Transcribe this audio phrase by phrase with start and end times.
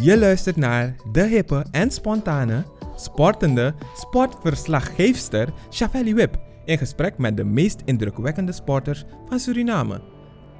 [0.00, 2.64] Je luistert naar de hippe en spontane,
[2.96, 10.00] sportende sportverslaggeefster Chavelli Wip in gesprek met de meest indrukwekkende sporters van Suriname.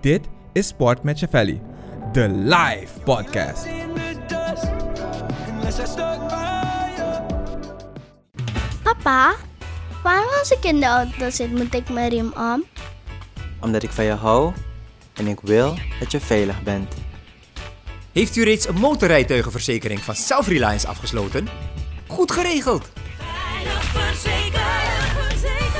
[0.01, 1.61] Dit is Sport met Chavelli,
[2.12, 3.66] de live podcast.
[8.82, 9.34] Papa,
[10.02, 12.64] waarom als ik in de auto zit moet ik mijn riem om?
[13.61, 14.52] Omdat ik van je hou
[15.14, 17.00] en ik wil dat je veilig bent.
[18.12, 21.48] Heeft u reeds een motorrijtuigenverzekering van Self-Reliance afgesloten?
[22.07, 22.90] Goed geregeld!
[23.18, 25.71] Veilig verzekerd, verzekerd.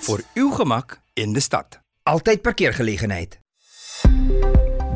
[0.00, 1.80] Voor uw gemak in de stad.
[2.02, 3.40] Altijd parkeergelegenheid.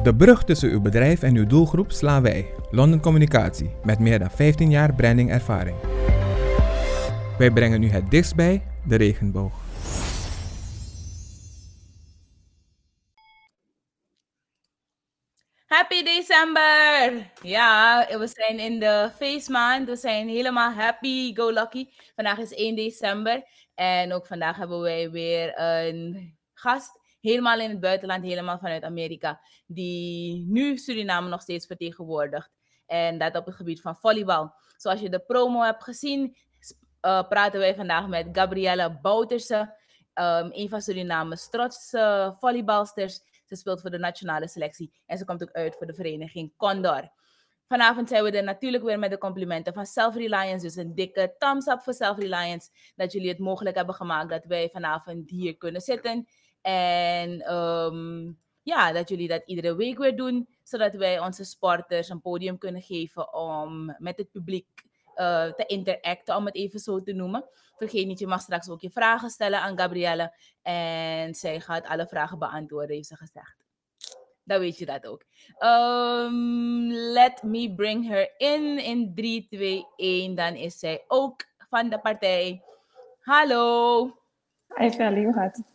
[0.02, 4.30] De brug tussen uw bedrijf en uw doelgroep slaan wij, London Communicatie, met meer dan
[4.30, 5.76] 15 jaar brandingervaring.
[7.38, 9.65] Wij brengen u het dichtst bij de regenboog.
[15.66, 17.30] Happy December!
[17.42, 19.88] Ja, we zijn in de feestmaand.
[19.88, 21.88] We zijn helemaal happy, go lucky.
[22.14, 23.42] Vandaag is 1 december.
[23.74, 27.00] En ook vandaag hebben wij weer een gast.
[27.20, 29.40] Helemaal in het buitenland, helemaal vanuit Amerika.
[29.66, 32.50] Die nu Suriname nog steeds vertegenwoordigt.
[32.86, 34.54] En dat op het gebied van volleybal.
[34.76, 36.36] Zoals je de promo hebt gezien,
[37.02, 39.74] uh, praten wij vandaag met Gabrielle Bouterse.
[40.14, 43.20] Um, een van Suriname's trotse volleybalsters.
[43.46, 47.10] Ze speelt voor de nationale selectie en ze komt ook uit voor de vereniging Condor.
[47.68, 50.66] Vanavond zijn we er natuurlijk weer met de complimenten van Self-Reliance.
[50.66, 52.68] Dus een dikke thumbs up voor Self-Reliance.
[52.96, 56.28] Dat jullie het mogelijk hebben gemaakt dat wij vanavond hier kunnen zitten.
[56.60, 60.48] En um, ja, dat jullie dat iedere week weer doen.
[60.62, 64.68] Zodat wij onze sporters een podium kunnen geven om met het publiek
[65.16, 67.44] uh, te interacten, om het even zo te noemen.
[67.76, 70.32] Vergeet niet, je mag straks ook je vragen stellen aan Gabrielle.
[70.62, 73.64] En zij gaat alle vragen beantwoorden, heeft ze gezegd.
[74.44, 75.24] Dan weet je dat ook.
[75.58, 78.78] Um, let me bring her in.
[78.78, 80.34] In 3, 2, 1.
[80.34, 82.62] Dan is zij ook van de partij.
[83.20, 84.04] Hallo.
[84.74, 85.66] Hi Felly, hoe gaat het?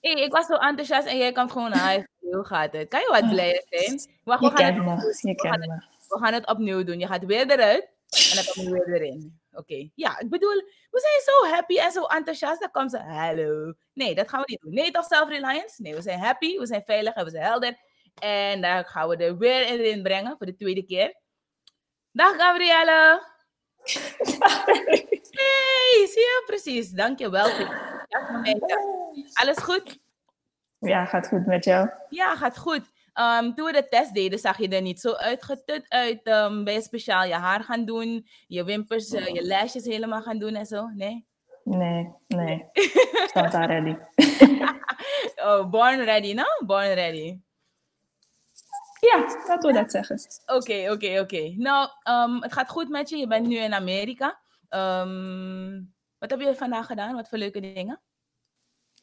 [0.00, 2.88] Hey, ik was zo enthousiast en jij komt gewoon naar Hoe gaat het?
[2.88, 4.00] Kan je wat blijer zijn?
[4.24, 6.98] Wacht, we gaan kent het, me, je we gaan het, we gaan het opnieuw doen.
[6.98, 9.40] Je gaat weer eruit en dan kom je weer erin.
[9.50, 9.60] Oké.
[9.60, 9.92] Okay.
[9.94, 10.54] Ja, ik bedoel,
[10.90, 12.60] we zijn zo happy en zo enthousiast.
[12.60, 13.74] Dan komt ze, hallo.
[13.92, 14.74] Nee, dat gaan we niet doen.
[14.74, 15.82] Nee, toch self-reliance?
[15.82, 17.78] Nee, we zijn happy, we zijn veilig en we zijn helder.
[18.14, 21.14] En daar gaan we er weer in brengen voor de tweede keer.
[22.12, 23.30] Dag Gabrielle.
[25.32, 26.90] Hey, zie je precies.
[26.90, 27.50] Dankjewel.
[29.32, 29.98] Alles goed?
[30.78, 31.90] Ja, gaat goed met jou?
[32.08, 32.91] Ja, gaat goed.
[33.14, 36.26] Um, toen we de test deden, zag je er niet zo uitgetut uit.
[36.26, 40.38] Um, ben je speciaal je haar gaan doen, je wimpers, uh, je lashes helemaal gaan
[40.38, 40.88] doen en zo?
[40.88, 41.26] Nee?
[41.64, 42.64] Nee, nee.
[43.32, 43.96] Daar ready.
[45.46, 46.44] oh, born ready, no?
[46.66, 47.38] Born ready.
[49.00, 50.20] Ja, laten we dat zeggen.
[50.46, 51.36] Oké, okay, oké, okay, oké.
[51.36, 51.54] Okay.
[51.58, 53.16] Nou, um, het gaat goed met je.
[53.16, 54.38] Je bent nu in Amerika.
[56.18, 57.14] wat heb je vandaag gedaan?
[57.14, 58.00] Wat voor leuke dingen?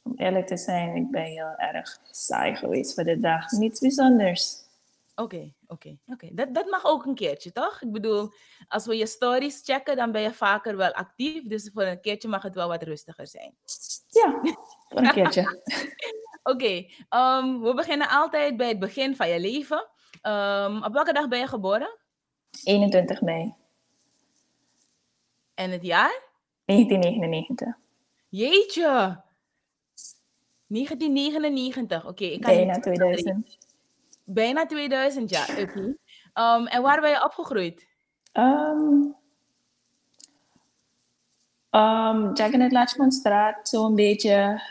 [0.10, 3.52] Om eerlijk te zijn, ik ben heel erg saai geweest voor de dag.
[3.52, 4.68] Niets bijzonders.
[5.16, 6.26] Oké, okay, oké, okay, oké.
[6.26, 6.30] Okay.
[6.34, 7.82] Dat, dat mag ook een keertje, toch?
[7.82, 8.32] Ik bedoel,
[8.68, 11.48] als we je stories checken, dan ben je vaker wel actief.
[11.48, 13.54] Dus voor een keertje mag het wel wat rustiger zijn.
[14.10, 14.40] Ja,
[14.90, 15.62] voor een keertje.
[16.54, 19.88] oké, um, we beginnen altijd bij het begin van je leven.
[20.22, 21.98] Um, op welke dag ben je geboren?
[22.64, 23.54] 21 mei.
[25.54, 26.22] En het jaar?
[26.66, 27.78] 1999.
[28.30, 29.28] Jeetje!
[30.70, 32.10] 1999, oké.
[32.10, 33.58] Okay, Bijna 2000.
[34.24, 35.44] Bijna 2000, ja.
[35.44, 35.98] Okay.
[36.34, 37.88] Um, en waar ben je opgegroeid?
[38.34, 39.16] Um,
[41.72, 44.62] um, Jack in het Latchmanstraat, zo'n beetje.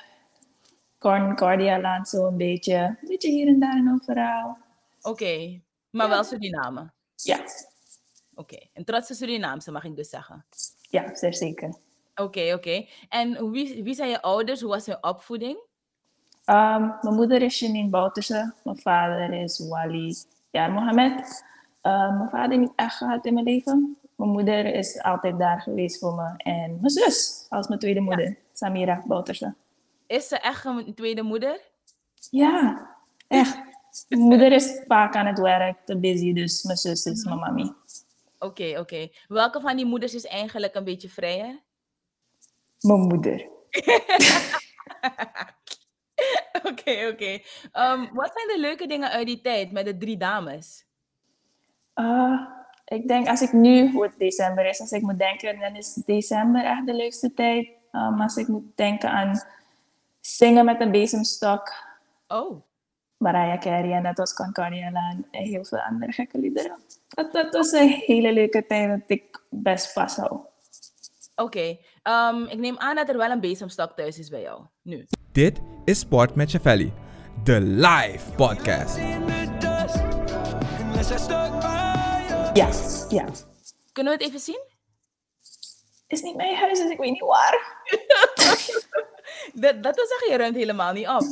[0.99, 2.75] Concordia-land, zo'n beetje.
[2.75, 4.57] Een beetje hier en daar en overal.
[5.01, 5.63] Oké, okay.
[5.91, 6.13] maar ja.
[6.13, 6.91] wel Suriname?
[7.15, 7.37] Ja.
[7.37, 7.45] Oké,
[8.35, 8.71] okay.
[8.73, 10.47] en trotse Surinaamse mag ik dus zeggen?
[10.81, 11.69] Ja, zeer zeker.
[12.15, 12.87] Oké, okay, oké.
[13.09, 14.61] En wie, wie zijn je ouders?
[14.61, 15.67] Hoe was hun opvoeding?
[16.51, 18.53] Um, mijn moeder is Janine Bouterse.
[18.65, 20.15] Mijn vader is Wali
[20.51, 21.45] Jar Mohammed.
[21.83, 23.99] Uh, mijn vader niet echt gehad in mijn leven.
[24.17, 26.35] Mijn moeder is altijd daar geweest voor me.
[26.37, 28.35] En mijn zus als mijn tweede moeder, ja.
[28.53, 29.55] Samira Bouterse.
[30.07, 31.61] Is ze echt een tweede moeder?
[32.31, 32.87] Ja,
[33.27, 33.61] echt.
[34.09, 37.63] Mijn moeder is vaak aan het werk, te busy, dus mijn zus is mijn mami.
[37.63, 37.75] Oké,
[38.39, 38.81] okay, oké.
[38.81, 39.13] Okay.
[39.29, 41.61] Welke van die moeders is eigenlijk een beetje vrijer?
[42.81, 43.49] Mijn moeder.
[46.71, 47.07] Oké, oké.
[47.13, 47.45] Okay.
[47.93, 50.87] Um, wat zijn de leuke dingen uit die tijd met de drie dames?
[51.95, 52.41] Uh,
[52.85, 55.95] ik denk als ik nu, hoe het december is, als ik moet denken, dan is
[55.95, 57.69] december echt de leukste tijd.
[57.93, 59.43] Um, als ik moet denken aan
[60.21, 61.73] zingen met een bezemstok.
[62.29, 62.63] Oh.
[63.17, 66.77] Mariah Carey en dat was Concordia en heel veel andere gekke liederen.
[67.09, 70.41] Dat, dat was een hele leuke tijd dat ik best vasthoud.
[71.43, 74.63] Oké, ehm, ik neem aan dat er wel een bezemstok thuis is bij jou.
[74.83, 75.07] Nu.
[75.33, 76.93] Dit is Sport met Chavelli,
[77.45, 78.97] de live podcast.
[82.55, 82.69] Ja,
[83.09, 83.25] ja.
[83.93, 84.61] Kunnen we het even zien?
[86.07, 87.77] Is niet mijn huis, dus ik weet niet waar.
[89.53, 91.23] Dat, dat wil zeggen, je ruimt helemaal niet op.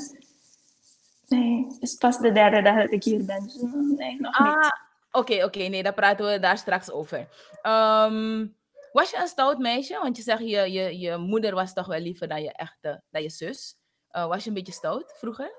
[1.28, 3.42] Nee, het is pas de derde dag dat ik hier ben.
[3.44, 4.72] Dus, mm, nee, nog Ah, niet.
[5.10, 5.58] oké, oké.
[5.58, 7.28] Nee, daar praten we daar straks over.
[7.62, 8.46] Ehm,
[8.96, 9.98] was je een stout meisje?
[10.02, 13.22] Want je zegt, je, je, je moeder was toch wel liever dan je echte, dan
[13.22, 13.76] je zus.
[14.10, 15.52] Eh, was je een beetje stout vroeger?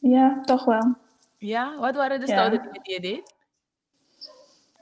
[0.00, 0.94] Ja, toch wel.
[1.38, 1.78] Ja?
[1.78, 3.34] Wat waren de stoute dingen die je deed?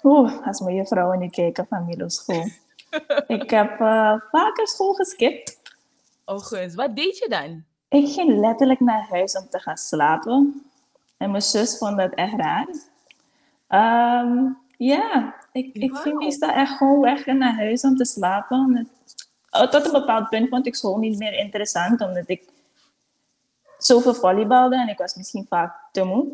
[0.03, 2.45] Oeh, als mijn juffrouwen nu kijken van middelschool.
[3.27, 5.61] ik heb eh, vaker school geskipt.
[6.25, 6.75] Oh, guns.
[6.75, 7.65] Wat deed je dan?
[7.89, 10.71] Ik ging letterlijk naar huis om te gaan slapen.
[11.17, 12.69] En mijn zus vond dat echt raar.
[13.69, 14.47] Ehm,
[14.77, 16.19] ja, ik, ik ging Wauw.
[16.19, 18.77] meestal echt gewoon weg en naar huis om te slapen.
[18.77, 22.49] Het- oh, Tot een bepaald punt vond ik school niet meer interessant, omdat ik
[23.79, 26.27] zoveel volleybalde en ik was misschien vaak te moe.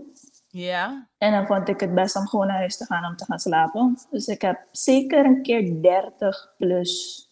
[0.48, 1.06] Ja?
[1.18, 3.38] En dan vond ik het best om gewoon naar huis te gaan om te gaan
[3.38, 3.98] slapen.
[4.10, 7.24] Dus ik heb zeker een keer 30 plus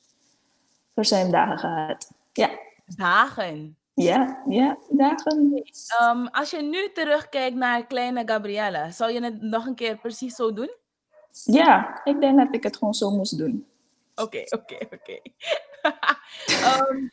[0.95, 2.11] verzuimdagen gehad.
[2.33, 2.51] Ja,
[2.97, 3.77] Dagen.
[3.95, 5.63] ja, ja, dagen.
[5.99, 10.35] Ehm, als je nu terugkijkt naar kleine Gabriella, zou je het nog een keer precies
[10.35, 10.71] zo doen?
[11.45, 13.67] Ja, ik denk dat ik het gewoon zo moest doen.
[14.15, 15.19] Oké, oké, oké.
[16.47, 17.09] Ehm,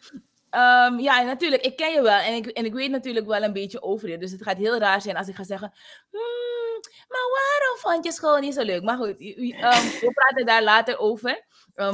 [0.50, 3.54] ehm, ja, natuurlijk, ik ken je wel en ik, en ik weet natuurlijk wel een
[3.54, 4.18] beetje over je.
[4.18, 5.74] Dus het gaat heel raar zijn als ik ga zeggen,
[6.12, 8.84] "Hmm, maar waarom vond je school niet zo leuk?
[8.84, 9.18] Maar goed, ehm,
[10.06, 11.46] we praten daar later over.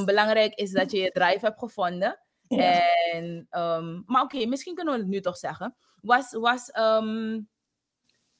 [0.05, 2.19] Belangrijk is dat je je drive hebt gevonden.
[2.47, 2.81] Ja.
[3.11, 3.47] En,
[4.05, 5.75] maar oké, misschien kunnen we het nu toch zeggen.
[6.01, 6.71] Was, was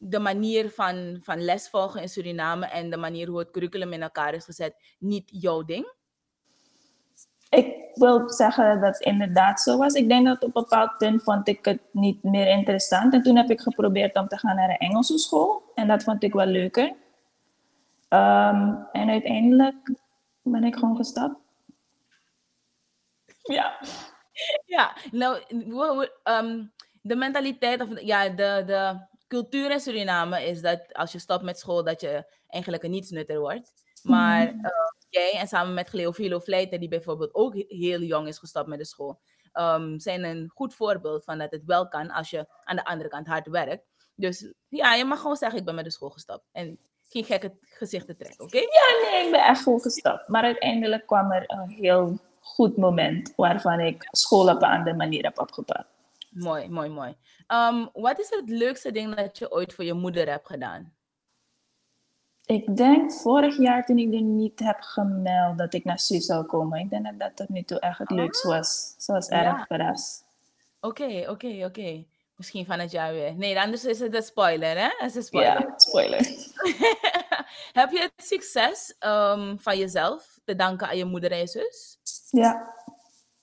[0.04, 4.34] de manier van, van lesvolgen in Suriname en de manier hoe het curriculum in elkaar
[4.34, 5.94] is gezet niet jouw ding?
[7.50, 9.94] Ik wil zeggen dat het inderdaad zo was.
[9.94, 13.14] Ik denk dat op een bepaald punt vond ik het niet meer interessant.
[13.14, 15.72] En toen heb ik geprobeerd om te gaan naar een Engelse school.
[15.76, 16.94] En dat vond ik wel leuker.
[18.08, 19.92] Ehm, en uiteindelijk
[20.42, 21.36] ben ik gewoon gestapt.
[23.42, 23.80] Ja.
[24.66, 25.42] Ja, nou,
[26.24, 26.66] ehm,
[27.02, 29.00] de mentaliteit of ja, de, de
[29.32, 33.40] cultuur in Suriname is dat als je stopt met school, dat je eigenlijk een nietsnutter
[33.40, 33.74] wordt.
[34.04, 34.66] Maar Mhm.
[34.66, 34.72] eh,
[35.10, 38.80] jij en samen met Cleofilo Vleiter, die bijvoorbeeld ook he- heel jong is gestopt met
[38.80, 39.20] de school,
[39.52, 43.10] ehm, zijn een goed voorbeeld van dat het wel kan als je aan de andere
[43.10, 43.86] kant hard werkt.
[44.16, 46.44] Dus ja, je mag gewoon zeggen, ik ben met de school gestapt.
[46.52, 46.80] En
[47.10, 48.58] geen gekke gezichten trekken, oké?
[48.58, 50.28] Ja, nee, ik ben echt goed gestapt.
[50.28, 55.24] Maar uiteindelijk kwam er een heel goed moment waarvan ik school op een andere manier
[55.24, 55.88] heb opgepakt.
[56.32, 57.16] Mooi, mooi, mooi.
[57.48, 60.94] Ehm, wat is het leukste ding dat je ooit voor je moeder hebt gedaan?
[62.46, 66.46] Ik denk vorig jaar toen ik er niet heb gemeld dat ik naar Su zou
[66.46, 66.80] komen.
[66.80, 68.96] Ik denk dat dat tot nu toe echt het leukste was.
[68.98, 69.66] Ze was erg Ja.
[69.68, 70.26] verrast.
[70.80, 72.04] Oké, oké, oké.
[72.36, 73.36] Misschien van het jaar weer.
[73.36, 74.88] Nee, anders is het een spoiler, hè?
[74.98, 75.60] Het is een spoiler.
[75.62, 76.20] Ja, spoiler.
[77.80, 81.98] Heb je het succes ehm, van jezelf te danken aan je moeder en je zus?
[82.30, 82.74] Ja.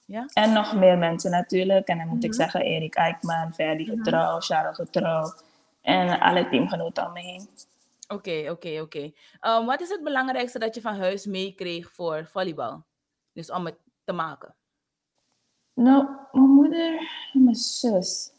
[0.09, 0.27] Ja?
[0.33, 1.89] En nog meer mensen natuurlijk.
[1.89, 5.33] En dan moet ik zeggen Erik Eikman, Ferdi Getrouw, Charles Getrouw.
[5.81, 7.49] En alle teamgenoten om me heen.
[8.09, 9.13] Oké, oké, oké.
[9.41, 12.85] Ehm, Wat is het belangrijkste dat je van huis meekreeg voor volleybal?
[13.33, 14.55] Dus om het te maken.
[15.75, 18.31] Nou, mijn moeder en mijn zus.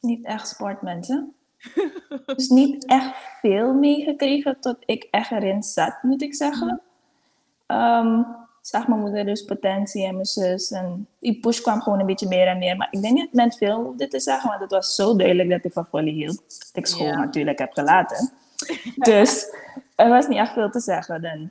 [0.00, 1.34] Niet echt sportmensen.
[2.26, 6.80] dus niet echt veel meegekregen tot ik echt erin zat, moet ik zeggen.
[7.66, 8.22] Ehm,
[8.62, 10.70] zag mijn moeder dus potentie en mijn zus.
[10.70, 12.76] En die push kwam gewoon een beetje meer en meer.
[12.76, 15.50] Maar ik denk niet dat men veel hoefde te zeggen, want het was zo duidelijk
[15.50, 16.42] dat ik van volley hield.
[16.58, 18.32] Dat ik school natuurlijk heb gelaten.
[18.96, 19.54] dus
[19.96, 21.22] er was niet echt veel te zeggen.
[21.22, 21.50] Dan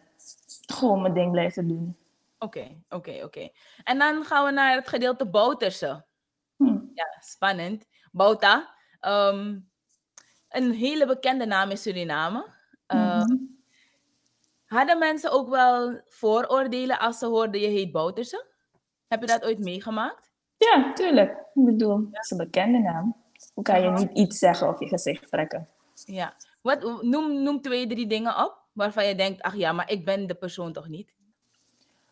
[0.65, 1.96] gewoon mijn ding blijven doen.
[2.39, 3.50] Oké, oké, oké.
[3.84, 6.06] En dan gaan we naar het gedeelte Bouterse.
[6.56, 6.80] Hm.
[6.94, 7.86] Ja, spannend.
[8.12, 8.74] Bouta.
[9.00, 9.60] ehm,
[10.50, 12.46] een hele bekende naam in Suriname.
[12.88, 13.36] Mhm.
[14.72, 18.46] Hadden mensen ook wel vooroordelen als ze hoorden je heet Bouterse?
[19.08, 20.32] Heb je dat ooit meegemaakt?
[20.58, 21.32] Ja, tuurlijk.
[21.32, 23.16] Ik bedoel, dat is een bekende naam.
[23.54, 25.68] Hoe kan je niet iets zeggen of je gezicht trekken?
[26.06, 26.34] Ja.
[26.62, 30.28] Wat, noem, noem twee, drie dingen op waarvan je denkt, ach ja, maar ik ben
[30.28, 31.13] de persoon toch niet?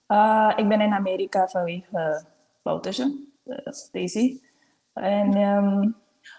[0.08, 3.58] Uh, ik ben in Amerika vanwege uh, Bouterse, uh,
[3.92, 4.42] Daisy.
[4.94, 5.92] En ehm,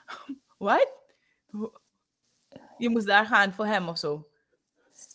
[0.69, 0.93] Wat?
[2.79, 4.30] Je moest daar gaan voor hem of zo?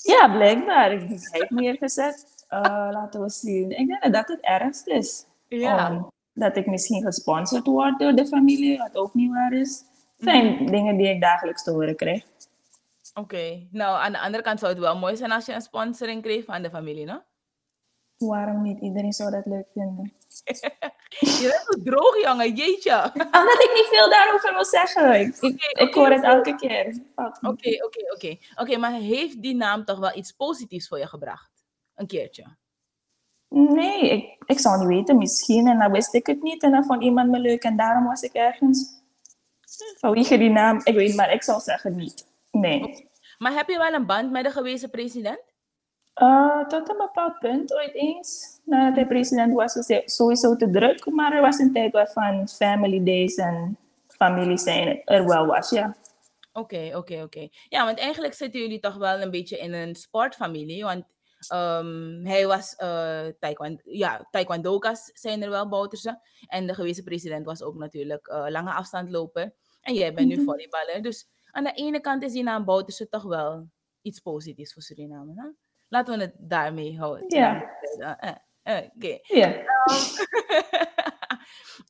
[0.05, 0.91] Ja, blijkbaar.
[0.91, 2.45] Ik- Hij heeft me hier gezet.
[2.49, 3.69] Uh, laten we zien.
[3.71, 5.25] Ik denk dat dat het ergste is.
[5.47, 5.91] Ja.
[5.91, 9.83] Om- dat ik misschien gesponsord word door de familie, wat ook niet waar is.
[10.17, 12.23] Het zijn dingen die ik dagelijks te horen krijg.
[13.13, 13.67] Oké.
[13.71, 16.45] Nou, aan de andere kant zou het wel mooi zijn als je een sponsoring kreeg
[16.45, 17.21] van de familie, no?
[18.17, 18.79] Waarom niet?
[18.79, 20.13] Iedereen zou dat leuk vinden.
[21.19, 22.55] Je bent zo droog, jongen.
[22.55, 23.11] Jeetje.
[23.13, 25.33] Omdat ik niet veel daarover wil zeggen.
[25.69, 26.97] Ik, hoor het elke keer.
[27.41, 28.37] Oké, oké, oké.
[28.55, 31.51] Oké, maar heeft die naam toch wel iets positiefs voor je gebracht?
[31.95, 32.45] Een keertje.
[33.49, 35.17] Nee, ik, ik zou niet weten.
[35.17, 35.67] Misschien.
[35.67, 36.63] En dan wist ik het niet.
[36.63, 37.63] En dan vond iemand me leuk.
[37.63, 39.03] En daarom was ik ergens.
[39.97, 40.81] Vanwege die naam.
[40.83, 42.27] Ik weet maar ik zou zeggen niet.
[42.51, 43.09] Nee.
[43.37, 45.54] Maar heb je wel een band met de gewezen president?
[46.21, 48.59] Uh, tot een bepaald punt ooit eens.
[48.63, 51.05] Nadat hij president was, was sowieso te druk.
[51.11, 55.95] Maar er was een tijd waarvan family days en familie zijn er wel was, ja.
[56.53, 57.47] Oké, oké, oké.
[57.69, 60.83] Ja, want eigenlijk zitten jullie toch wel een beetje in een sportfamilie.
[60.83, 61.03] Want
[61.47, 66.19] ehm, hij was uh, taekwondo, ja, taekwondokas zijn er wel, Bouterse.
[66.47, 69.53] En de gewezen president was ook natuurlijk eh, lange afstand lopen.
[69.81, 70.43] En jij bent nu Mhm.
[70.45, 71.01] volleyballer.
[71.01, 73.69] Dus aan de ene kant is die naam Bouterse toch wel
[74.01, 75.33] iets positiefs voor Suriname.
[75.35, 75.47] Hè?
[75.87, 77.25] Laten we het daarmee houden.
[77.27, 77.71] Ja.
[77.97, 78.31] Eh,
[78.63, 79.19] eh, Oké.
[79.21, 79.53] Ja.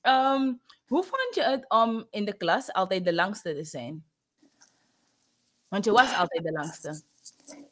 [0.02, 0.54] Ehm,
[0.88, 4.06] hoe vond je het om in de klas altijd de langste te zijn?
[5.68, 7.02] Want je was altijd de langste.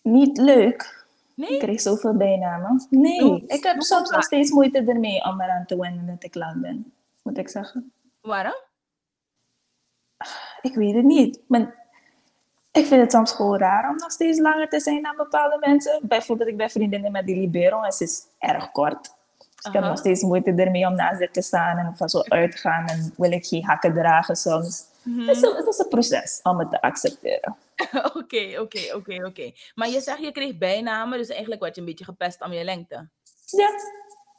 [0.02, 1.06] Niet leuk.
[1.36, 1.50] Nee?
[1.50, 2.88] Ik kreeg zoveel bijnamen.
[2.90, 6.62] Nee, ik heb soms nog steeds moeite ermee om eraan te wennen dat ik lang
[6.62, 6.94] ben.
[7.24, 7.94] Moet ik zeggen.
[8.22, 8.62] Waarom?
[10.62, 11.40] Ik weet het niet.
[11.48, 11.83] Maar
[12.74, 16.00] ik vind het soms gewoon raar om nog steeds langer te zijn dan bepaalde mensen.
[16.02, 19.14] Bijvoorbeeld, ik ben vriendinnen met die libero en ze is erg kort.
[19.56, 22.22] Dus ik heb nog steeds moeite ermee om naast haar te staan en van zo
[22.28, 22.86] uit te gaan.
[22.86, 24.86] En wil ik geen hakken dragen soms.
[25.04, 25.20] Mhm.
[25.20, 27.56] het, is een, het is een proces om het te accepteren.
[28.16, 29.52] Oké, oké, oké, oké.
[29.76, 32.64] Maar je zegt je kreeg bijnamen, dus eigenlijk werd je een beetje gepest om je
[32.64, 33.08] lengte.
[33.46, 33.70] Ja,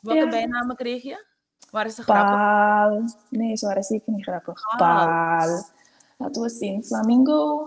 [0.00, 0.29] Welke Ja.
[0.29, 1.25] bijnamen kreeg je?
[1.71, 2.35] Waren ze grappig?
[2.35, 3.03] paal.
[3.29, 4.61] Nee, ze waren zeker niet grappig.
[4.76, 5.07] Paal.
[5.07, 5.64] Paal.
[6.19, 6.85] Laten we zien.
[6.85, 7.67] Flamingo.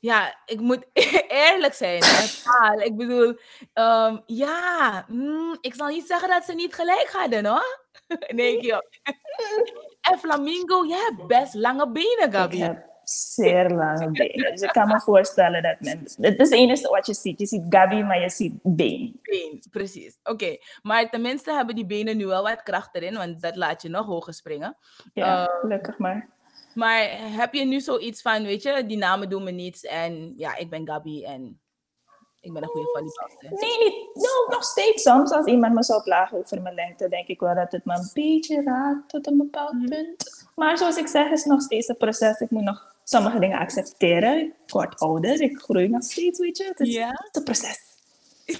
[0.00, 0.86] Ja, ik moet
[1.28, 2.02] eerlijk zijn.
[2.44, 2.80] Paal.
[2.80, 3.36] Ik bedoel,
[3.72, 7.78] ehm, ja, mm, ik zal niet zeggen dat ze niet gelijk hadden, hoor.
[8.34, 8.80] nee, joh.
[10.10, 12.62] en Flamingo, jij hebt best lange benen, Ik Gabi.
[12.62, 14.50] heb zeer lange benen.
[14.50, 15.98] Dus ik kan me voorstellen dat men...
[15.98, 17.38] Het is het enige wat je ziet.
[17.40, 19.18] Je ziet Gabi, maar je ziet been.
[19.22, 20.18] Been, precies.
[20.22, 23.88] Oké, maar tenminste hebben die benen nu wel wat kracht erin, want dat laat je
[23.88, 24.76] nog hoger springen.
[25.14, 26.28] Ja, Eh, gelukkig maar.
[26.74, 30.56] Maar heb je nu zoiets van, weet je, die namen doen me niets en ja,
[30.56, 31.60] ik ben Gabi en
[32.40, 33.50] ik ben een goede volleybalster.
[33.68, 35.30] Nee, niet, no, nog steeds soms.
[35.30, 38.10] Als iemand me zou klagen over mijn lengte, denk ik wel dat het me een
[38.14, 39.88] beetje raakt tot een bepaald Mhm.
[39.88, 40.48] punt.
[40.54, 42.40] Maar zoals ik zeg, is het nog steeds een proces.
[42.40, 44.38] Ik moet nog sommige dingen accepteren.
[44.38, 46.64] Ik word ouder, ik groei nog steeds, weet je.
[46.64, 47.78] Het is, is een proces.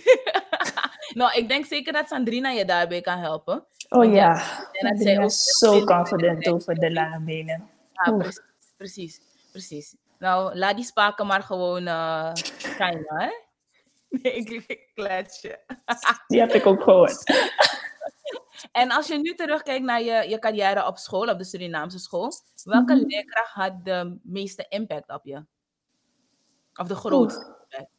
[1.14, 3.64] Nou, ik denk zeker dat Sandrina je daarbij kan helpen.
[3.88, 7.68] Oh ja, ik ben ook zo confident over de lange benen.
[8.04, 8.40] Ja, precies,
[8.76, 9.20] precies,
[9.52, 9.96] precies.
[10.18, 13.28] Nou, laat die spaken maar gewoon eh schijnen, hè?
[14.22, 15.58] Nee, ik, ik klets je.
[16.26, 17.22] Die heb ik ook gehoord.
[18.72, 22.32] En als je nu terugkijkt naar je, je carrière op school, op de Surinaamse school,
[22.64, 23.04] welke Mhm.
[23.06, 25.44] leerkracht had de meeste impact op je?
[26.74, 27.90] Of de grootste impact?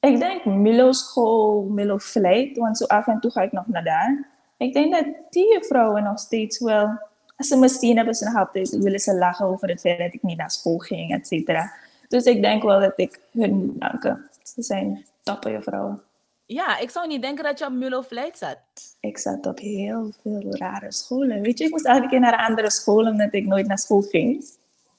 [0.00, 3.84] Ik denk Milo School, Milo Vlijt, want zo af en toe ga ik nog naar
[3.84, 4.36] daar.
[4.56, 6.98] Ik denk dat die vrouwen nog steeds wel,
[7.38, 10.14] als ze me zien, hebben ze nog altijd, willen ze lachen over het feit dat
[10.14, 11.72] ik niet naar school ging, et cetera.
[12.08, 14.28] Dus ik denk wel dat ik hun moet danken.
[14.42, 16.02] Ze zijn toppe vrouwen.
[16.46, 18.58] Ja, ik zou niet denken dat je op Mulo Vlijt zat.
[19.00, 21.40] Ik zat op heel veel rare scholen.
[21.40, 24.44] Weet je, ik moest elke keer naar andere scholen omdat ik nooit naar school ging.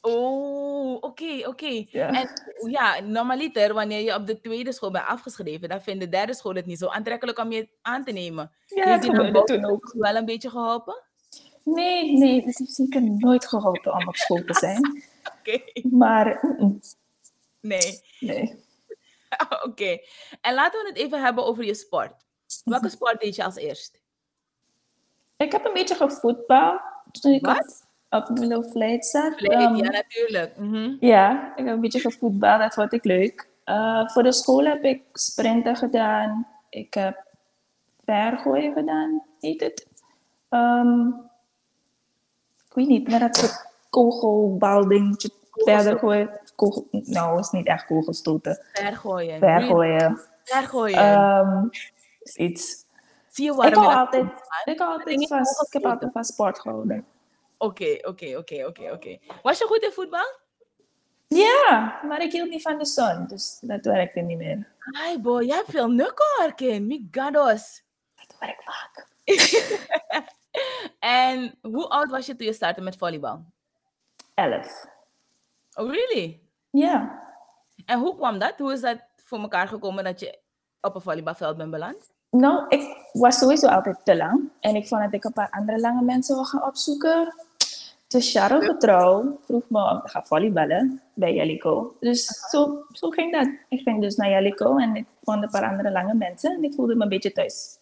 [0.01, 1.86] Oh, oké, oké.
[1.91, 2.29] En
[2.67, 6.53] ja, normaliter, wanneer je op de tweede school bent afgeschreven, dan vindt de derde school
[6.55, 8.51] het niet zo aantrekkelijk om je aan te nemen.
[8.65, 9.93] Ja, Heeft dat dan gebeurde toen ook.
[9.98, 11.03] wel een beetje geholpen?
[11.63, 15.03] Nee, nee, het heeft zeker nooit geholpen om op school te zijn.
[15.39, 16.79] Oké, Maar mm,
[17.61, 18.01] nee.
[18.19, 18.63] nee.
[19.67, 19.97] Oké.
[20.41, 22.13] En laten we het even hebben over je sport.
[22.63, 24.01] Welke sport deed je als eerst?
[25.37, 26.81] Ik heb een beetje gevoetbald
[27.21, 27.87] toen ik Wat?
[28.09, 29.33] op, Milo Vlijt zat.
[29.37, 30.57] Vlijt, Ehm, ja, natuurlijk.
[30.57, 30.95] Mhm.
[30.99, 33.47] ja, ik heb een beetje gevoetbald, dat vond ik leuk.
[33.63, 36.47] Eh, voor de school heb ik sprinten gedaan.
[36.69, 37.23] Ik heb
[38.05, 39.87] vergooien gedaan, heet het.
[40.49, 41.11] Ehm,
[42.69, 46.39] ik weet niet, maar dat soort kogelbaldingetje verder gooien.
[46.55, 48.65] Kogel, nou, is niet echt kogelstoten.
[48.73, 49.39] Vergooien.
[49.39, 50.19] Vergooien.
[50.43, 50.97] Vergooien.
[50.97, 51.67] Ehm,
[52.21, 52.85] is iets.
[53.29, 54.25] Zie je Ik waarom dat altijd,
[54.63, 57.05] ik altijd van, ik heb altijd van sport gehouden.
[57.57, 59.17] Oké, oké, oké, oké, oké.
[59.43, 60.38] Was je goed in voetbal?
[61.27, 64.67] Ja, maar ik hield niet van de zon, dus dat werkte niet meer.
[64.79, 66.88] Ai, boy, jij hebt veel nukken, Arkin.
[66.88, 67.83] Migados.
[68.15, 69.07] Dat werkt vaak.
[70.99, 73.43] En hoe oud was je toen je startte met volleybal?
[74.33, 74.85] 11.
[75.73, 76.39] Oh, really?
[76.69, 77.23] Ja.
[77.85, 78.53] En hoe kwam dat?
[78.57, 80.39] Hoe is dat voor elkaar gekomen dat je
[80.81, 82.11] op een volleybalveld bent beland?
[82.29, 84.49] Nou, ik was sowieso altijd te lang.
[84.59, 87.33] En ik vond dat ik een paar andere lange mensen wil gaan opzoeken.
[88.07, 91.95] Dus Charles Getrouw vroeg me om te gaan volleyballen bij Jellico.
[91.99, 93.47] Dus zo, zo ging dat.
[93.69, 96.55] Ik ging dus naar Jellico en ik vond een paar andere lange mensen.
[96.55, 97.78] En ik voelde me een beetje thuis.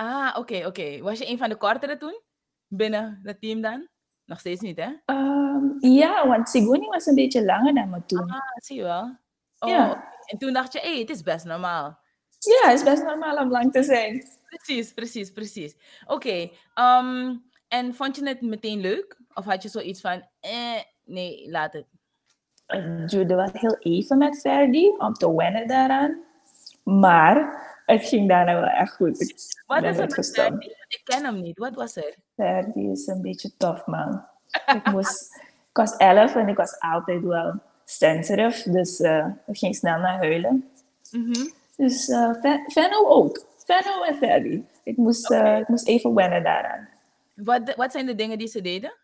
[0.00, 1.00] Ah, oké, oké.
[1.02, 2.20] Was je een van de kortere toen?
[2.66, 3.88] Binnen het team dan?
[4.24, 4.92] Nog steeds niet, hè?
[5.04, 8.30] Ehm, ja, want Siguni was een beetje langer dan me toen.
[8.30, 9.16] Ah, zie je wel.
[9.58, 10.04] Oh, Ja.
[10.24, 11.98] En toen dacht je, hé, hey, het is best normaal.
[12.38, 14.24] Ja, het is best normaal om lang te zijn.
[14.44, 15.76] Precies, precies, precies.
[16.06, 17.36] Oké, ehm,
[17.68, 19.16] en vond je het meteen leuk?
[19.34, 21.86] Of had je zoiets van, eh, nee, laat het.
[22.66, 26.22] Het duurde wel heel even met Ferdi om te wennen daaraan.
[26.82, 29.20] Maar het ging daarna wel echt goed.
[29.20, 30.30] Ik Wat is.
[30.30, 30.66] Ferdi?
[30.88, 31.58] Ik ken hem niet.
[31.58, 32.14] Wat was er?
[32.34, 34.24] Ferdi is een beetje tof, man.
[34.66, 34.86] Ik,
[35.72, 37.54] was elf en ik was altijd wel
[37.84, 38.70] sensitive.
[38.70, 40.70] Dus eh ik ging snel naar huilen.
[41.10, 41.46] Mhm.
[41.76, 43.44] Dus eh Fe- Venno ook.
[43.64, 44.66] Venno en Ferdi.
[44.82, 46.88] Ik moest, eh, ik moest even wennen daaraan.
[47.34, 48.94] Wat, wat zijn de dingen die ze deden?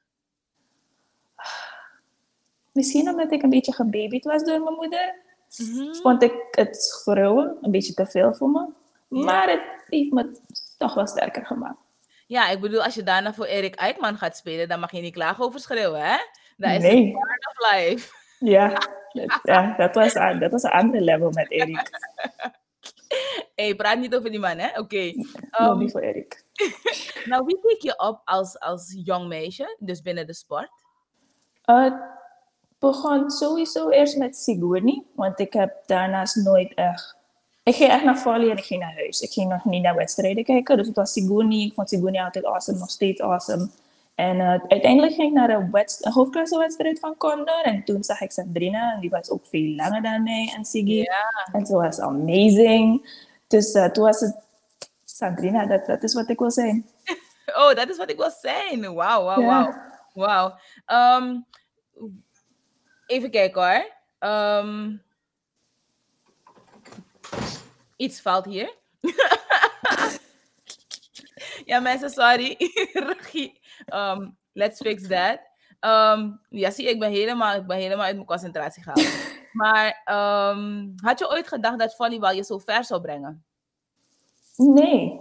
[2.72, 5.14] Misschien omdat ik een beetje gebabied was door mijn moeder.
[5.58, 5.94] Mhm.
[5.94, 8.68] vond ik het schreeuwen een beetje te veel voor me.
[9.08, 10.40] Maar het heeft me
[10.78, 11.78] toch wel sterker gemaakt.
[12.26, 15.14] Ja, ik bedoel, als je daarna voor Erik Eikman gaat spelen, dan mag je niet
[15.14, 16.16] klagen over schreeuwen, hè?
[16.56, 17.12] Dat is Nee.
[17.12, 18.14] part of life.
[18.38, 18.68] Ja,
[19.12, 21.90] dat, ja, dat, was, dat was een ander level met Erik.
[23.56, 24.78] hey, praat niet over die man, hè?
[24.80, 25.12] Oké.
[25.50, 26.44] Lobby Ehm, voor Erik.
[27.30, 30.70] nou, wie keek je op als, als jong meisje, dus binnen de sport?
[31.62, 31.94] Het
[32.92, 37.16] begon sowieso eerst met Sigourney, want ik heb daarnaast nooit echt...
[37.62, 39.20] Ik ging echt naar volley en ik ging naar huis.
[39.20, 41.58] Ik ging nog niet naar wedstrijden kijken, dus het was Sigourney.
[41.64, 43.68] Ik vond Sigourney altijd awesome, nog steeds awesome.
[44.14, 47.62] En eh, uiteindelijk ging ik naar een, wedst- een hoofdklassewedstrijd van Condor.
[47.62, 51.04] En toen zag ik Sabrina, en die was ook veel langer dan mij en Siggy.
[51.52, 53.08] En ze was amazing.
[53.48, 54.36] Dus eh, toen was het
[55.04, 56.86] Sabrina, dat, dat is wat ik wil zijn.
[57.56, 58.94] Oh, dat is wat ik wil zijn.
[58.94, 59.74] Wauw, wauw, wauw.
[60.12, 60.54] Wauw.
[63.06, 63.92] Even kijken hoor.
[64.18, 64.96] Ehm,
[67.96, 68.74] iets valt hier.
[71.64, 72.56] ja, mensen, sorry.
[72.92, 73.60] Regie.
[73.86, 75.40] Ehm, let's fix that.
[75.80, 79.32] Ehm, ja, zie, ik ben, helemaal, ik ben helemaal uit mijn concentratie gehaald.
[79.52, 80.00] maar
[80.96, 83.44] had je ooit gedacht dat volleybal je zo ver zou brengen?
[84.56, 85.20] Nee,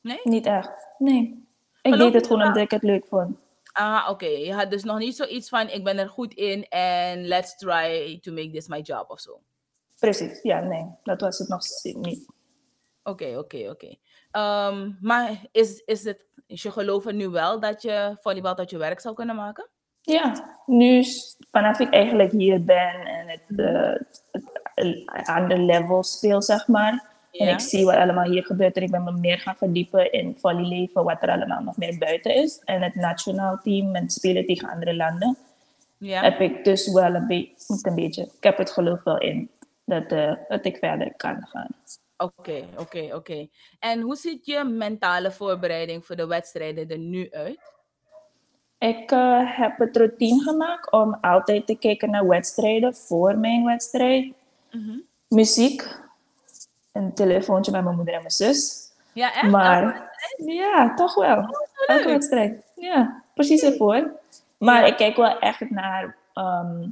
[0.00, 0.20] Nee?
[0.22, 0.88] niet echt.
[0.98, 1.46] Nee.
[1.82, 3.38] Ik Geloof deed het gewoon omdat ik het leuk vond.
[3.78, 4.26] Ah, oké.
[4.26, 8.18] Je had dus nog niet zoiets van, ik ben er goed in en let's try
[8.20, 9.40] to make this my job of zo.
[9.98, 10.86] Precies, ja, nee.
[11.02, 12.26] Dat was het nog niet.
[13.02, 13.96] Oké, oké, oké.
[14.30, 18.78] Ehm, Maar is, is, het, is je geloven nu wel dat je volleybal tot je
[18.78, 19.68] werk zou kunnen maken?
[20.00, 21.04] Ja, nu
[21.50, 26.68] vanaf ik eigenlijk hier ben en het, eh, het eh, aan de level speel, zeg
[26.68, 27.16] maar.
[27.38, 27.52] En Ja.
[27.52, 31.04] ik zie wat allemaal hier gebeurt en ik ben me meer gaan verdiepen in volleyleven,
[31.04, 32.58] wat er allemaal nog meer buiten is.
[32.64, 35.36] En het nationaal team en spelen tegen andere landen.
[35.98, 36.22] Ja.
[36.22, 37.48] Heb ik dus wel een, be-
[37.82, 39.50] een beetje, ik heb het geloof wel in
[39.84, 41.68] dat, eh, dat ik verder kan gaan.
[42.16, 43.48] Oké, oké, oké.
[43.78, 47.58] En hoe ziet je mentale voorbereiding voor de wedstrijden er nu uit?
[48.78, 54.32] Ik eh, heb het routine gemaakt om altijd te kijken naar wedstrijden voor mijn wedstrijd.
[54.72, 54.98] Mhm.
[55.28, 56.00] Muziek,
[56.92, 58.90] een telefoontje met mijn moeder en mijn zus.
[59.12, 59.50] Ja, echt?
[59.50, 61.56] Maar ja, toch wel.
[61.86, 62.64] Elke wedstrijd.
[62.74, 64.10] Ja, precies ervoor.
[64.58, 66.88] Maar ik kijk wel echt naar ehm,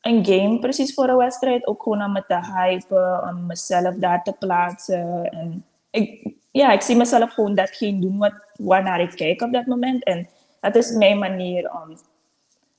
[0.00, 1.66] een game precies voor een wedstrijd.
[1.66, 5.24] Ook gewoon om me te hypen, om mezelf daar te plaatsen.
[5.30, 9.66] En ik, ja, ik zie mezelf gewoon datgene doen wat, waarnaar ik kijk op dat
[9.66, 10.04] moment.
[10.04, 10.28] En
[10.60, 11.98] dat is mijn manier om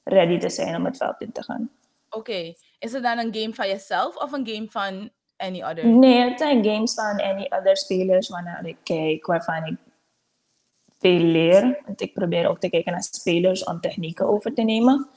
[0.03, 1.69] ready te zijn om het veld in te gaan.
[2.10, 2.53] Oké.
[2.79, 5.10] Is het dan een game van jezelf of een game van
[5.41, 5.88] any other?
[5.88, 9.75] Nee, het zijn games van any other spelers waarnaar ik kijk, waarvan ik
[10.99, 11.82] veel leer.
[11.86, 15.08] Want ik probeer ook te kijken naar spelers om technieken over te nemen.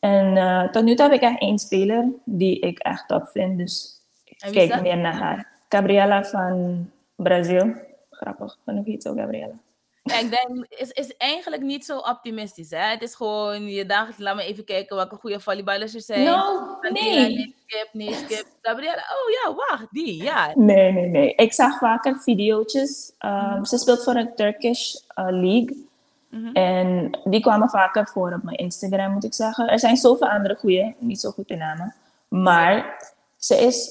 [0.00, 3.58] En eh, tot nu toe heb ik echt één speler die ik echt top vind,
[3.58, 5.46] dus ik kijk meer naar haar.
[5.68, 7.72] Gabriela van Brazil.
[8.10, 9.54] Grappig, genoeg iets ook Gabriela.
[10.02, 12.70] Ja, ik denk, is, is eigenlijk niet zo optimistisch.
[12.70, 12.78] Hè?
[12.78, 16.26] Het is gewoon, je dacht, laat me even kijken welke goede volleyballers er zijn.
[16.26, 17.34] Santilla, nee.
[17.34, 18.46] nee, skip, nee, skip.
[18.62, 20.52] Gabriella, oh ja, wacht, die, ja.
[20.54, 21.34] Nee, nee, nee.
[21.34, 22.74] Ik zag vaker video's.
[23.20, 25.90] Um, Ze speelt voor een Turkish uh, league.
[26.28, 26.52] Mhm.
[26.52, 29.68] En die kwamen vaker voor op mijn Instagram, moet ik zeggen.
[29.68, 31.94] Er zijn zoveel andere goeie, niet zo goed in namen.
[32.28, 33.02] Maar
[33.36, 33.90] ze is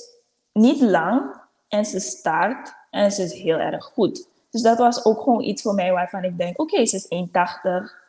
[0.53, 1.21] niet lang
[1.67, 4.27] en ze start en ze is heel erg goed.
[4.51, 7.99] Dus dat was ook gewoon iets voor mij waarvan ik denk, oké, ze is 1,80.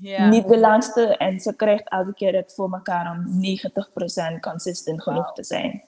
[0.00, 0.28] Ja.
[0.28, 1.16] niet de langste.
[1.16, 3.40] En ze krijgt elke keer het voor elkaar om
[4.36, 5.84] 90% consistent genoeg te zijn.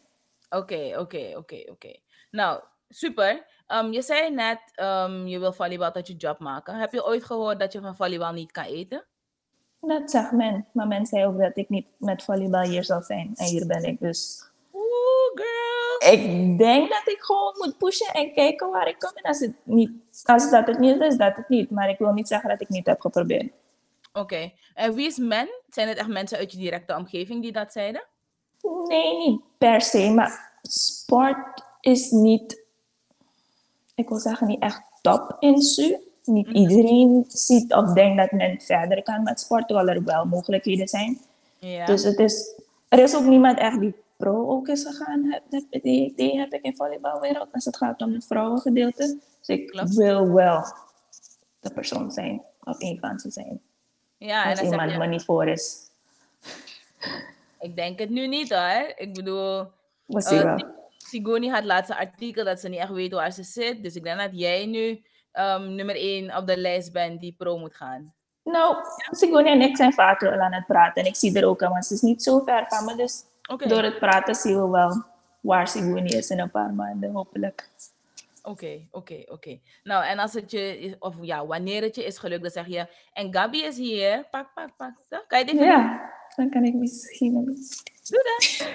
[0.50, 1.96] Oké, oké, oké, oké.
[2.30, 3.44] Nou, super.
[3.66, 6.74] Ehm, je zei net, ehm, je wil volleybal tot je job maken.
[6.74, 9.04] Heb je ooit gehoord dat je van volleybal niet kan eten?
[9.80, 10.66] Dat zegt men.
[10.72, 13.32] Maar men zei ook dat ik niet met volleybal hier zal zijn.
[13.34, 14.50] En hier ben ik dus.
[14.72, 14.84] Oeh,
[15.34, 15.75] girl.
[15.98, 19.10] Ik denk dat ik gewoon moet pushen en kijken waar ik kom.
[19.14, 19.90] En als, het niet,
[20.24, 21.70] als dat het niet is, dat het niet.
[21.70, 23.52] Maar ik wil niet zeggen dat ik niet heb geprobeerd.
[24.12, 24.52] Oké.
[24.74, 25.48] En wie is men?
[25.70, 28.04] Zijn het echt mensen uit je directe omgeving die dat zeiden?
[28.88, 30.10] Nee, niet per se.
[30.10, 32.62] Maar sport is niet,
[33.94, 35.96] ik wil zeggen, niet echt top in Su.
[36.24, 40.88] Niet iedereen ziet of denkt dat men verder kan met sport, terwijl er wel mogelijkheden
[40.88, 41.20] zijn.
[41.58, 41.84] Ja.
[41.84, 45.42] Dus het is, er is ook niemand echt die pro ook is gegaan, heb,
[45.82, 49.18] die idee heb ik in volleybalwereld, als het gaat om het vrouwengedeelte.
[49.38, 49.94] Dus ik Klopt.
[49.94, 50.64] wil wel
[51.60, 53.60] de persoon zijn, of een van ze zijn.
[54.18, 55.90] ja, en als zeg iemand je, me niet voor is.
[57.60, 58.92] ik denk het nu niet hoor.
[58.96, 59.66] Ik bedoel,
[60.08, 60.56] Eh.
[60.96, 63.82] Sigoni had laatst een artikel dat ze niet echt weet waar ze zit.
[63.82, 65.02] Dus ik denk dat jij nu
[65.32, 68.14] ehm, nummer 1 op de lijst bent die pro moet gaan.
[68.44, 68.76] Nou,
[69.10, 71.02] Sigourney en ik zijn vaker al aan het praten.
[71.02, 72.96] En ik zie er ook aan, want ze is niet zo ver van me.
[72.96, 75.04] Dus Door het praten zien we wel
[75.40, 77.68] waar Sigourney is in een paar maanden, hopelijk.
[78.42, 79.58] oké, oké, oké.
[79.82, 82.86] Nou, en als het je, of ja, wanneer het je is gelukt, dan zeg je,
[83.12, 84.26] en Gabi is hier.
[84.30, 84.92] Pak, pak, pak.
[85.10, 85.64] Zo, Kan je dit doen?
[85.64, 87.44] Ja, dan kan ik misschien...
[88.08, 88.68] Doe dat.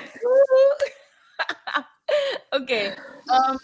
[2.62, 2.74] Oké.
[3.26, 3.58] ehm,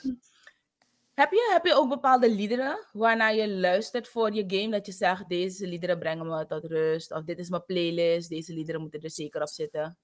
[1.14, 4.72] heb, je, heb je ook bepaalde liederen waarnaar je luistert voor je game?
[4.72, 7.12] Dat je zegt, deze liederen brengen me tot rust.
[7.12, 9.98] Of dit is mijn playlist, deze liederen moeten er zeker op zitten.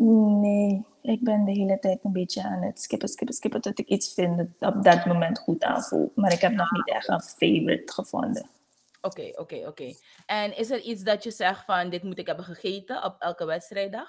[0.00, 3.88] Nee, ik ben de hele tijd een beetje aan het skippen, skippen, skippen tot ik
[3.88, 6.16] iets vind dat op dat moment goed aanvoelt.
[6.16, 8.48] Maar ik heb nog niet echt een favorite gevonden.
[9.00, 9.94] Oké, oké, oké.
[10.26, 13.44] En is er iets dat je zegt van, dit moet ik hebben gegeten op elke
[13.44, 14.08] wedstrijddag?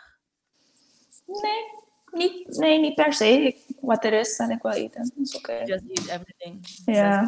[1.25, 1.63] Nee,
[2.11, 3.27] niet, nee, niet per se.
[3.41, 5.11] Ik- wat er is, zal ik wel eten.
[5.21, 5.53] Is oké.
[5.65, 6.67] Just eat everything.
[6.85, 7.21] Ja,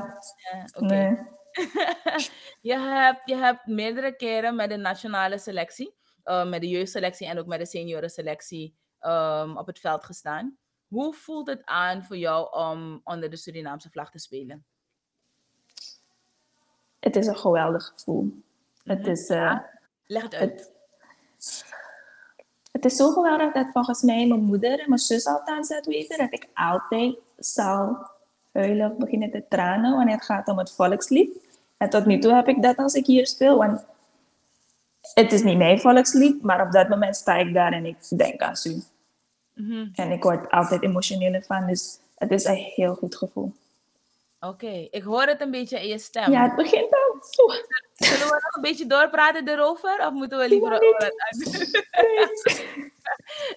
[0.51, 0.85] Ja, oké.
[0.85, 1.17] nee.
[2.69, 5.93] je, hebt, je hebt meerdere keren met de nationale selectie,
[6.29, 10.57] eh, met de jeugdselectie en ook met de seniorenselectie ehm, op het veld gestaan.
[10.87, 14.65] Hoe voelt het aan voor jou om onder de Surinaamse vlag te spelen?
[16.99, 18.33] Het is een geweldig gevoel.
[18.83, 19.29] Het is...
[19.29, 19.57] eh,
[20.05, 20.71] Leg het uit.
[22.71, 26.17] Het is zo geweldig dat volgens mij mijn moeder en mijn zus althans dat weten,
[26.17, 27.97] dat ik altijd zal
[28.51, 31.29] huilen of beginnen te tranen wanneer het gaat om het volkslied.
[31.77, 33.85] En tot nu toe heb ik dat als ik hier speel, want
[35.13, 38.41] het is niet mijn volkslied, maar op dat moment sta ik daar en ik denk
[38.41, 38.81] aan Su.
[39.53, 39.87] Mhm.
[39.93, 43.53] En ik word altijd emotioneel van, dus het is een heel goed gevoel.
[44.39, 46.31] Oké, ik hoor het een beetje in je stem.
[46.31, 47.21] Ja, het begint al.
[47.45, 47.55] Oeh.
[47.95, 50.05] Zullen we nog een beetje doorpraten erover?
[50.07, 50.79] Of moeten we liever...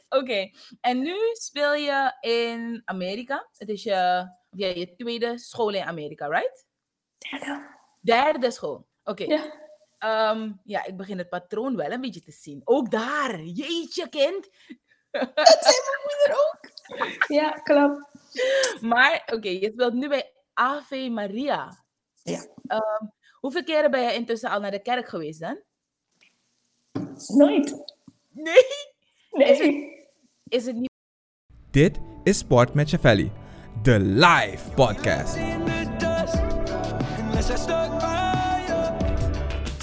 [0.09, 0.51] Oké,
[0.81, 3.49] en nu speel je in Amerika.
[3.57, 3.91] Het is je,
[4.51, 6.67] ja, je tweede school in Amerika, right?
[7.19, 7.67] Derde.
[8.01, 8.87] Derde school.
[9.05, 9.25] Oké.
[9.25, 9.43] Ja.
[10.03, 12.61] Ehm, ja, ik begin het patroon wel een beetje te zien.
[12.65, 13.41] Ook daar.
[13.41, 14.49] Jeetje, kind.
[17.29, 18.03] Ja, klopt.
[18.81, 21.85] Maar, oké, je speelt nu bij Ave Maria.
[22.23, 22.47] Ja.
[22.67, 23.07] Ehm,
[23.41, 25.63] hoeveel keren ben je intussen al naar de kerk geweest dan?
[27.27, 27.85] Nooit.
[28.31, 28.65] Nee.
[29.31, 30.07] Nee.
[30.49, 30.91] Is het niet
[31.71, 33.33] Dit is Sport met Chavelli,
[33.83, 35.37] de live podcast.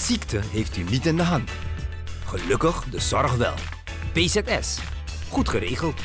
[0.10, 1.52] Ziekte heeft u niet in de hand.
[2.26, 3.54] Gelukkig de zorg wel.
[4.14, 4.80] PZS.
[5.30, 6.02] Goed geregeld.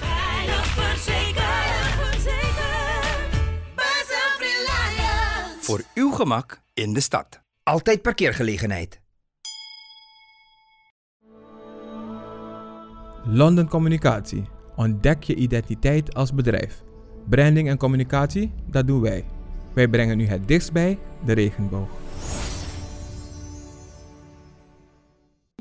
[0.00, 1.46] Veilig verzekerd.
[5.60, 7.40] Voor uw gemak in de stad.
[7.62, 9.00] Altijd parkeergelegenheid.
[13.24, 14.48] London Communicatie.
[14.76, 16.82] Ontdek je identiteit als bedrijf.
[17.28, 19.24] Branding en communicatie, dat doen wij.
[19.72, 21.88] Wij brengen u het dichtst bij de regenboog.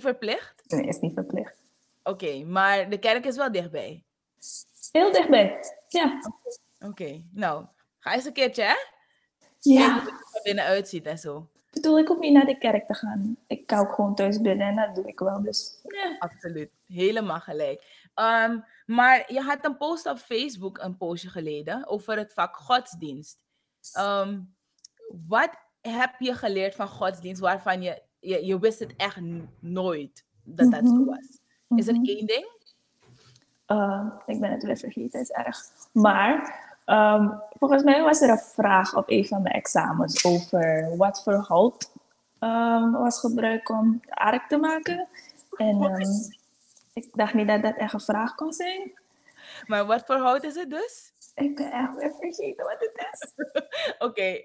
[0.08, 0.63] Verplicht?
[0.67, 1.56] Nee, is niet verplicht.
[2.04, 4.04] Oké, maar de kerk is wel dichtbij.
[4.91, 5.60] Heel dichtbij.
[5.88, 6.20] Ja.
[6.80, 7.65] Oké, nou,
[8.00, 8.76] ga eens een keertje, hè?
[9.60, 9.91] Ja.
[9.91, 11.50] Hoe het er van binnenuit ziet en zo.
[11.67, 13.38] Ik bedoel, ik hoef niet naar de kerk te gaan.
[13.48, 15.41] Ik kan ook gewoon thuis bidden en dat doe ik wel.
[15.41, 16.15] Dus ja.
[16.20, 18.10] Absoluut, helemaal gelijk.
[18.13, 23.38] Ehm, maar je had een post op Facebook een poosje geleden over het vak godsdienst.
[23.93, 24.39] Ehm,
[25.28, 25.50] wat
[25.82, 29.18] heb je geleerd van godsdienst waarvan je, je, je wist het echt
[29.60, 31.06] nooit dat dat zo Mhm.
[31.06, 31.28] was?
[31.76, 32.06] Is er Mhm.
[32.06, 32.56] één ding?
[33.68, 35.58] Uh, ik ben het weer vergeten, is erg.
[35.92, 41.24] Maar ehm, volgens mij was er een vraag op een van mijn examens over wat
[41.24, 41.92] verhoudt
[42.40, 45.08] ehm, was gebruikt om ark te maken.
[45.58, 46.02] En ehm,
[46.94, 48.92] ik dacht niet dat dat echt een vraag kon zijn.
[49.66, 51.12] Maar wat voor hout is het dus?
[51.36, 53.32] Ik ben echt weer vergeten wat het is.
[54.08, 54.42] Oké.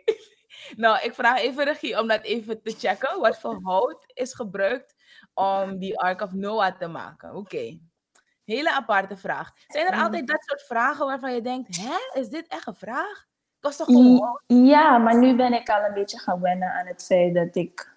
[0.77, 3.21] Nou, ik vraag even regie om dat even te checken.
[3.21, 4.95] Wat voor hout is gebruikt
[5.35, 7.35] om die Ark of Noah te maken?
[7.35, 7.79] Oké.
[8.45, 9.53] Hele aparte vraag.
[9.67, 13.27] Zijn er altijd dat soort vragen waarvan je denkt, hè, is dit echt een vraag?
[13.57, 14.43] Ik was toch gewoon hout?
[14.47, 17.91] Ja, maar nu ben ik al een beetje gaan wennen aan het feit dat ik...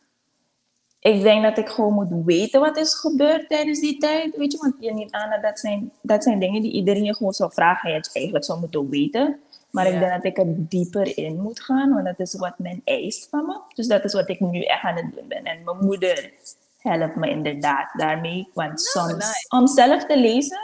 [0.99, 4.37] Ik denk dat ik gewoon moet weten wat is gebeurd tijdens die tijd.
[4.37, 7.33] Weet je, want je niet aan dat zijn, dat zijn dingen die iedereen je gewoon
[7.33, 7.89] zou vragen.
[7.89, 9.39] En je eigenlijk zou moeten weten.
[9.75, 9.93] Maar Ja.
[9.93, 13.29] ik denk dat ik er dieper in moet gaan, want dat is wat men eist
[13.29, 13.59] van me.
[13.73, 15.43] Dus dat is wat ik nu echt aan het doen ben.
[15.43, 16.31] En mijn moeder
[16.77, 18.49] helpt me inderdaad daarmee.
[18.53, 19.45] Want soms, nice.
[19.49, 20.59] om zelf te lezen,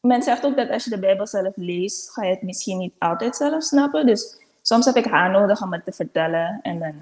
[0.00, 2.92] men zegt ook dat als je de Bijbel zelf leest, ga je het misschien niet
[2.98, 4.06] altijd zelf snappen.
[4.06, 6.58] Dus soms heb ik haar nodig om het te vertellen.
[6.62, 6.94] En dan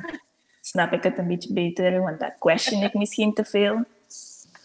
[0.61, 3.83] snap ik het een beetje beter, want dan question ik misschien te veel.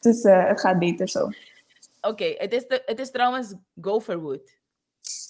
[0.00, 1.28] Dus eh, het gaat beter zo.
[2.00, 4.40] Oké, het, is de- het is trouwens Gopherwood.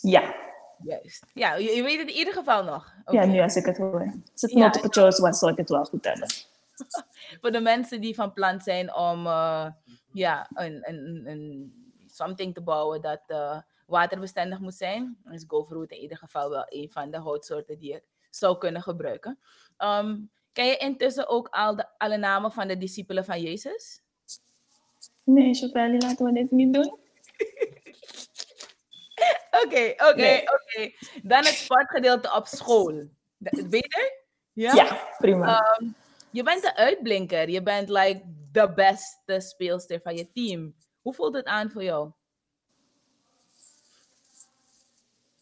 [0.01, 0.35] Ja,
[0.83, 1.27] Juist.
[1.35, 2.95] Ja, je, je weet het in ieder geval nog.
[3.11, 4.13] ja nu als ik het hoor.
[4.33, 6.29] Als het Ja, multiple choice was, zou ik het wel goed hebben.
[7.41, 9.67] Voor de mensen die van plan zijn om eh,
[10.13, 11.73] ja, een, een, een
[12.07, 16.91] something te bouwen dat eh, waterbestendig moet zijn, is Gopherwood in ieder geval wel een
[16.91, 19.39] van de houtsoorten die je zou kunnen gebruiken.
[19.77, 20.19] Ehm,
[20.53, 24.03] ken je intussen ook al de, alle namen van de discipelen van Jezus?
[25.25, 26.99] Nee, Chevelle, laten we dit niet doen.
[29.65, 30.91] Oké, oké, oké.
[31.23, 33.03] Dan het sportgedeelte op school.
[33.69, 34.13] Beter?
[34.53, 35.59] Ja, prima.
[35.59, 35.89] Ehm,
[36.31, 37.49] je bent de uitblinker.
[37.49, 38.21] Je bent like
[38.53, 40.75] de beste speelster van je team.
[41.03, 42.11] Hoe voelt het aan voor jou?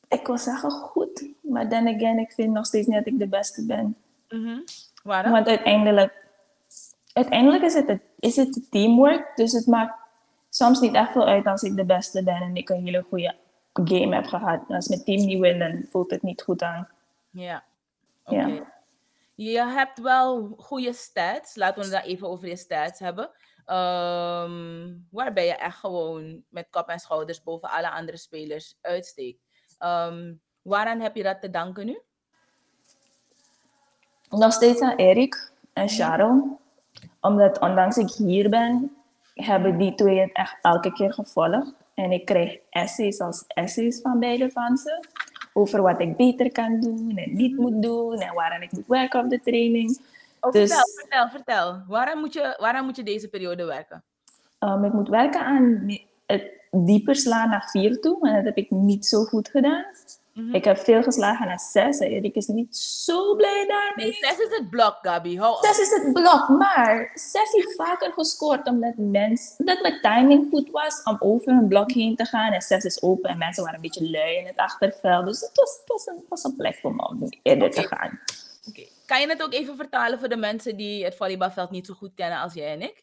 [0.09, 3.29] ik wil zeggen goed, maar then again, ik vind nog steeds niet dat ik de
[3.29, 3.97] beste ben.
[4.29, 4.59] Mhm.
[5.03, 5.33] Waarom?
[5.33, 6.13] Want uiteindelijk,
[7.13, 9.99] uiteindelijk is, het, het- is het teamwork, dus het maakt
[10.51, 13.35] soms niet echt veel uit als ik de beste ben en ik een hele goede
[13.85, 14.61] game heb gehad.
[14.69, 16.89] Als mijn team niet wint, dan voelt het niet goed aan.
[17.31, 17.65] Ja.
[18.25, 18.47] Oké.
[18.47, 18.77] Ja.
[19.35, 21.55] Je hebt wel goede stats.
[21.55, 23.31] Laten we het dan even over je stats hebben.
[23.65, 29.39] Ehm, waarbij je echt gewoon met kop en schouders boven alle andere spelers uitsteekt.
[29.79, 32.01] Ehm, waaraan heb je dat te danken nu?
[34.31, 36.59] Nog steeds aan Erik en Sharon.
[37.21, 38.97] Omdat ondanks ik hier ben,
[39.35, 41.73] hebben die twee het echt elke keer gevolgd.
[41.99, 45.05] En ik krijg essays als essays van beide van ze.
[45.53, 48.21] Over wat ik beter kan doen en niet moet doen.
[48.21, 49.99] En waaraan ik moet werken op de training.
[50.41, 51.83] Oh, Dus- Vertel, vertel, vertel.
[51.89, 54.03] Waaraan moet, je, waaraan moet je deze periode werken?
[54.61, 58.29] Um, ik moet werken aan het dieper slaan naar vier toe.
[58.29, 59.85] En dat heb ik niet zo goed gedaan.
[60.39, 60.55] Mhm.
[60.55, 61.99] Ik heb veel geslagen naar zes.
[61.99, 64.07] En Erik is niet zo blij daarmee.
[64.07, 65.41] Nee, zes is het blok, Gabi.
[65.61, 70.71] Zes is het blok, maar zes heeft vaker gescoord omdat, mens, omdat mijn timing goed
[70.71, 72.53] was om over een blok heen te gaan.
[72.53, 75.27] En zes is open en mensen waren een beetje lui in het achterveld.
[75.27, 77.87] Dus het was, het was, een, het was een plek voor me om eerder te
[77.87, 78.21] gaan.
[79.07, 82.15] Kan je het ook even vertalen voor de mensen die het volleybalveld niet zo goed
[82.15, 83.03] kennen als jij en ik?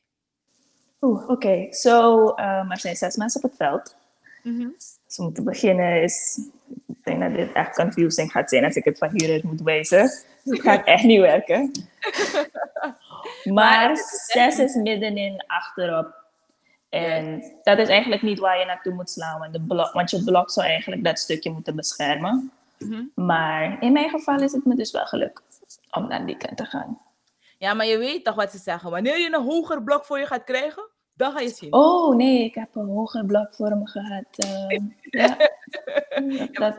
[1.02, 1.68] Oeh, oké.
[1.74, 3.96] Zo, ehm, er zijn zes mensen op het veld.
[4.44, 4.70] Mhm.
[5.16, 6.40] Dus om te beginnen is...
[6.88, 10.02] Ik denk dat dit echt confusing gaat zijn als ik het van hieruit moet wijzen.
[10.02, 11.72] Dus het gaat echt niet werken.
[13.44, 13.98] Maar
[14.28, 16.14] zes is middenin achterop.
[16.90, 19.40] En dat is eigenlijk niet waar je naartoe moet slaan.
[19.40, 22.52] Want, de blok, want je blok zou eigenlijk dat stukje moeten beschermen.
[22.80, 23.04] Mhm.
[23.16, 25.42] Maar in mijn geval is het me dus wel gelukt
[25.92, 27.02] om naar die kant te gaan.
[27.58, 28.92] Ja, maar je weet toch wat ze zeggen.
[28.92, 31.74] Wanneer je een hoger blok voor je gaat krijgen, dan ga je zien.
[31.74, 34.26] Oh nee, ik heb een hoger me gehad.
[34.36, 34.84] Ehm,
[35.20, 35.38] ja.
[36.52, 36.76] Dat,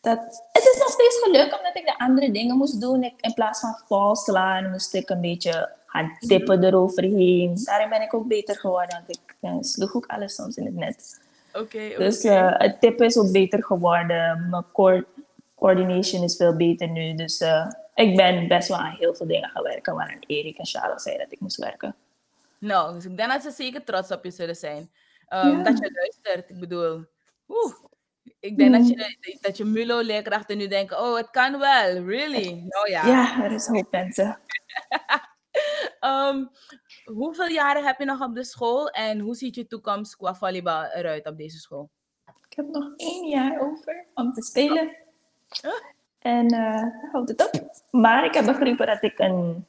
[0.00, 3.02] dat, het is nog steeds gelukt omdat ik de andere dingen moest doen.
[3.02, 7.60] Ik, in plaats van val slaan, moest ik een beetje gaan tippen eroverheen.
[7.64, 10.74] Daarin ben ik ook beter geworden, want ik eh, sloeg ook alles soms in het
[10.74, 11.20] net.
[11.52, 11.94] Oké.
[11.98, 14.46] Dus eh, het tippen is ook beter geworden.
[14.50, 15.06] Mijn core
[15.54, 17.14] coordination is veel beter nu.
[17.14, 20.66] Dus eh, ik ben best wel aan heel veel dingen gaan werken waaraan Erik en
[20.66, 21.94] Charles zeiden dat ik moest werken.
[22.64, 24.92] Nou, dus ik denk dat ze zeker trots op je zullen zijn.
[25.26, 25.62] Ehm, Ja.
[25.62, 26.50] Dat je luistert.
[26.50, 27.04] Ik bedoel,
[27.48, 27.74] oeh,
[28.40, 28.86] ik denk dat, Mm.
[28.88, 32.64] je, dat je Mulo-leerkrachten nu denken, oh, het kan wel, really?
[32.68, 33.06] Nou ja.
[33.06, 34.38] Ja, er is hoop mensen.
[36.00, 36.44] Ehm,
[37.04, 40.84] hoeveel jaren heb je nog op de school en hoe ziet je toekomst qua volleybal
[40.84, 41.90] eruit op deze school?
[42.48, 44.96] Ik heb nog één jaar over om te spelen.
[45.64, 45.72] Oh.
[46.18, 47.70] En eh dan houdt het op.
[47.90, 49.66] Maar ik heb begrepen dat ik een,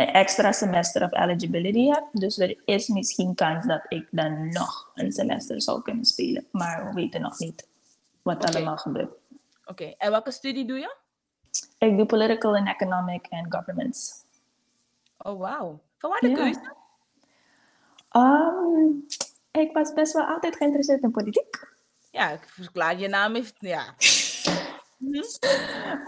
[0.00, 2.04] een extra semester of eligibility heb.
[2.12, 6.46] Dus er is misschien kans dat ik dan nog een semester zou kunnen spelen.
[6.52, 7.68] Maar we weten nog niet
[8.22, 9.10] wat allemaal gebeurt.
[9.64, 10.96] Oké, en welke studie doe je?
[11.78, 14.24] Ik doe political and economic and governments.
[15.18, 15.80] Oh, wauw.
[15.98, 16.34] Van waar de Ja.
[16.34, 16.72] keuze?
[18.10, 18.88] Ehm,
[19.50, 21.68] ik was best wel altijd geïnteresseerd in politiek.
[22.10, 23.84] Ja, ik verklaar, je naam heeft, ja.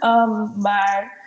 [0.01, 1.22] Ehm, maar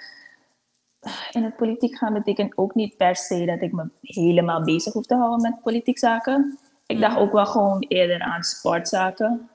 [1.31, 5.05] in het politiek gaan betekent ook niet per se dat ik me helemaal bezig hoef
[5.05, 6.59] te houden met politiek zaken.
[6.85, 9.49] Ik dacht ook wel gewoon eerder aan sportzaken.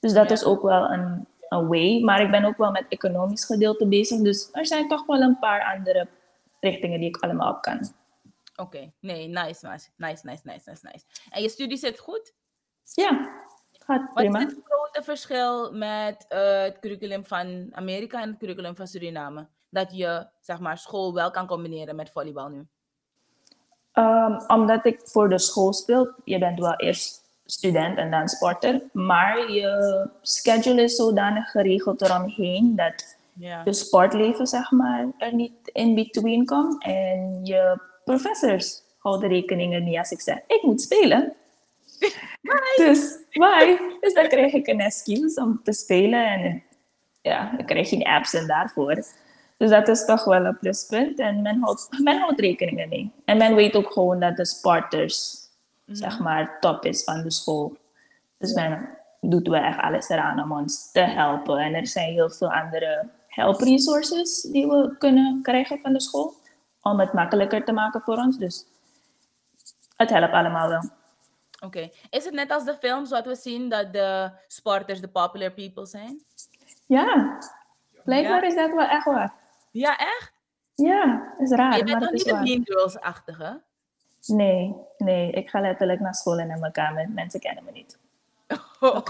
[0.00, 0.34] Dus dat Ja.
[0.34, 2.00] is ook wel een, een way.
[2.00, 4.20] Maar ik ben ook wel met economisch gedeelte bezig.
[4.20, 6.08] Dus er zijn toch wel een paar andere
[6.60, 7.92] richtingen die ik allemaal op kan.
[8.56, 11.04] Oké, nee, nice, nice, nice, nice, nice, nice.
[11.30, 12.32] En je studie zit goed?
[12.94, 13.30] Ja,
[13.78, 14.38] gaat Wat prima.
[14.38, 19.46] is het grote verschil met eh, het curriculum van Amerika en het curriculum van Suriname?
[19.74, 22.66] Dat je, zeg maar, school wel kan combineren met volleybal nu.
[23.92, 28.82] Ehm, omdat ik voor de school speel, je bent wel eerst student en dan sporter,
[28.92, 33.16] maar je schedule is zodanig geregeld eromheen dat
[33.64, 39.80] je sportleven zeg maar er niet in between komt en je professors houden rekening er
[39.80, 41.32] niet als ik zeg ik moet spelen.
[42.76, 43.96] Dus bye.
[44.00, 46.62] Dus dan krijg ik een excuse om te spelen en
[47.22, 49.04] ja, dan krijg je geen absent daarvoor.
[49.64, 53.12] Dus dat is toch wel een pluspunt en men houdt, men houdt rekening ermee.
[53.24, 55.36] En men weet ook gewoon dat de sporters,
[55.86, 57.76] zeg maar, top is van de school.
[58.38, 58.88] Dus men
[59.20, 61.58] doet wel echt alles eraan om ons te helpen.
[61.58, 66.34] En er zijn heel veel andere helpresources die we kunnen krijgen van de school.
[66.82, 68.38] Om het makkelijker te maken voor ons.
[68.38, 68.66] Dus
[69.96, 70.90] het helpt allemaal wel.
[71.60, 71.90] Oké.
[72.10, 75.86] Is het net als de films wat we zien dat de sporters de popular people
[75.86, 76.22] zijn?
[76.86, 77.38] Ja,
[78.04, 78.48] blijkbaar Ja.
[78.48, 79.42] is dat wel echt waar.
[79.74, 80.32] Ja, echt?
[80.74, 82.42] Ja, is raar, je maar bent toch niet waar.
[82.42, 83.62] Mean Girls-achtige?
[84.26, 87.08] Nee, nee, ik ga letterlijk naar school en in mijn kamer.
[87.08, 87.98] Mensen kennen me niet.
[88.80, 89.08] Oh.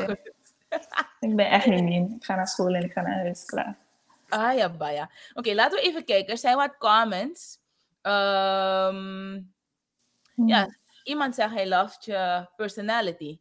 [1.20, 2.14] Ik ben echt niet mean.
[2.16, 3.77] Ik ga naar school en ik ga naar huis, klaar.
[4.29, 5.11] Ah ja, baya.
[5.35, 6.33] Oké, laten we even kijken.
[6.33, 7.59] Er zijn wat comments.
[8.03, 9.40] Ehm,
[10.35, 13.38] ja, iemand zegt hij loved je personality.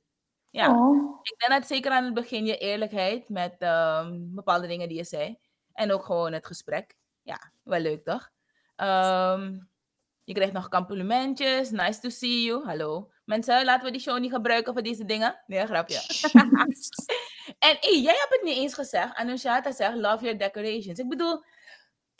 [0.49, 4.87] Ja, Oh, ik denk dat zeker aan het begin je eerlijkheid met ehm, bepaalde dingen
[4.87, 5.37] die je zei.
[5.73, 6.95] En ook gewoon het gesprek.
[7.23, 8.31] Ja, wel leuk toch?
[8.75, 9.57] Ehm,
[10.23, 11.69] je krijgt nog complimentjes.
[11.69, 12.65] Nice to see you.
[12.65, 13.09] Hallo.
[13.25, 15.39] Mensen, laten we die show niet gebruiken voor deze dingen.
[15.47, 15.95] Nee, grapje.
[17.59, 19.15] en hey, jij hebt het niet eens gezegd.
[19.15, 20.99] Anushata zegt, love your decorations.
[20.99, 21.43] Ik bedoel,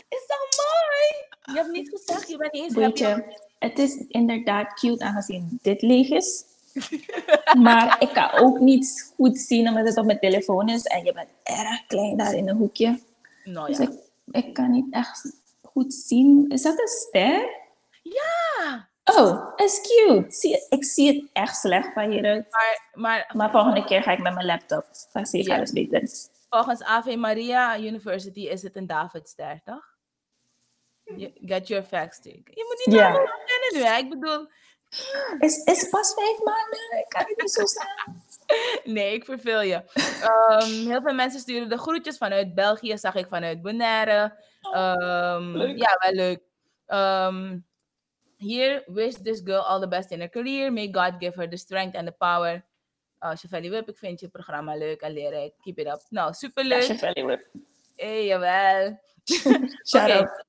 [0.10, 1.56] is toch mooi?
[1.56, 5.60] Je hebt niet gezegd, je bent niet eens weet je, het is inderdaad cute aangezien
[5.62, 6.44] dit leeg is.
[7.64, 10.84] maar ik kan ook niet goed zien omdat het op mijn telefoon is.
[10.84, 13.00] En je bent erg klein daar in een hoekje.
[13.44, 13.84] Nou Dus ja.
[13.84, 13.92] ik,
[14.32, 16.46] ik kan niet echt goed zien.
[16.50, 17.62] Is dat een ster?
[18.02, 20.26] Ja, Oh, is cute.
[20.32, 22.48] Zie, ik zie het echt slecht van hieruit.
[22.52, 24.86] maar, maar Maar volgende keer ga ik met mijn laptop.
[25.14, 25.56] Dan zie ik Ja.
[25.56, 26.10] alles beter.
[26.50, 29.92] volgens Ave Maria University is het een Davidster, toch?
[31.46, 32.20] Get your facts.
[32.24, 33.08] Je moet niet Ja.
[33.12, 33.98] namen kennen nu, hè?
[33.98, 34.48] Ik bedoel,
[35.40, 36.98] Is, is pas vijf maanden.
[37.00, 38.16] Ik kan het niet zo snel.
[38.96, 39.84] nee, ik verveel je.
[40.22, 44.38] Ehm, heel veel mensen sturen de groetjes vanuit België, zag ik vanuit Bonaire.
[44.62, 46.42] Ehm, ja, wel leuk.
[46.86, 47.58] Ehm,
[48.44, 50.72] Here, wish this girl all the best in her career.
[50.72, 52.64] May God give her the strength and the power.
[53.24, 55.54] Oh, Chevelle Wip, ik vind je programma leuk en leerrijk.
[55.62, 56.02] Keep it up.
[56.10, 56.82] Nou, superleuk.
[56.82, 57.48] Asje Valley Whip.
[57.96, 59.00] Hey, jawel.
[59.90, 60.46] Shout out.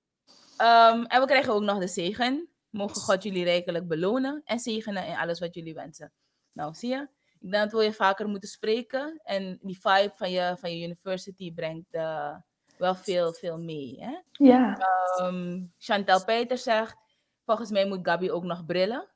[1.08, 2.48] En we krijgen ook nog de zegen.
[2.74, 6.12] Mogen God jullie rijkelijk belonen en zegenen in alles wat jullie wensen.
[6.52, 7.08] Nou, zie je?
[7.40, 9.20] Ik denk dat we je vaker moeten spreken.
[9.24, 12.36] En die vibe van je, van je university brengt eh,
[12.78, 13.96] wel veel, veel mee.
[14.00, 14.20] Hè?
[14.46, 14.78] Ja.
[15.16, 16.96] Ehm, Chantal Peter zegt,
[17.44, 19.08] volgens mij moet Gabi ook nog brillen.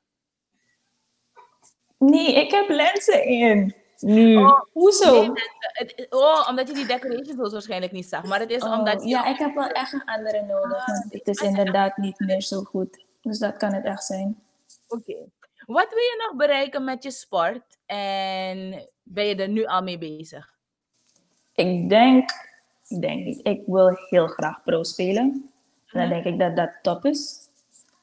[1.97, 3.75] Nee, ik heb lenzen in.
[3.99, 4.35] Nu.
[4.37, 5.21] Oh, Hoezo?
[5.21, 8.23] Nee, oh, omdat je die decorations waarschijnlijk niet zag.
[8.23, 9.07] Maar het is Oh, omdat je...
[9.09, 10.85] ja, ik heb wel echt een andere nodig.
[10.85, 13.07] Want het is inderdaad niet meer zo goed.
[13.21, 14.39] Dus dat kan het echt zijn.
[14.87, 15.15] Oké.
[15.65, 17.77] Wat wil je nog bereiken met je sport?
[17.85, 20.57] En ben je er nu al mee bezig?
[21.53, 22.29] Ik denk,
[22.87, 23.47] ik denk niet.
[23.47, 25.51] Ik wil heel graag pro spelen.
[25.87, 27.49] En dan denk ik dat dat top is.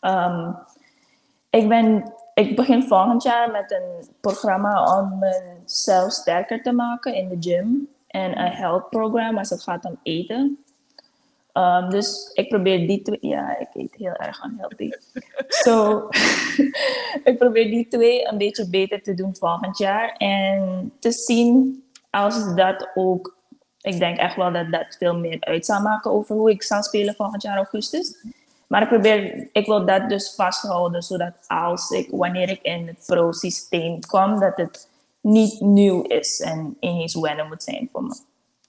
[0.01, 0.53] Ehm,
[1.51, 7.29] ik, ben, ik begin volgend jaar met een programma om mezelf sterker te maken in
[7.29, 7.89] de gym.
[8.07, 10.65] En een health program als het gaat om eten.
[11.57, 13.19] Ehm, dus ik probeer die twee...
[13.21, 14.91] Ja, ik eet heel erg unhealthy.
[15.49, 16.09] So,
[17.31, 20.13] ik probeer die twee een beetje beter te doen volgend jaar.
[20.17, 23.37] En te zien als dat ook...
[23.81, 26.83] Ik denk echt wel dat dat veel meer uit zal maken over hoe ik zal
[26.83, 28.25] spelen volgend jaar augustus.
[28.67, 33.05] Maar ik probeer, ik wil dat dus vasthouden, zodat als ik, wanneer ik in het
[33.07, 34.89] pro-systeem kom, dat het
[35.21, 38.17] niet nieuw is en ineens wennen moet zijn voor me.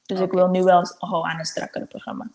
[0.05, 2.29] Dus ik wil nu wel houden aan een strakkere programma.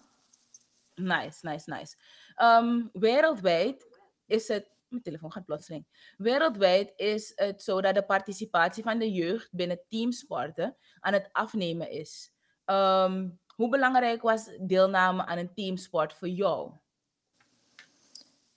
[1.02, 1.96] Nice, nice, nice.
[2.34, 3.86] Ehm, wereldwijd
[4.26, 4.70] is het.
[4.88, 5.86] Mijn telefoon gaat plotseling.
[6.16, 11.90] Wereldwijd is het zo dat de participatie van de jeugd binnen teamsporten aan het afnemen
[11.90, 12.32] is.
[12.64, 16.72] Ehm, hoe belangrijk was deelname aan een teamsport voor jou?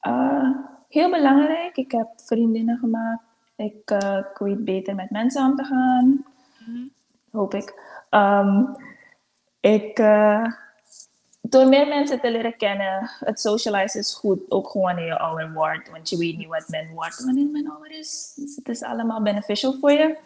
[0.07, 0.49] Uh,
[0.89, 1.77] heel belangrijk.
[1.77, 3.23] Ik heb vriendinnen gemaakt.
[3.55, 6.25] Ik, uh, ik weet beter met mensen om te gaan.
[7.31, 7.81] Hoop ik.
[8.09, 8.75] Um,
[9.59, 10.53] ik uh,
[11.49, 14.39] door meer mensen te leren kennen, het socialize is goed.
[14.49, 15.89] Ook gewoon wanneer je ouder wordt.
[15.89, 18.33] Want je weet niet wat men wordt wanneer men ouder is.
[18.35, 20.17] Dus het is allemaal beneficial voor je.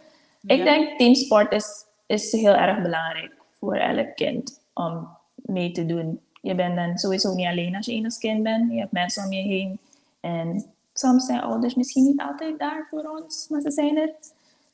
[0.45, 6.20] Ik denk teamsport is, is heel erg belangrijk voor elk kind om mee te doen.
[6.41, 8.72] Je bent dan sowieso niet alleen als je enig kind bent.
[8.72, 9.80] Je hebt mensen om je heen.
[10.20, 14.09] En soms zijn ouders misschien niet altijd daar voor ons, maar ze zijn er.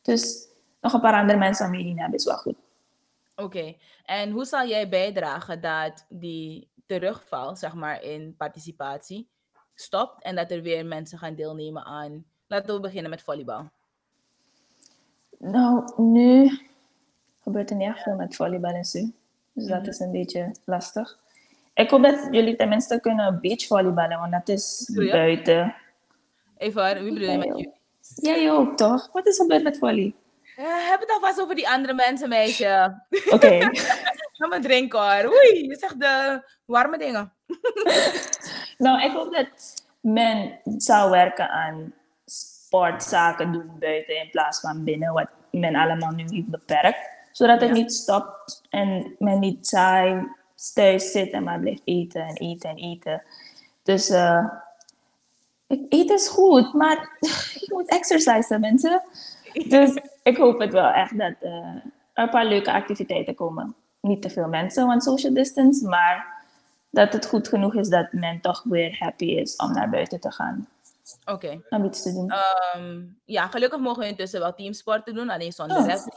[0.02, 0.48] Dus
[0.82, 2.56] nog een paar andere mensen om je heen hebben is wel goed.
[3.36, 3.76] Oké,
[4.06, 9.28] en hoe zal jij bijdragen dat die terugval, zeg maar, in participatie
[9.74, 13.70] stopt en dat er weer mensen gaan deelnemen aan, laten we beginnen met volleybal.
[15.38, 16.60] Nou, nu
[17.42, 19.00] gebeurt er niet echt veel met volleybal en zo.
[19.54, 21.20] Dus dat is een beetje lastig.
[21.74, 25.76] Ik hoop dat jullie tenminste kunnen beachvolleyballen, want dat is buiten.
[26.58, 27.72] Even wie bedoel je met je?
[28.16, 29.10] Jij ook, toch?
[29.12, 30.14] Wat is er gebeurd met volley?
[30.56, 33.02] Eh, heb het alvast over die andere mensen, meisje.
[33.30, 33.60] Oké.
[34.38, 35.32] Ga maar drinken hoor.
[35.34, 37.32] Oei, je zegt de warme dingen.
[38.78, 39.48] nou, ik hoop dat
[40.00, 41.94] men zou werken aan
[42.26, 47.10] sportzaken doen buiten in plaats van binnen, wat men allemaal nu heeft beperkt.
[47.32, 47.76] Zodat het Ja.
[47.76, 50.28] niet stopt en men niet saai
[50.74, 53.24] thuis zit en maar blijft eten en eten en eten.
[53.84, 54.46] Dus eh
[55.68, 57.18] ik- eten is goed, maar
[57.60, 59.02] je moet exercisen, mensen.
[59.54, 63.76] Dus ik hoop het wel echt dat eh, er een paar leuke activiteiten komen.
[64.02, 66.44] Niet te veel mensen, want social distance, maar
[66.90, 70.32] dat het goed genoeg is dat men toch weer happy is om naar buiten te
[70.32, 70.68] gaan.
[71.26, 71.62] Oké.
[71.70, 72.32] Om iets te doen.
[72.32, 76.08] Ehm, ja, gelukkig mogen we intussen wel teamsporten doen, alleen zonder Oh.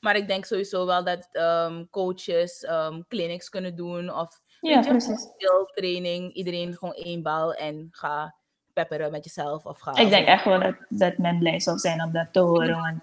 [0.00, 5.26] Maar ik denk sowieso wel dat ehm, coaches ehm, clinics kunnen doen of Ja, precies.
[5.74, 8.34] training, iedereen gewoon één bal en ga
[8.72, 9.96] pepperen met jezelf of ga.
[9.96, 13.00] Ik denk echt wel dat, dat men blij zou zijn om dat te horen, want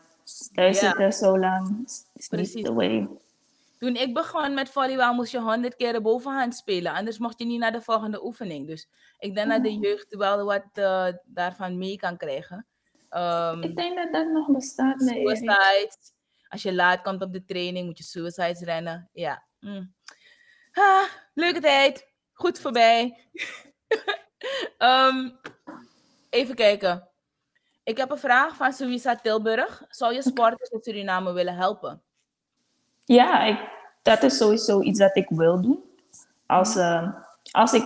[0.53, 0.87] thuis Ja.
[0.87, 2.53] zitten zo lang is is Precies.
[2.53, 3.07] niet the way.
[3.79, 7.45] Toen ik begon met volleybal moest je honderd keer de bovenhand spelen, anders mocht je
[7.45, 8.67] niet naar de volgende oefening.
[8.67, 8.87] Dus
[9.19, 12.65] ik denk dat de jeugd wel wat eh, daarvan mee kan krijgen.
[13.09, 14.99] Ehm, Ik denk dat dat nog bestaat.
[14.99, 15.97] Nee, suicides.
[16.47, 19.09] Als je laat komt op de training, moet je suicides rennen.
[19.13, 19.43] Ja.
[19.59, 19.93] Mm.
[20.73, 21.03] Ah,
[21.33, 22.07] leuke tijd.
[22.33, 23.17] Goed voorbij.
[24.77, 25.29] Ehm,
[26.29, 27.07] even kijken.
[27.87, 29.83] Ik heb een vraag van Suisa Tilburg.
[29.89, 32.01] Zou je sporters in Suriname willen helpen?
[33.05, 33.59] Ja, ik,
[34.01, 35.83] dat is sowieso iets dat ik wil doen.
[36.45, 37.09] Als, eh,
[37.51, 37.83] als ik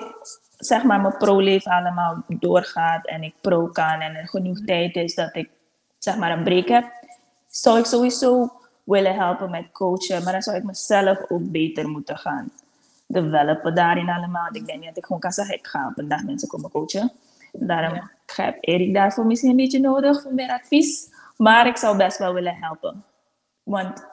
[0.57, 5.15] zeg maar mijn pro-leven allemaal doorgaat en ik pro kan en er genoeg tijd is
[5.15, 5.49] dat ik
[5.97, 6.85] zeg maar een break heb,
[7.47, 8.51] zou ik sowieso
[8.83, 10.23] willen helpen met coachen.
[10.23, 12.51] Maar dan zou ik mezelf ook beter moeten gaan
[13.07, 14.47] developen daarin allemaal.
[14.51, 16.71] Ik denk niet dat ik gewoon kan zeggen, ik ga op een dag mensen komen
[16.71, 17.11] coachen.
[17.51, 18.11] Daarom Ja.
[18.35, 21.09] heb Erik daarvoor misschien een beetje nodig voor meer advies.
[21.37, 23.03] Maar ik zou best wel willen helpen.
[23.63, 24.05] Want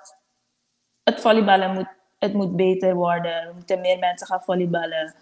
[1.03, 3.32] het volleyballen moet, het moet beter worden.
[3.32, 5.14] Er moeten meer mensen gaan volleyballen.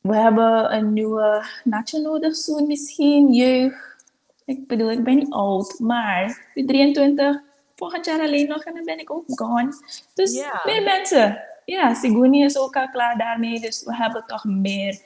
[0.00, 4.04] We hebben een nieuwe nacho nodig zo'n misschien, jeugd.
[4.44, 7.40] Ik bedoel, ik ben niet oud, maar ik ben 23.
[7.76, 9.72] Volgend jaar alleen nog en dan ben ik ook gone.
[10.14, 11.42] Dus meer mensen.
[11.64, 13.60] Ja, Siguni is ook al klaar daarmee.
[13.60, 15.00] Dus we hebben toch meer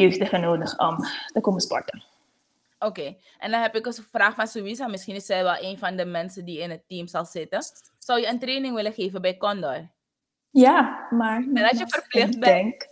[0.00, 0.96] jeugdigen nodig om
[1.32, 2.02] te komen sporten.
[2.78, 4.86] Oké, en dan heb ik eens een vraag van Suisa.
[4.86, 7.62] Misschien is zij wel een van de mensen die in het team zal zitten.
[7.98, 9.88] Zou je een training willen geven bij Condor?
[10.50, 11.36] Ja, maar...
[11.54, 12.44] En als je verplicht ik bent.
[12.44, 12.88] denk-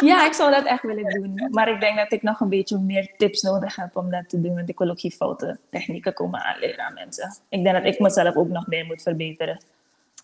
[0.00, 1.48] Ja, ik zou dat echt willen doen.
[1.50, 4.40] Maar ik denk dat ik nog een beetje meer tips nodig heb om dat te
[4.40, 4.54] doen.
[4.54, 7.36] Want ik wil ook geen foute technieken komen aanleren aan mensen.
[7.48, 9.60] Ik denk dat ik mezelf ook nog meer moet verbeteren.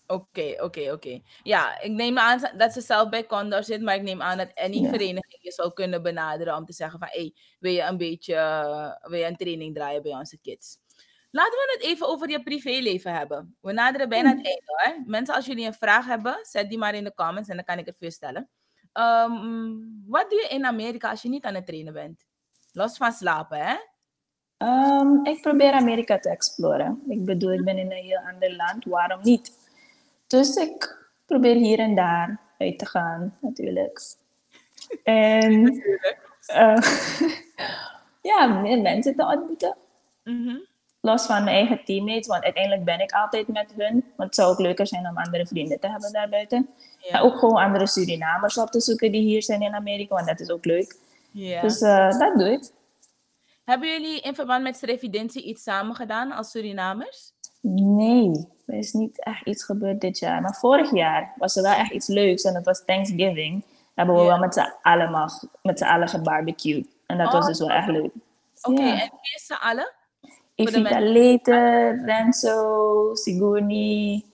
[0.07, 1.19] Oké, oké, oké.
[1.43, 4.51] Ja, ik neem aan dat ze zelf bij Condor zit, maar ik neem aan dat
[4.55, 4.89] any Ja.
[4.89, 9.09] vereniging je zou kunnen benaderen om te zeggen van, hey, wil je een beetje, eh,
[9.09, 10.77] wil je een training draaien bij onze kids?
[11.31, 13.55] Laten we het even over je privéleven hebben.
[13.61, 15.01] We naderen bijna het einde hoor.
[15.05, 17.77] Mensen, als jullie een vraag hebben, zet die maar in de comments en dan kan
[17.77, 18.49] ik het voor stellen.
[18.93, 19.31] Ehm,
[20.05, 22.25] wat doe je in Amerika als je niet aan het trainen bent?
[22.71, 23.75] Los van slapen, hè?
[24.57, 27.03] Ehm, ik probeer Amerika te exploren.
[27.07, 28.85] Ik bedoel, ik ben in een heel ander land.
[28.85, 29.62] Waarom niet?
[30.33, 34.01] Dus ik probeer hier en daar uit te gaan, natuurlijk.
[35.03, 35.83] En
[36.45, 36.77] eh,
[38.31, 39.75] ja, meer mensen te ontmoeten.
[40.23, 40.55] Mhm.
[41.01, 43.93] los van mijn eigen teammates, want uiteindelijk ben ik altijd met hun.
[43.93, 46.69] Want het zou ook leuker zijn om andere vrienden te hebben daarbuiten.
[46.97, 47.09] Ja.
[47.09, 50.39] En ook gewoon andere Surinamers op te zoeken die hier zijn in Amerika, want dat
[50.39, 50.95] is ook leuk.
[51.31, 51.61] Ja.
[51.61, 52.71] Dus eh, dat doe ik.
[53.63, 57.32] Hebben jullie in verband met Srevidentie iets samen gedaan als Surinamers?
[57.65, 60.41] Nee, er is niet echt iets gebeurd dit jaar.
[60.41, 63.61] Maar vorig jaar was er wel echt iets leuks en dat was Thanksgiving.
[63.61, 66.87] Daar hebben we wel met z'n allen, met z'n allen gebarbecued.
[67.05, 68.11] En dat was Oh, dus wel echt leuk.
[68.61, 69.91] Oké, en wie is z'n allen?
[70.55, 74.25] Evita Lete, Renzo, Sigurni,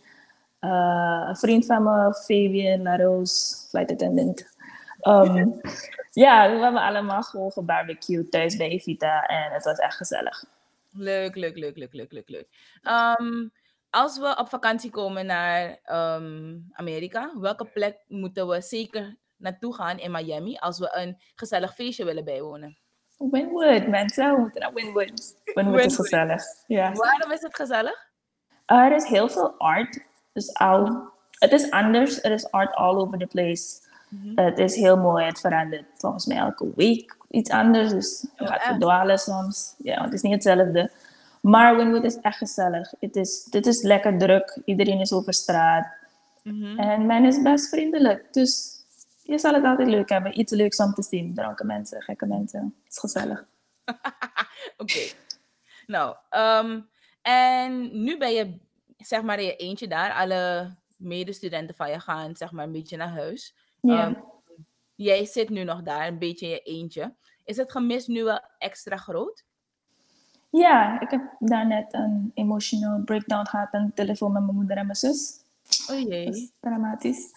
[0.60, 4.58] eh, een vriend van me, Fabian Laroos, flight attendant.
[5.00, 5.48] Ehm,
[6.12, 10.46] ja, we hebben allemaal gewoon gebarbecued thuis bij Evita en het was echt gezellig.
[10.92, 12.48] Leuk, leuk, leuk, leuk, leuk, leuk, leuk.
[12.82, 13.48] Ehm,
[13.90, 20.00] als we op vakantie komen naar ehm, Amerika, welke plek moeten we zeker naartoe gaan
[20.00, 22.78] in Miami als we een gezellig feestje willen bijwonen?
[23.18, 25.36] Winwood, mensen, we moeten naar Winwood.
[25.54, 26.44] Winwood is gezellig.
[26.68, 26.92] Ja.
[26.92, 28.08] Waarom is het gezellig?
[28.68, 30.00] Uh, er is heel veel art.
[30.34, 32.24] Dus al, het is anders.
[32.24, 33.88] Er is art all over the place.
[34.36, 35.26] Het is heel mooi.
[35.26, 37.90] Het verandert volgens mij elke week iets anders.
[37.90, 39.76] Dus je Oh, gaat verdwalen soms.
[39.78, 40.92] Ja, want het is niet hetzelfde.
[41.42, 42.94] Maar Winwood is echt gezellig.
[43.00, 44.62] Het is, dit is lekker druk.
[44.66, 45.88] Iedereen is over straat.
[46.44, 46.80] Mhm.
[46.80, 48.34] En men is best vriendelijk.
[48.34, 48.80] Dus
[49.24, 50.40] je zal het altijd leuk hebben.
[50.40, 51.34] Iets leuks om te zien.
[51.34, 52.76] Dranken mensen, gekke mensen.
[52.84, 53.46] Het is gezellig.
[54.78, 55.00] Oké.
[55.88, 56.80] Nou, ehm,
[57.22, 58.58] en nu ben je
[58.98, 60.14] zeg maar in je eentje daar.
[60.14, 63.56] Alle medestudenten van je gaan zeg maar een beetje naar huis.
[63.82, 64.06] Ja.
[64.06, 64.14] Ehm,
[65.00, 67.14] jij zit nu nog daar, een beetje in je eentje.
[67.46, 69.44] Is het gemis nu wel extra groot?
[70.50, 74.86] Ja, ik heb daarnet een emotional breakdown gehad aan de telefoon met mijn moeder en
[74.86, 75.40] mijn zus.
[75.90, 76.26] Oh Dat jee.
[76.26, 77.32] is dramatisch.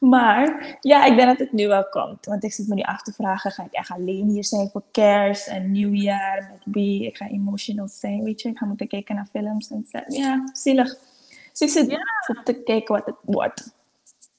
[0.00, 2.26] Maar ja, ik denk dat het nu wel komt.
[2.26, 4.82] Want ik zit me nu af te vragen, ga ik echt alleen hier zijn voor
[4.90, 6.50] kerst en nieuwjaar?
[6.52, 7.06] Met wie?
[7.06, 8.48] Ik ga emotional zijn, weet je.
[8.48, 9.70] Ik ga moeten kijken naar films.
[9.70, 10.00] En zo.
[10.06, 10.98] ja, zielig.
[11.50, 13.74] Dus ik zit, zit te kijken wat het wordt.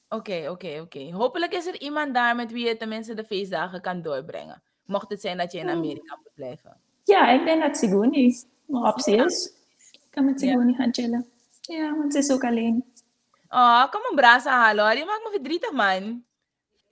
[0.08, 1.10] Oké, oké, oké.
[1.12, 4.62] Hopelijk is er iemand daar met wie je tenminste de feestdagen kan doorbrengen.
[4.86, 6.76] Mocht het zijn dat je in Amerika moet blijven.
[7.04, 8.36] Ja, ik denk dat Siguni
[8.68, 9.24] een optie Ja.
[9.24, 9.52] is.
[9.92, 10.48] Ik kan met Ja.
[10.48, 11.26] Siguni gaan chillen.
[11.60, 12.84] Ja, want ze is ook alleen.
[13.48, 14.96] Oh, kom een brasa halen hoor.
[14.96, 16.22] Je maakt me verdrietig man.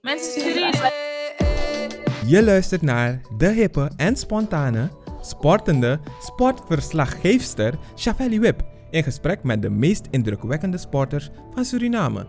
[0.01, 4.89] Mensen sturen je Je luistert naar de hippe en spontane,
[5.21, 12.25] sportende sportverslaggeefster Shavelli Wip in gesprek met de meest indrukwekkende sporters van Suriname.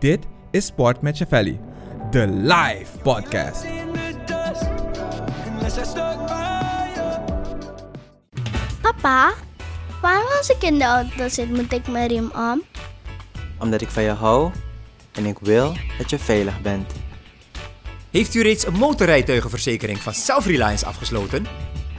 [0.00, 1.60] Dit is Sport met Shavelli,
[2.10, 3.64] de live podcast.
[8.80, 9.32] Papa,
[10.00, 12.62] waarom als ik in de auto zit moet ik mijn riem om?
[13.58, 14.50] Omdat ik van je hou
[15.12, 16.92] en ik wil dat je veilig bent.
[18.10, 21.46] Heeft u reeds een motorrijtuigenverzekering van Self-Reliance afgesloten?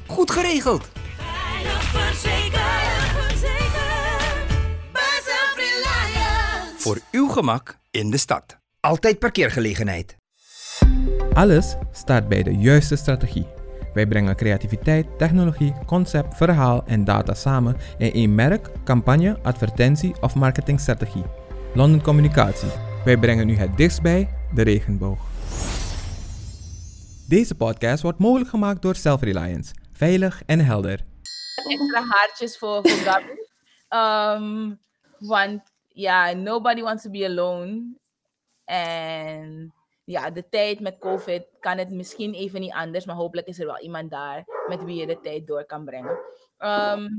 [0.08, 0.90] Goed geregeld!
[1.18, 4.48] Veilig verzekerd, verzekerd.
[4.92, 6.74] Bij Self-Reliance.
[6.78, 8.58] Voor uw gemak in de stad.
[8.80, 10.16] Altijd parkeergelegenheid.
[11.34, 13.48] Alles staat bij de juiste strategie.
[13.94, 20.36] Wij brengen creativiteit, technologie, concept, verhaal en data samen in één merk, campagne, advertentie of
[20.36, 21.26] marketingstrategie.
[21.74, 22.72] London Communicatie.
[23.06, 25.20] Wij brengen u het dichtst bij de regenboog.
[27.28, 29.74] Deze podcast wordt mogelijk gemaakt door Self-Reliance.
[29.94, 31.00] Veilig en helder.
[31.68, 33.26] extra haartjes voor, voor Gabi.
[33.88, 34.74] Ehm,
[35.20, 38.00] want ja, nobody wants to be alone.
[38.66, 39.74] En
[40.04, 43.66] ja, de tijd met COVID kan het misschien even niet anders, maar hopelijk is er
[43.66, 46.18] wel iemand daar met wie je de tijd door kan brengen.
[46.58, 47.10] Ehm,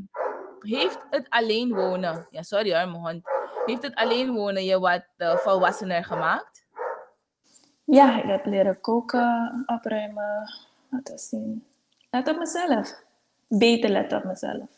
[0.59, 3.23] heeft het alleen wonen, ja sorry hoor, mijn hond.
[3.65, 6.67] Heeft het alleen wonen je wat eh, volwassener gemaakt?
[7.85, 10.49] Ja, ik heb leren koken, opruimen,
[10.91, 11.67] laten zien.
[12.11, 13.03] Let op mezelf.
[13.49, 14.69] Beter let op mezelf.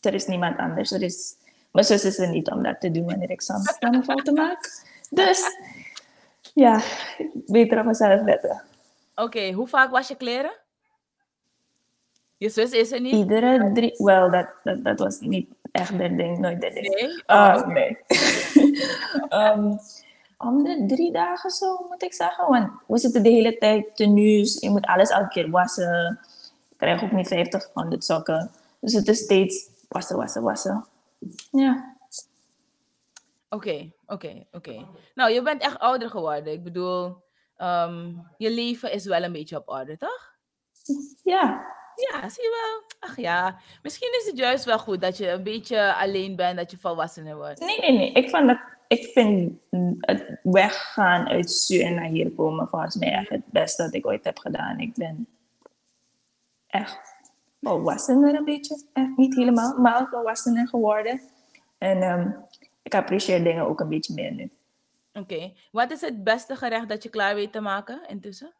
[0.00, 0.90] Er is niemand anders.
[0.90, 1.36] Er is...
[1.72, 4.84] Mijn zus is er niet om dat te doen wanneer ik soms fouten maak.
[5.10, 5.56] Dus
[6.54, 6.80] ja,
[7.32, 8.62] beter op mezelf letten.
[9.14, 10.52] Oké, hoe vaak was je kleren?
[12.36, 13.12] Je zus is er niet?
[13.12, 13.94] Iedere drie...
[13.96, 16.38] Wel, dat, dat, dat was niet echt dat ding.
[16.38, 16.88] Nooit dat ding.
[16.88, 17.22] Nee?
[17.26, 17.98] Ah, Oh, nee.
[19.28, 19.76] Ehm,
[20.38, 22.48] om de drie dagen zo, moet ik zeggen.
[22.48, 24.60] Want we zitten de hele tijd tenues.
[24.60, 26.18] Je moet alles elke keer wassen.
[26.68, 28.50] Je krijgt ook niet 50, 100 sokken.
[28.78, 30.84] Dus het is steeds wassen, wassen, wassen.
[31.50, 31.96] Ja.
[33.48, 34.86] Oké, oké, oké.
[35.14, 36.52] Nou, je bent echt ouder geworden.
[36.52, 37.16] Ik bedoel,
[37.56, 40.34] ehm, je leven is wel een beetje op orde, toch?
[41.22, 41.78] Ja.
[41.94, 43.08] Ja, zie je wel.
[43.10, 46.70] Ach ja, misschien is het juist wel goed dat je een beetje alleen bent, dat
[46.70, 47.60] je volwassener wordt.
[47.60, 48.12] Nee, nee, nee.
[48.12, 48.58] Ik, vond dat,
[48.88, 49.58] ik vind
[50.00, 54.24] het weggaan uit en naar hier komen volgens mij echt het beste dat ik ooit
[54.24, 54.78] heb gedaan.
[54.78, 55.28] Ik ben
[56.66, 57.19] echt
[57.60, 58.82] volwassener een beetje.
[58.92, 61.20] Echt niet helemaal, maar volwassener geworden.
[61.78, 62.30] En ehm,
[62.82, 64.50] ik apprecieer dingen ook een beetje meer nu.
[65.12, 68.52] Oké, wat is het beste gerecht dat je klaar weet te maken intussen?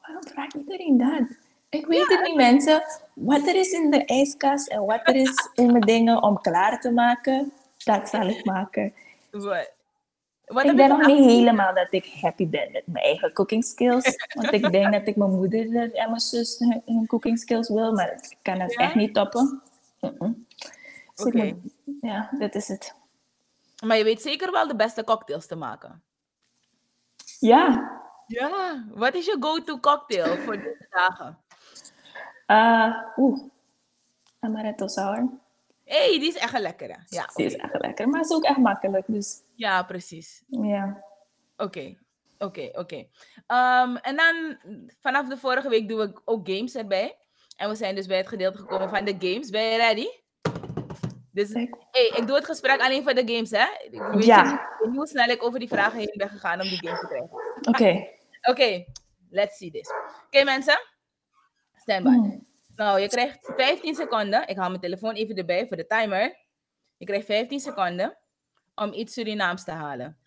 [0.00, 1.36] Waarom vraagt iedereen dat?
[1.68, 2.82] Ik weet het niet, mensen.
[3.14, 6.80] Wat er is in de ijskast en wat er is in mijn dingen om klaar
[6.80, 7.52] te maken,
[7.84, 8.94] dat zal ik maken.
[9.30, 9.72] Wat?
[10.46, 13.64] Wat ik ben je nog niet helemaal dat ik happy ben met mijn eigen cooking
[13.64, 14.16] skills.
[14.34, 17.92] Want ik denk dat ik mijn moeder en mijn zus hun, hun cooking skills wil,
[17.92, 18.78] maar ik kan het Ja?
[18.78, 19.62] echt niet toppen.
[20.00, 21.44] Dus Oké.
[21.44, 22.94] moet- ja, dit is het.
[23.84, 26.02] Maar je weet zeker wel de beste cocktails te maken.
[27.38, 27.90] Ja,
[28.26, 28.84] Ja.
[28.94, 31.38] Wat is je go-to cocktail voor deze dagen?
[32.46, 33.40] uh, oeh,
[34.40, 35.28] amaretto sour.
[35.92, 36.96] Hé, hey, die is echt een lekkere.
[37.06, 39.04] Ja, Die is echt lekker, maar het is ook echt makkelijk.
[39.08, 40.42] Dus ja precies.
[40.46, 41.04] ja.
[41.56, 41.96] Oké,
[42.38, 43.06] oké, oké.
[43.46, 44.56] Ehm, En dan
[45.00, 47.16] vanaf de vorige week doen we ook games erbij.
[47.56, 49.50] En we zijn dus bij het gedeelte gekomen van de games.
[49.50, 50.06] Ben je ready?
[51.32, 53.66] Dus, Ik- hey, ik doe het gesprek alleen voor de games, hè?
[53.90, 54.42] Ik weet Ja.
[54.82, 57.30] niet hoe snel ik over die vragen heen ben gegaan om die game te krijgen.
[57.68, 58.08] Oké.
[58.50, 58.84] Oké,
[59.30, 59.90] let's see this.
[60.26, 60.80] Oké, mensen.
[61.76, 62.08] Stand by.
[62.10, 62.46] Hmm.
[62.76, 64.48] Nou, je krijgt 15 seconden.
[64.48, 66.36] Ik haal mijn telefoon even erbij voor de timer.
[66.96, 68.16] Je krijgt 15 seconden
[68.74, 70.18] om iets Surinaams te halen.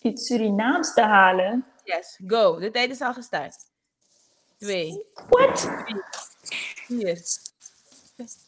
[0.00, 1.66] Iets Surinaams te halen.
[1.84, 2.58] Yes, go.
[2.58, 3.56] De tijd is al gestart.
[4.58, 5.60] Twee, What?
[6.86, 7.22] vier.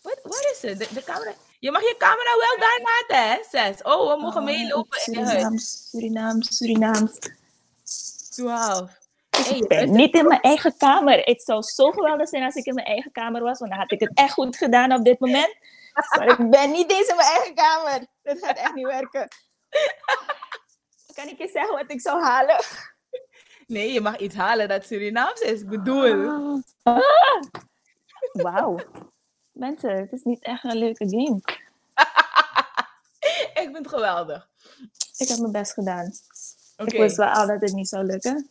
[0.02, 0.78] Wat, wat is het?
[0.78, 1.32] De, de camera.
[1.58, 3.38] Je mag je camera wel daar laten, hè?
[3.50, 3.82] Zes.
[3.82, 5.30] Oh, we mogen meelopen in je huis.
[5.32, 7.18] Surinaams, Surinaams, Surinaams.
[8.30, 8.95] Twaalf.
[9.44, 11.18] Hey, Ik ben niet in mijn eigen kamer.
[11.18, 13.92] Het zou zo geweldig zijn als ik in mijn eigen kamer was, want dan had
[13.92, 15.56] ik het echt goed gedaan op dit moment.
[16.18, 18.06] Maar ik ben niet eens in mijn eigen kamer.
[18.22, 19.28] Dit gaat echt niet werken.
[21.14, 22.64] Kan ik je zeggen wat ik zou halen?
[23.66, 25.60] Nee, je mag iets halen dat Surinaams is.
[25.60, 26.62] Ik bedoel.
[26.82, 27.00] Ah.
[28.32, 28.78] Wauw.
[29.52, 31.40] Mensen, het is niet echt een leuke game.
[33.54, 34.48] Ik vind het geweldig.
[35.16, 36.12] Ik heb mijn best gedaan.
[36.76, 38.46] Ik wist wel al dat het niet zou lukken.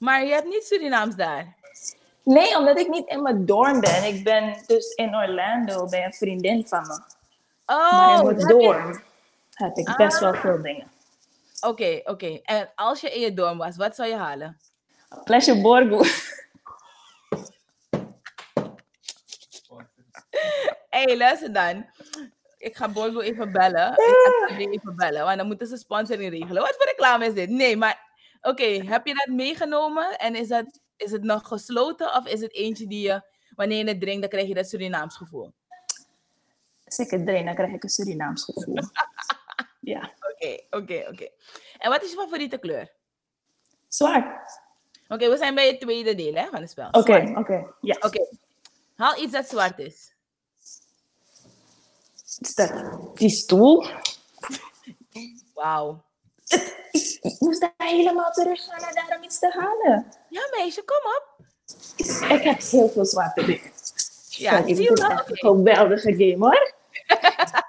[0.00, 1.56] Maar je hebt niet Surinaams daar.
[2.22, 4.04] Nee, omdat ik niet in mijn dorm ben.
[4.04, 7.00] Ik ben dus in Orlando bij een vriendin van me.
[7.66, 9.02] Oh, maar in mijn dorm
[9.50, 10.90] heb ik best wel veel dingen.
[11.60, 12.40] Oké, oké.
[12.42, 14.58] En als je in je dorm was, wat zou je halen?
[15.24, 16.02] Flesje Borgo.
[20.88, 21.86] Hé, hey, luister dan.
[22.58, 23.92] Ik ga Borgo even bellen.
[23.92, 26.62] Ik ga even bellen, want dan moeten ze sponsoring regelen.
[26.62, 27.48] Wat voor reclame is dit?
[27.48, 28.09] Nee, maar
[28.42, 30.18] oké, heb je dat meegenomen?
[30.18, 33.22] En is, dat, is het nog gesloten of is het eentje die je,
[33.54, 35.52] wanneer je het drinkt, dan krijg je dat Surinaams gevoel?
[36.84, 38.74] Als ik het drink, dan krijg ik een Surinaams gevoel.
[39.80, 40.12] ja.
[40.32, 41.28] Oké, oké, oké.
[41.78, 42.92] En wat is je favoriete kleur?
[43.88, 44.60] Zwart.
[45.08, 46.88] Oké, we zijn bij het tweede deel hè, van het spel.
[46.90, 47.74] Oké, oké.
[47.80, 47.96] Ja.
[48.00, 48.26] Oké.
[48.96, 50.12] Haal iets dat zwart is.
[52.38, 52.72] Is dat
[53.14, 53.86] die stoel?
[55.54, 56.04] Wauw.
[57.20, 60.06] Ik moest daar helemaal terug gaan naar daar om iets te halen.
[60.28, 61.38] Ja, meisje, kom op.
[62.30, 63.70] Ik heb heel veel zwarte dingen.
[64.28, 65.10] Ja, Kijk, zie je is wel?
[65.10, 66.74] een geweldige game hoor.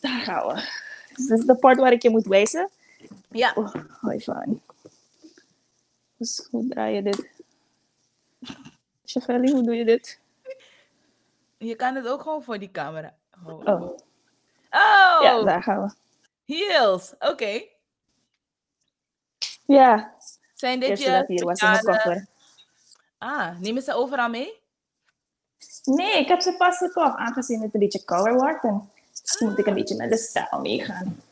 [0.00, 0.54] Daar gaan we.
[1.14, 2.70] Dit is de part waar ik je moet wijzen.
[3.30, 3.52] Ja.
[3.54, 4.60] Oh, hoi van.
[6.16, 7.28] Dus hoe draai je dit?
[9.04, 10.20] Chavelli, hoe doe je dit?
[11.58, 13.14] Je kan het ook gewoon voor die camera.
[13.46, 13.66] Oh.
[13.66, 13.98] Oh,
[14.70, 15.94] Oh, ja, daar gaan we.
[16.54, 17.14] heels.
[17.18, 17.62] Oké.
[19.66, 20.14] Ja,
[20.54, 22.26] Zijn dit je hier was in mijn speciale- koffer.
[23.18, 24.60] Ah, nemen ze overal mee?
[25.84, 28.64] Nee, ik heb ze pas gekocht, aangezien het een beetje kouder wordt.
[28.64, 28.90] En
[29.38, 31.22] moet ik een beetje met de stijl meegaan.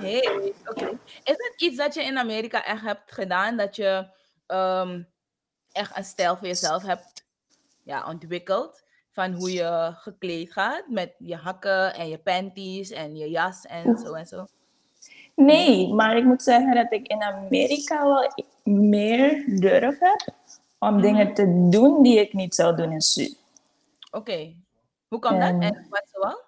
[0.00, 0.98] Hey, oké.
[1.24, 3.56] Is het iets dat je in Amerika echt hebt gedaan?
[3.56, 4.06] Dat je
[4.46, 5.02] ehm,
[5.72, 7.24] echt een stijl voor jezelf hebt
[7.82, 8.82] ja, ontwikkeld?
[9.10, 13.98] Van hoe je gekleed gaat met je hakken en je panties en je jas en
[13.98, 14.46] zo en zo.
[15.34, 18.32] Nee, maar ik moet zeggen dat ik in Amerika wel
[18.62, 20.34] meer durf heb
[20.78, 23.34] om dingen te doen die ik niet zou doen in Su.
[24.10, 24.54] Oké.
[25.08, 25.48] Hoe kan dat?
[25.48, 26.40] En- wat zoal?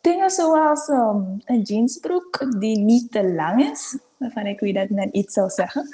[0.00, 5.12] Dingen zoals ehm, een jeansbroek die niet te lang is, waarvan ik wie dat net
[5.12, 5.88] iets zou zeggen.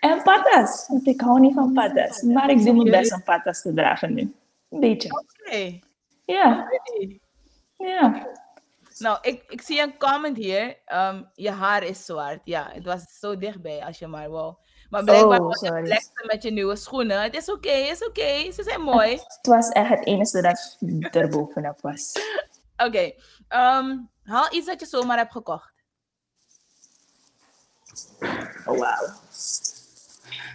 [0.00, 2.22] En patas, want ik hou niet van patas.
[2.22, 4.34] Maar ik doe mijn best om patas te dragen nu.
[4.70, 5.08] Een beetje.
[5.42, 5.78] Oké.
[6.24, 6.68] Ja,
[7.76, 8.26] ja.
[8.98, 10.76] Nou, ik, ik zie een comment hier.
[10.84, 12.40] Ehm, je haar is zwart.
[12.44, 14.54] Ja, het was zo dichtbij als je maar wou.
[14.90, 15.84] Maar blijkbaar Oh, was sorry.
[15.84, 17.22] flexen met je nieuwe schoenen.
[17.22, 18.52] Het is oké, het is oké.
[18.52, 19.10] Ze zijn mooi.
[19.36, 20.76] Het was echt het enige dat
[21.14, 22.12] er bovenop was.
[22.76, 23.12] Oké.
[23.48, 25.72] ehm, haal iets dat je zomaar hebt gekocht.
[28.66, 29.08] Oh, wauw.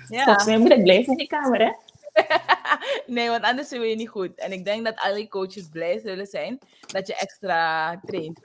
[0.09, 0.23] Ja.
[0.23, 1.71] Volgens mij moet ik blijven in die kamer, hè?
[3.13, 4.36] nee, want anders doe je niet goed.
[4.36, 8.39] En ik denk dat alle coaches blij zullen zijn dat je extra traint.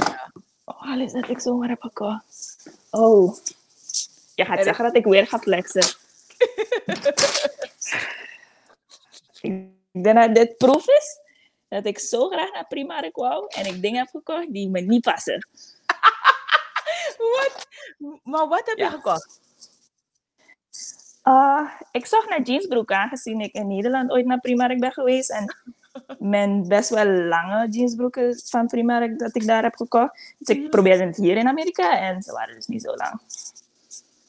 [0.64, 2.56] Oh, alles dat ik zomaar heb gekocht.
[2.90, 3.36] Oh.
[4.34, 5.82] Je gaat zeggen dat ik weer ga flexen.
[9.40, 11.18] ik denk dat dit proef is
[11.68, 15.02] dat ik zo graag naar Primark wou en ik dingen heb gekocht die me niet
[15.02, 15.48] passen.
[17.20, 17.66] Wat?
[18.22, 18.90] Maar wat heb je Ja.
[18.90, 19.40] gekocht?
[21.22, 25.30] Ah, ik zag naar jeansbroek aangezien ik in Nederland ooit naar Primark ben geweest.
[25.30, 25.54] En
[26.18, 30.34] mijn best wel lange jeansbroeken van Primark dat ik daar heb gekocht.
[30.38, 33.20] Dus ik probeerde het hier in Amerika en ze waren dus niet zo lang.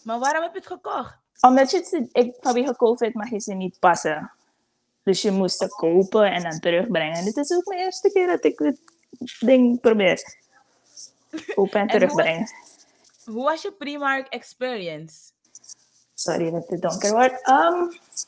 [0.03, 1.15] Maar waarom heb je het gekocht?
[1.41, 4.31] Omdat je ze, ik, vanwege COVID mag je ze niet passen.
[5.03, 7.17] Dus je moest ze kopen en dan terugbrengen.
[7.17, 8.79] En dit is ook mijn eerste keer dat ik dit
[9.39, 10.37] ding probeer.
[11.55, 12.37] Kopen en terugbrengen.
[12.39, 12.80] Hoe
[13.25, 15.31] was je Primark experience?
[16.13, 17.49] Sorry dat het donker wordt.
[17.49, 18.27] Um, het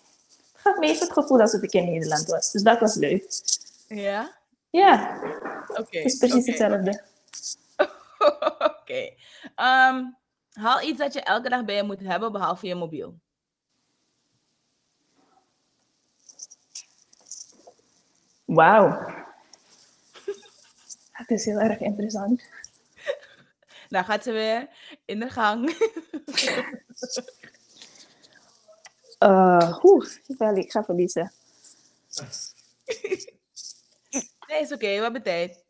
[0.54, 2.52] gaf me even het gevoel alsof ik in Nederland was.
[2.52, 3.26] Dus dat was leuk.
[3.88, 4.36] Ja?
[4.70, 5.20] Ja,
[5.68, 5.98] Oké.
[5.98, 7.04] het is precies hetzelfde.
[8.80, 9.14] Oké.
[9.56, 10.04] Ehm,
[10.54, 13.16] haal iets dat je elke dag bij je moet hebben, behalve je mobiel.
[18.46, 18.90] Wauw.
[21.18, 22.44] Dat is heel erg interessant.
[23.94, 24.70] Daar gaat ze weer
[25.06, 25.78] in de gang.
[29.20, 30.08] Uh, oeh,
[30.56, 31.32] ik ga verliezen.
[34.48, 35.64] nee, is oké, we hebben tijd.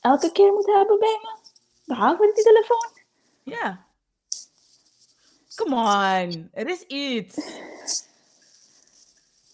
[0.00, 1.38] Elke keer moet hebben bij me.
[1.84, 2.90] Behalve die telefoon.
[3.42, 3.86] Ja.
[5.54, 7.36] Come on, er is iets.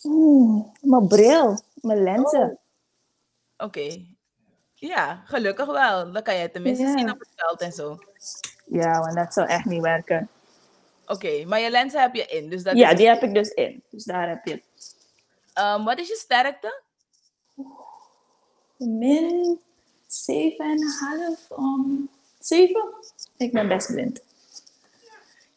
[0.01, 2.59] Hmm, mijn bril, mijn lenzen.
[3.57, 4.12] Oké.
[4.89, 6.13] Ja, gelukkig wel.
[6.13, 7.99] Dan kan je tenminste zien op het veld en zo.
[8.67, 10.29] Ja, want dat zou echt niet werken.
[11.07, 12.49] Oké, maar je lenzen heb je in.
[12.51, 13.83] Dus dat ja, is die heb ik dus in.
[13.91, 14.97] Dus daar heb je het.
[15.53, 16.83] Ehm, wat is je sterkte?
[18.77, 19.61] Min
[20.07, 22.09] 7,5 om
[22.39, 22.83] 7.
[23.37, 24.21] Ik ben best blind.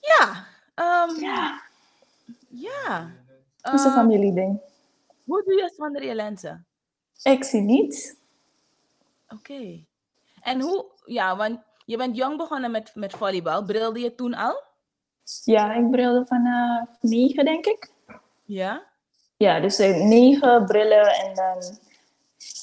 [0.01, 0.45] Ja.
[0.75, 1.61] ehm, Ja,
[2.47, 3.11] ja.
[3.61, 4.59] dat is een Ehm, familieding.
[5.25, 6.65] hoe doe je het zonder je lenzen?
[7.23, 8.17] Ik zie niet.
[9.29, 9.85] Oké.
[10.41, 13.63] En hoe, ja, want je bent jong begonnen met, met volleybal.
[13.63, 14.63] Brilde je toen al?
[15.43, 17.91] Ja, ik brilde vanaf 9, denk ik.
[18.43, 18.83] Ja.
[19.37, 21.77] Ja, dus eh, negen brillen en dan...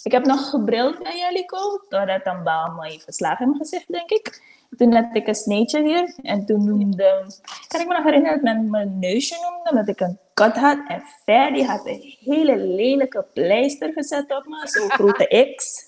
[0.03, 3.93] Ik heb nog gebrild bij Jellico, doordat een bal me heeft geslagen in mijn gezicht,
[3.93, 4.43] denk ik.
[4.77, 7.25] Toen had ik een sneetje hier en toen noemde...
[7.69, 10.79] Kan ik me nog herinneren dat men mijn neusje noemde, omdat ik een kat had.
[10.89, 15.85] En Ferdi had een hele lelijke pleister gezet op me, zo'n grote X.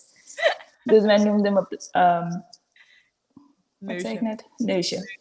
[0.85, 1.89] Dus men noemde me...
[1.91, 2.31] ehm
[3.79, 4.23] wat zei ik Neusje.
[4.23, 4.49] net?
[4.57, 5.19] Neusje.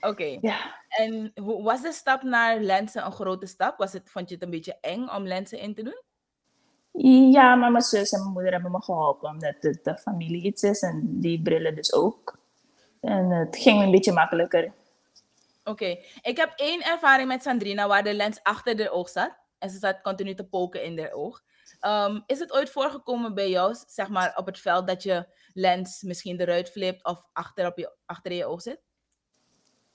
[0.00, 0.38] Oké.
[0.40, 0.76] Ja.
[0.88, 1.32] En
[1.62, 3.78] was de stap naar lenzen een grote stap?
[3.78, 6.02] Was het, vond je het een beetje eng om lenzen in te doen?
[7.32, 10.62] Ja, maar mijn zus en mijn moeder hebben me geholpen, omdat het de familie iets
[10.62, 12.38] is en die brillen dus ook.
[13.00, 14.72] En het ging een beetje makkelijker.
[15.64, 15.98] Oké.
[16.22, 19.36] Ik heb één ervaring met Sandrina waar de lens achter de oog zat.
[19.58, 21.42] En ze zat continu te poken in haar oog.
[21.80, 26.02] Ehm, is het ooit voorgekomen bij jou, zeg maar op het veld, dat je lens
[26.02, 28.80] misschien eruit flipt of achter, op je, achter je oog zit?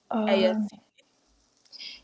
[0.09, 0.55] Je, Uh,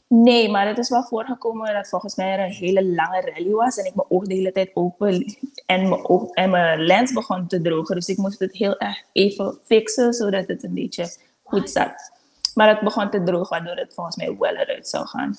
[0.07, 3.77] nee, maar het is wel voorgekomen dat volgens mij er een hele lange rally was
[3.77, 7.47] en ik mijn oog de hele tijd open en mijn, oog, en mijn lens begon
[7.47, 7.95] te drogen.
[7.95, 12.11] Dus ik moest het heel erg even fixen, zodat het een beetje goed zat.
[12.53, 15.35] Maar het begon te drogen, waardoor het volgens mij wel eruit zou gaan.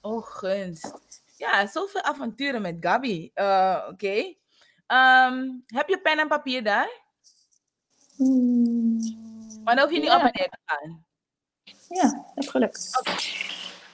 [0.00, 1.24] oh, gunst.
[1.36, 3.30] Ja, zoveel avonturen met Gabi.
[3.34, 4.34] Eh, Oké.
[4.86, 6.90] Ehm, heb je pen en papier daar?
[8.16, 8.98] Hmm,
[9.64, 10.16] Maar dan hoef je niet Ja.
[10.16, 11.04] op en neer te gaan.
[11.88, 12.76] ja, heb geluk.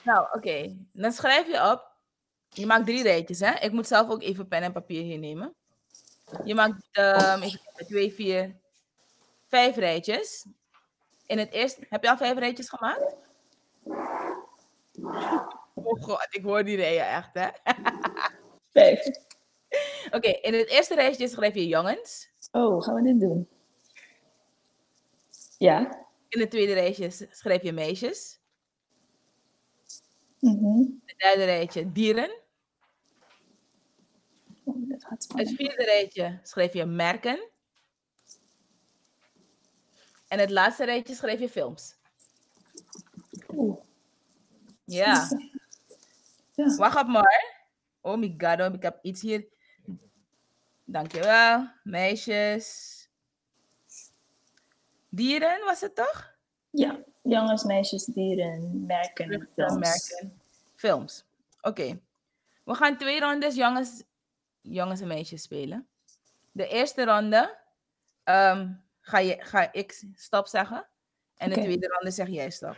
[0.04, 0.76] Nou, oké.
[0.92, 1.90] Dan schrijf je op.
[2.48, 3.58] Je maakt drie rijtjes, hè?
[3.58, 5.54] Ik moet zelf ook even pen en papier hier nemen.
[6.44, 8.56] Je maakt ehm even twee, vier,
[9.48, 10.46] vijf rijtjes.
[11.26, 13.14] In het eerste, heb je al vijf rijtjes gemaakt?
[15.74, 17.48] Oh god, ik hoor die rijen echt, hè?
[18.72, 19.06] Vijf.
[20.10, 22.30] Oké, in het eerste rijtje schrijf je jongens.
[22.50, 23.48] Oh, gaan we dit doen?
[25.58, 26.06] Ja.
[26.28, 28.40] In het tweede rijtje schrijf je meisjes.
[30.38, 30.78] Mhm.
[31.04, 32.40] Het derde rijtje dieren.
[34.64, 37.50] Oh, dat gaat Het vierde rijtje schrijf je merken.
[40.28, 41.94] En het laatste rijtje schrijf je films.
[43.48, 43.80] Oeh.
[44.84, 45.28] Ja.
[46.54, 46.76] Ja.
[46.76, 47.60] Wacht op maar.
[48.00, 49.46] Oh my god, oh, ik heb iets hier.
[50.84, 51.68] Dankjewel.
[51.82, 52.98] Meisjes.
[55.08, 56.34] Dieren was het toch?
[56.70, 59.78] Ja, jongens, meisjes, dieren, merken, films.
[59.78, 60.40] merken.
[60.74, 61.24] Films.
[61.60, 62.00] Oké.
[62.64, 64.02] We gaan twee rondes jongens,
[64.60, 65.86] jongens en meisjes spelen.
[66.52, 67.58] De eerste ronde
[68.24, 70.86] ehm, ga, je, ga ik stop zeggen.
[71.36, 72.76] En de tweede ronde zeg jij stop.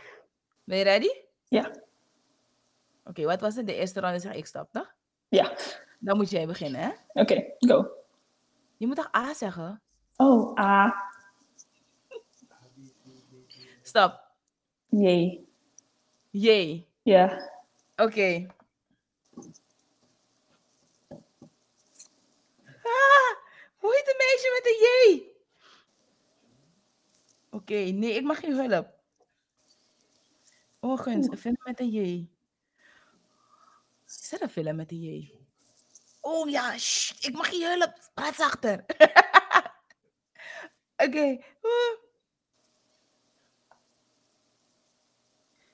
[0.63, 1.09] Ben je ready?
[1.47, 1.71] Ja.
[3.07, 3.67] Oké, wat was het?
[3.67, 4.93] De eerste ronde zeg ik stop, toch?
[5.27, 5.57] Ja.
[5.99, 7.21] Dan moet jij beginnen, hè?
[7.21, 7.87] Oké, go.
[8.77, 9.81] Je moet toch A zeggen?
[10.15, 10.95] Oh, A.
[13.81, 14.21] Stop.
[14.89, 15.39] J.
[16.29, 16.47] J.
[17.03, 17.51] Ja.
[17.95, 18.47] Oké.
[22.83, 23.31] Ah,
[23.77, 25.23] hoe heet een meisje met een J?
[27.49, 28.93] Oké, nee, ik mag geen hulp.
[30.79, 32.29] Oh, guns, een met een J.
[34.25, 35.31] Is dat een film met een J?
[36.21, 37.93] Oh ja, shh, ik mag geen hulp.
[38.13, 38.85] Praat zachter.
[41.05, 41.37] Oké.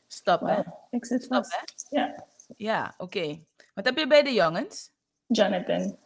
[0.08, 0.62] Stop, hè?
[0.90, 1.52] Ik zit Stop, vast.
[1.90, 2.00] hè?
[2.02, 2.26] Ja.
[2.58, 3.44] Ja, oké.
[3.74, 4.92] Wat heb je bij de jongens?
[5.28, 5.98] Jonathan.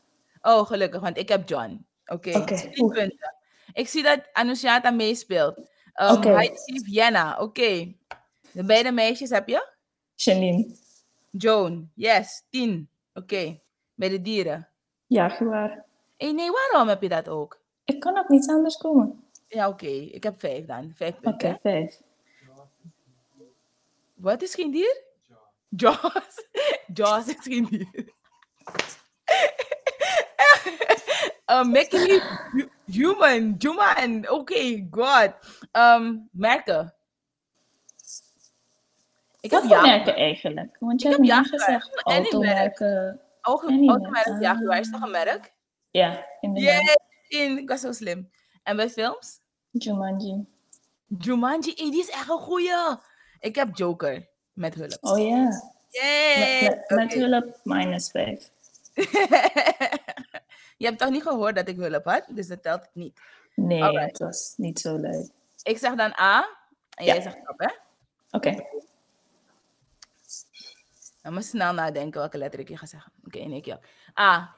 [0.41, 1.85] Oh, gelukkig, want ik heb John.
[2.05, 2.43] Oké,
[2.73, 3.35] punten.
[3.73, 5.57] Ik zie dat Anushata meespeelt.
[5.57, 6.29] Um, Oké.
[6.29, 7.95] Heidi heeft Jenna, oké.
[8.51, 9.73] De beide meisjes heb je?
[10.15, 10.83] Janine.
[11.37, 12.89] Joan, yes, tien.
[13.13, 13.59] Oké,
[13.93, 14.67] bij de dieren.
[15.07, 15.83] Jaguar.
[16.17, 17.59] Hé, nee, waarom heb je dat ook?
[17.85, 19.23] Ik kan op niets anders komen.
[19.47, 20.91] Ja, oké, ik heb vijf dan.
[20.95, 22.01] Vijf Oké, vijf.
[24.13, 25.01] Wat is geen dier?
[25.69, 26.45] Jaws.
[26.93, 28.13] Jaws is geen dier.
[31.49, 32.19] uh, Mickey,
[32.51, 34.29] hu- human, human.
[34.29, 35.33] Oké, God.
[35.71, 36.94] Um, merken.
[39.45, 40.75] Ik heb merken eigenlijk?
[40.79, 42.07] Want je Ik hebt heb niet gezegd merk.
[42.07, 43.21] automerken.
[43.41, 44.41] Automerk merk.
[44.41, 45.53] Jaguar is toch een merk?
[45.91, 46.99] Ja, inderdaad.
[47.27, 48.29] In, ik was zo slim.
[48.63, 49.39] En bij films?
[49.71, 50.45] Jumanji.
[51.19, 52.97] Jumanji, hey, die is echt een goeie.
[53.39, 54.97] Ik heb Joker met hulp.
[55.01, 55.49] Oh ja.
[55.89, 56.61] Yay!
[56.61, 57.19] Met, met, met Oké.
[57.19, 58.49] hulp minus vijf.
[60.77, 62.25] Je hebt toch niet gehoord dat ik hulp had?
[62.29, 63.19] Dus dat telt niet.
[63.55, 64.07] Nee, Alright.
[64.11, 65.29] het was niet zo leuk.
[65.63, 66.37] Ik zeg dan A
[66.89, 67.13] en Ja.
[67.13, 67.69] jij zegt stop, hè?
[68.31, 68.55] Oké.
[71.25, 73.11] Dan moet je snel nadenken welke letter ik je ga zeggen.
[73.25, 73.79] Oké, nee, ik ja.
[74.19, 74.55] A.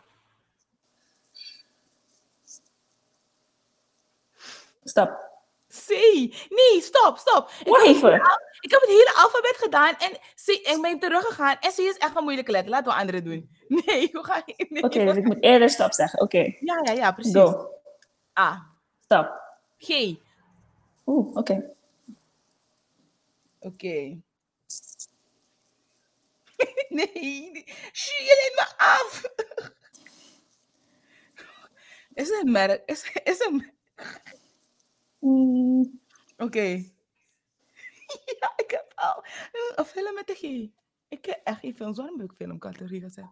[4.84, 5.26] Stop.
[5.86, 5.89] C.
[6.49, 7.49] Nee, stop, stop.
[7.59, 8.13] Ik Wacht even.
[8.59, 10.11] ik heb het hele alfabet gedaan en
[10.45, 11.57] C, ik ben teruggegaan.
[11.59, 12.70] En C is echt een moeilijke letter.
[12.70, 13.49] Laten we andere doen.
[13.86, 14.65] Nee, hoe ga je?
[14.70, 16.22] Nee, Oké, dus ik moet eerder stop zeggen.
[16.22, 17.34] Oké, Ja, ja, ja, precies.
[17.34, 17.70] go.
[18.39, 18.72] A.
[19.03, 19.41] Stop.
[19.78, 19.89] G.
[21.05, 21.76] Oeh, oké.
[23.59, 24.18] Oké.
[26.97, 27.51] nee,
[27.93, 29.21] je leent me af.
[32.21, 32.81] is het een merk?
[32.85, 33.71] Is, is een...
[35.19, 35.99] Mm,
[36.37, 36.59] Oké.
[38.39, 39.23] ja, ik heb al
[39.75, 40.41] een film met de G.
[41.07, 43.29] Ik heb echt geen heb ik filmcategorie gezegd?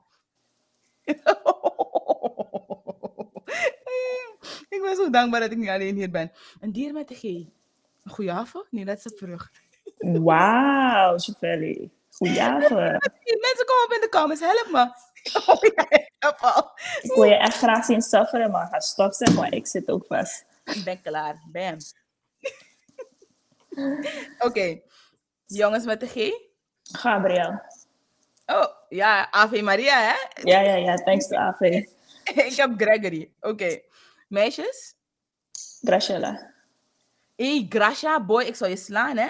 [4.69, 6.31] ik ben zo dankbaar dat ik niet alleen hier ben.
[6.59, 7.23] Een dier met de G.
[7.23, 8.65] Een goeie haven?
[8.69, 9.61] Nee, dat is een vrucht.
[9.97, 11.91] Wauw, Chavelli.
[12.15, 12.71] Goedenavond.
[13.25, 14.83] Hey, Mensen komen op in de comments, help me.
[15.47, 15.85] Oh, ja,
[17.01, 20.05] ik wil je echt graag zien sufferen, maar ga stop zeggen, maar ik zit ook
[20.05, 20.45] vast.
[20.63, 21.41] Ik ben klaar.
[21.51, 21.77] Bam.
[24.47, 24.79] Oké.
[25.45, 26.31] Jongens met de G.
[26.83, 27.61] Gabriel.
[28.45, 30.41] Oh, ja, Ave Maria, hè?
[30.41, 31.59] Ja, ja, ja, thanks to AV.
[32.23, 33.31] ik heb Gregory.
[33.41, 33.79] Oké.
[34.27, 34.95] Meisjes?
[35.81, 36.53] Graciela.
[37.35, 39.27] Hé, Gracia, boy, ik zal je slaan, hè?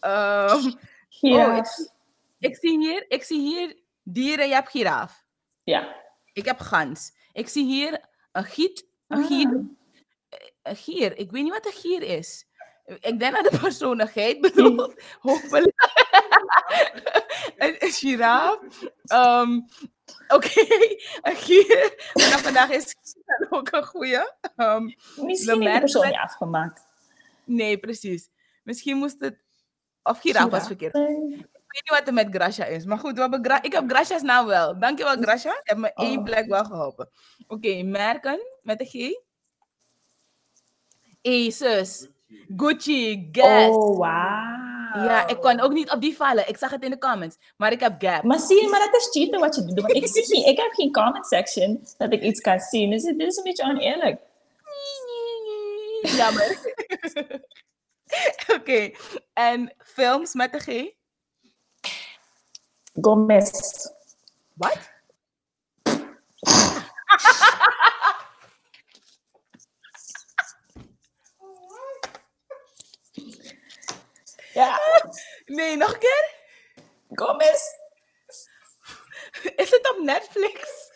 [0.00, 0.64] Oh,
[1.56, 1.90] ik, zie-
[2.38, 4.48] ik, zie hier, ik zie hier dieren.
[4.48, 5.24] Je hebt giraaf.
[5.64, 5.96] Ja.
[6.32, 7.12] Ik heb gans.
[7.32, 8.00] Ik zie hier
[8.32, 8.86] een giet.
[9.08, 9.26] Een Ah.
[9.26, 9.64] gier.
[10.62, 11.18] Een gier.
[11.18, 12.46] Ik weet niet wat een gier is.
[12.84, 15.02] Ik denk dat de persoon een geit bedoelt.
[15.20, 15.74] Hopelijk.
[17.56, 18.58] een, een giraaf.
[19.04, 19.60] Ehm,
[20.28, 20.60] Oké,
[21.22, 22.10] een gier.
[22.14, 22.94] Maar vandaag is
[23.50, 24.18] ook een goeie.
[24.56, 26.82] Ehm, Misschien de persoon met- niet afgemaakt.
[27.44, 28.28] nee, precies.
[28.64, 29.38] Misschien moest het...
[30.02, 30.94] Of giraaf was verkeerd.
[30.94, 32.84] Ik weet niet wat er met Gracia is.
[32.84, 34.78] Maar goed, we hebben Gra- ik heb Gracia's naam wel.
[34.78, 35.50] Dankjewel, Gracia.
[35.50, 36.24] Je hebt me één Oh.
[36.24, 37.08] plek wel geholpen.
[37.46, 39.18] Oké, merken met de G.
[41.22, 42.08] Asus,
[42.56, 43.76] Gucci, Guess.
[43.76, 44.58] Oh, wauw.
[45.04, 46.48] Ja, ik kon ook niet op die vallen.
[46.48, 47.36] Ik zag het in de comments.
[47.56, 48.22] Maar ik heb Gap.
[48.22, 49.80] Maar zie je, maar dat is cheaten wat je doet.
[49.80, 52.90] Want ik, zie geen, ik heb geen comment section dat ik iets kan zien.
[52.90, 54.20] Dus dit is een beetje oneerlijk.
[56.02, 56.58] Jammer.
[58.56, 58.90] Oké,
[59.32, 60.94] en films met de G.
[63.00, 63.50] Gomez.
[64.54, 64.78] Wat?
[74.52, 74.80] Ja,
[75.50, 76.34] Nee, nog een keer?
[77.08, 77.62] Gomez.
[79.56, 80.90] Is het op Netflix?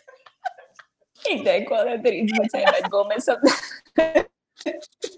[1.23, 3.27] Ik denk wel dat er iets moet zijn met Gomez.
[3.27, 3.39] Op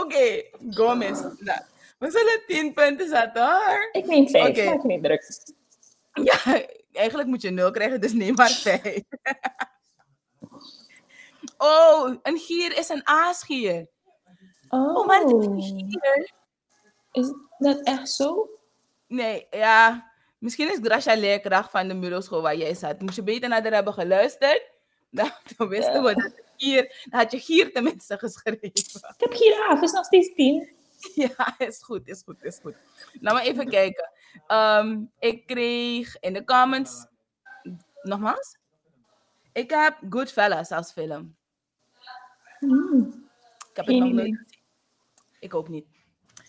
[0.00, 1.20] Oké, Gomez.
[1.38, 1.60] Nou,
[1.98, 3.88] we zullen 10 punten zetten hoor.
[3.92, 4.64] ik neem vijf, Oké.
[4.64, 5.38] maak niet druk.
[6.12, 6.62] Ja,
[6.92, 9.00] eigenlijk moet je 0 krijgen, dus neem maar 5.
[11.58, 13.86] oh, een gier is een aasgier.
[14.68, 16.30] Oh, Oh, maar het is een gier.
[17.12, 18.50] is dat echt zo?
[19.06, 20.10] Nee, ja.
[20.38, 23.00] Misschien is Gracia leerkracht van de Muloschool waar jij zat.
[23.00, 24.70] Moest je beter naar haar hebben geluisterd.
[25.10, 27.04] Dan, dan wisten we dat gier...
[27.04, 28.62] Dan had je gier tenminste geschreven.
[28.62, 30.74] Ik heb giraf, is nog steeds tien.
[31.14, 32.74] Ja, is goed, is goed, is goed.
[33.20, 34.10] Laat maar even kijken.
[34.46, 37.06] Ehm, ik kreeg in de comments...
[38.02, 38.56] Nogmaals?
[39.52, 41.36] Ik heb Goodfellas als film.
[42.58, 43.28] Hmm.
[43.70, 44.60] Ik heb Geen het nog nooit gezien.
[45.40, 45.86] Ik ook niet.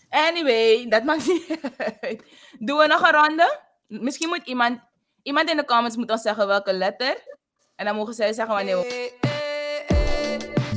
[0.08, 1.60] Anyway, dat maakt niet
[2.00, 2.22] uit.
[2.58, 3.60] Doen we nog een ronde?
[3.86, 4.80] Misschien moet iemand...
[5.22, 7.36] Iemand in de comments moet ons zeggen welke letter.
[7.76, 9.27] En dan mogen zij zeggen wanneer we...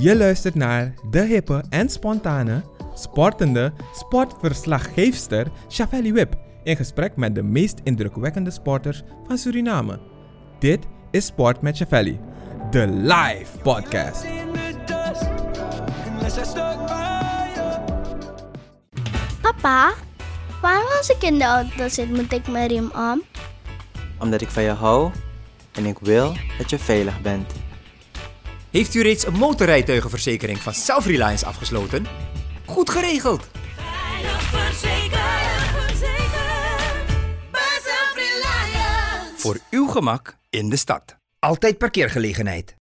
[0.02, 7.44] Je luistert naar de hippe en spontane, sportende sportverslaggeefster Chavelli Wip in gesprek met de
[7.44, 10.00] meest indrukwekkende sporters van Suriname.
[10.60, 12.20] Dit is Sport met Chavelli,
[12.72, 14.26] de live podcast.
[19.42, 19.94] Papa,
[20.62, 23.22] waarom als ik in de auto zit moet ik mijn riem om?
[24.20, 25.12] Omdat ik van je hou
[25.72, 27.61] en ik wil dat je veilig bent.
[28.72, 32.06] Heeft u reeds een motorrijtuigenverzekering van Self-Reliance afgesloten?
[32.66, 33.50] Goed geregeld!
[33.76, 35.30] Veilig verzekerd.
[39.36, 41.18] Voor uw gemak in de stad.
[41.40, 42.76] Altijd parkeergelegenheid.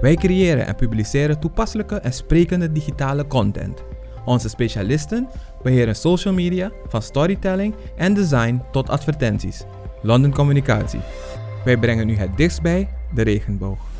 [0.00, 3.82] Wij creëren en publiceren toepasselijke en sprekende digitale content.
[4.24, 5.28] Onze specialisten
[5.62, 9.64] beheren social media, van storytelling en design tot advertenties.
[10.02, 11.00] London Communicatie.
[11.64, 13.91] Wij brengen u het dichtst bij de regenboog.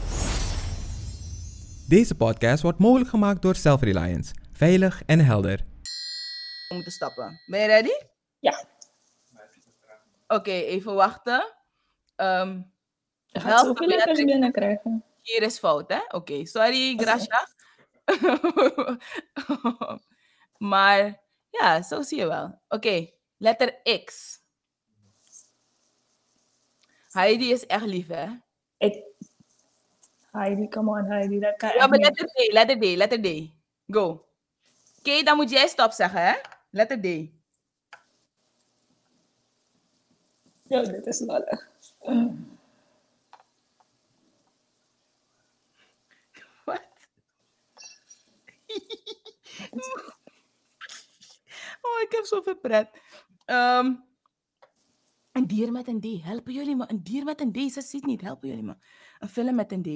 [1.93, 4.35] Deze podcast wordt mogelijk gemaakt door Self-Reliance.
[4.53, 5.65] Veilig en helder.
[6.69, 7.41] moeten stappen.
[7.47, 7.93] Ben je ready?
[8.39, 8.65] Ja.
[10.27, 11.55] Oké, even wachten.
[12.17, 12.63] Ehm
[13.27, 15.05] Je gaat zoveel letters binnenkrijgen.
[15.23, 16.01] hier is fout, hè?
[16.09, 17.49] Oké, sorry, Gracia.
[20.73, 22.61] maar ja, zo zie je wel.
[22.69, 24.39] Oké, letter X.
[27.09, 28.27] Heidi is echt lief, hè?
[28.79, 29.12] Ik...
[30.33, 33.51] Heidi, come on Heidi, dat kan Ja, maar letter D, letter D, letter D.
[33.87, 34.27] Go.
[34.99, 36.35] Oké, dan moet jij stop zeggen, hè?
[36.71, 37.05] Letter D.
[40.63, 41.69] Ja, dit is lollig.
[46.65, 46.83] Wat?
[51.83, 52.89] oh, ik heb zoveel pret.
[53.45, 53.95] Ehm,
[55.33, 56.23] een dier met een D.
[56.25, 56.85] Helpen jullie me?
[56.89, 57.73] Een dier met een D.
[57.73, 58.21] Ze ziet niet.
[58.21, 58.77] Helpen jullie me?
[59.19, 59.89] Een film met een D.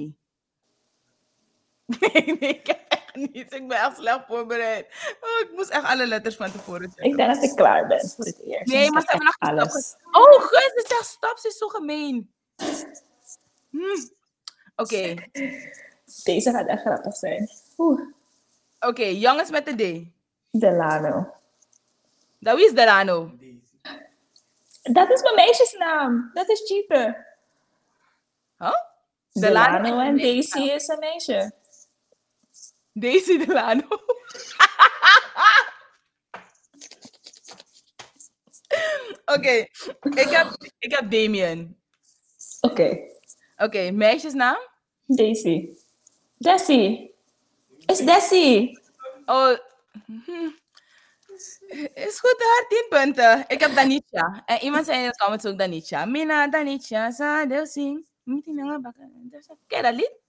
[1.99, 3.55] Nee, nee, ik heb echt niets.
[3.55, 4.85] Ik ben echt slecht voorbereid.
[5.21, 7.03] Oh, ik moest echt alle letters van tevoren checken.
[7.03, 8.65] Ik denk dat ik klaar ben voor het eerst.
[8.65, 9.95] Nee, maar ze heb hebben nog alles.
[10.11, 11.37] Oh, gus, ze zegt stop.
[11.37, 12.31] Ze is zo gemeen.
[13.69, 14.07] Hm.
[14.75, 15.15] Oké,
[16.23, 17.49] Deze gaat echt grappig zijn.
[18.79, 19.05] Oké.
[19.05, 20.15] Jongens met een D.
[20.59, 21.33] Delano.
[22.39, 23.31] Dat wie is Delano?
[24.83, 26.31] Dat is mijn meisjesnaam.
[26.33, 27.25] Dat is cheaper.
[28.57, 28.73] Huh?
[29.31, 30.21] Delano en met een D.
[30.21, 31.51] Daisy is een meisje.
[32.99, 33.87] Daisy Delano.
[39.35, 39.67] Oké,
[40.01, 40.47] ik, heb,
[40.79, 41.77] ik heb Damien.
[42.61, 42.97] Oké,
[43.57, 44.57] Oké, meisjesnaam?
[45.05, 45.69] Daisy.
[46.37, 47.11] Desi.
[47.85, 48.79] Is Desi.
[49.25, 49.57] Oh,
[50.05, 50.49] hm.
[51.93, 53.45] is goed hoor, 10 punten.
[53.47, 54.43] Ik heb Danisha.
[54.45, 56.05] En iemand zei in de comments ook Danisha.
[56.05, 56.49] Mina,
[57.65, 58.05] Singh.
[59.67, 60.26] Ken je dat lied?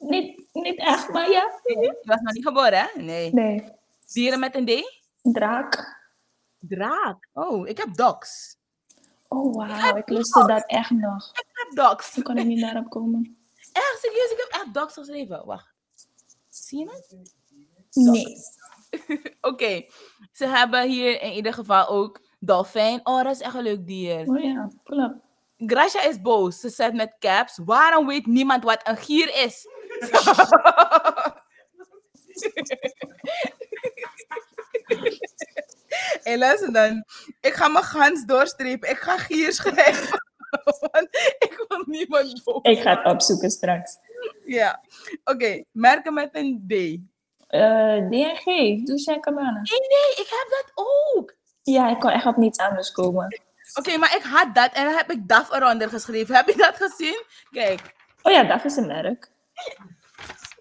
[0.00, 1.60] Niet, niet echt, maar ja.
[1.62, 3.02] Je was nog niet geboren, hè?
[3.02, 3.32] Nee.
[3.34, 3.64] Nee.
[4.12, 5.00] Dieren met een D?
[5.22, 5.98] Draak.
[6.58, 7.28] Draak.
[7.32, 8.56] Oh, ik heb dogs.
[9.28, 9.96] Oh, wauw.
[9.96, 11.30] Ik lustte dat echt nog.
[11.32, 12.16] Ik heb dogs.
[12.16, 13.36] Ik kon er niet naar op komen.
[13.72, 15.46] Echt serieus, ik heb echt dogs geschreven.
[15.46, 15.74] Wacht.
[16.48, 17.16] Zie je het?
[17.92, 18.36] Nee.
[19.50, 19.84] Oké,
[20.32, 23.00] ze hebben hier in ieder geval ook dolfijn.
[23.04, 24.28] Oh, dat is echt een leuk dier.
[24.28, 25.14] Oh ja, up.
[25.56, 26.60] Gracia is boos.
[26.60, 29.66] Ze zegt met caps, waarom weet niemand wat een gier is?
[36.22, 37.04] Hé, luister dan.
[37.40, 38.90] Ik ga mijn gans doorstrepen.
[38.90, 40.20] Ik ga gier schrijven.
[40.92, 42.62] Want ik wil niemand boos.
[42.62, 43.96] Ik ga het opzoeken straks.
[44.44, 44.80] Ja.
[45.24, 46.70] Oké, merken met een D.
[46.70, 47.08] Nee,
[47.46, 49.60] Eh DNG, Douche en Cabana.
[49.62, 51.34] nee, ik heb dat ook.
[51.62, 53.40] Ja, ik kon echt op niets anders komen.
[53.74, 56.34] Oké, maar ik had dat en dan heb ik DAF eronder geschreven.
[56.34, 57.22] Heb je dat gezien?
[57.50, 57.80] Kijk.
[58.22, 59.30] Oh ja, dat is een merk.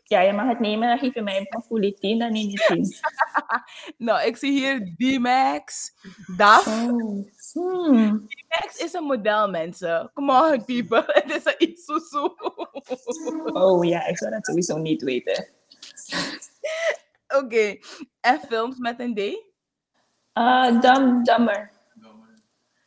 [0.09, 0.87] Ja, je mag het nemen.
[0.87, 2.95] Dan geef je mij een 10, dan neem je 10.
[4.07, 5.93] Nou, ik zie hier D-Max,
[6.37, 6.67] DAF.
[6.67, 7.27] Oh.
[7.53, 8.27] Hmm.
[8.27, 10.11] D-Max is een model, mensen.
[10.13, 11.03] Come on, people.
[11.23, 12.29] Het is een Isuzu.
[13.53, 15.47] oh ja, ik zou dat sowieso niet weten.
[17.27, 17.77] Oké.
[18.21, 19.43] En films met een D?
[20.33, 21.71] Ah, dam, dammer.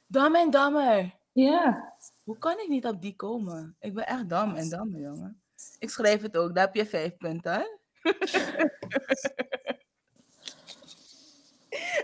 [0.06, 1.14] Dam en Dammer.
[1.32, 1.92] Ja.
[2.22, 3.76] Hoe kan ik niet op die komen?
[3.80, 5.41] Ik ben echt dam en dammer, jongen.
[5.82, 6.54] Ik schrijf het ook.
[6.54, 7.66] Daar heb je vijf punten.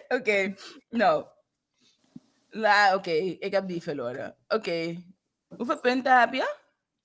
[0.08, 0.54] Oké,
[0.88, 1.24] nou.
[2.50, 3.10] Nou, oké.
[3.10, 4.36] Ik heb die verloren.
[4.48, 5.02] Oké.
[5.56, 6.54] Hoeveel punten heb je?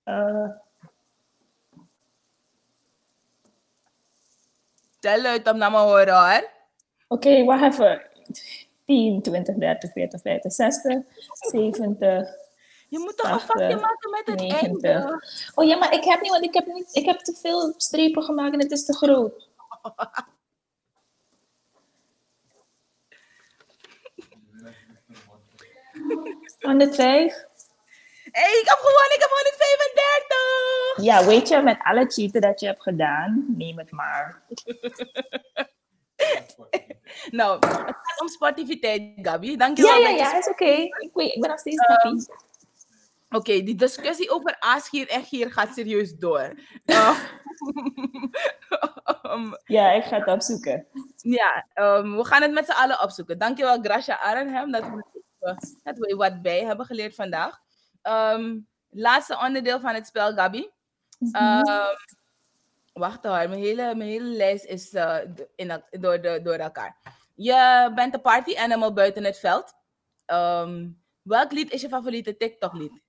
[0.03, 0.49] Eh,
[4.99, 6.49] Tel uit om naar me horen, hoor.
[7.07, 8.01] Oké, wacht even.
[8.85, 11.01] 10, 20, 30, 40, 50, 60,
[11.33, 12.35] 70,
[12.93, 14.91] Je moet toch een vakje 80, maken met het 90.
[14.91, 15.23] einde.
[15.55, 18.23] Oh ja, maar ik heb niet, want ik heb, niet, ik heb te veel strepen
[18.23, 19.49] gemaakt en het is te groot.
[28.31, 29.15] Hé, hey, ik heb gewonnen.
[29.15, 31.03] Ik heb 135.
[31.03, 34.41] Ja, weet je, met alle cheaten dat je hebt gedaan, neem het maar.
[37.31, 39.51] Nou, het gaat om sportiviteit, Gabi.
[39.51, 39.99] Ja, Dankjewel.
[39.99, 40.65] ja, je ja, is oké.
[40.65, 42.25] Ik, ben nog steeds happy.
[43.33, 46.53] Oké, die discussie over aasgier en gier gaat serieus door.
[49.23, 50.87] Uh, um, Ja, ik ga het opzoeken.
[51.15, 53.37] ja, um, we gaan het met z'n allen opzoeken.
[53.37, 55.03] Dankjewel, Gracia Arnhem, dat we,
[55.83, 57.59] dat we wat bij hebben geleerd vandaag.
[58.03, 60.69] Um, laatste onderdeel van het spel, Gabi.
[61.19, 61.61] Um,
[62.93, 65.17] wacht hoor, mijn hele, mijn hele lijst is uh,
[65.55, 66.97] in, door, de, door elkaar.
[67.35, 69.73] Je bent een party animal buiten het veld.
[71.21, 73.02] Welk lied is je favoriete TikTok-lied?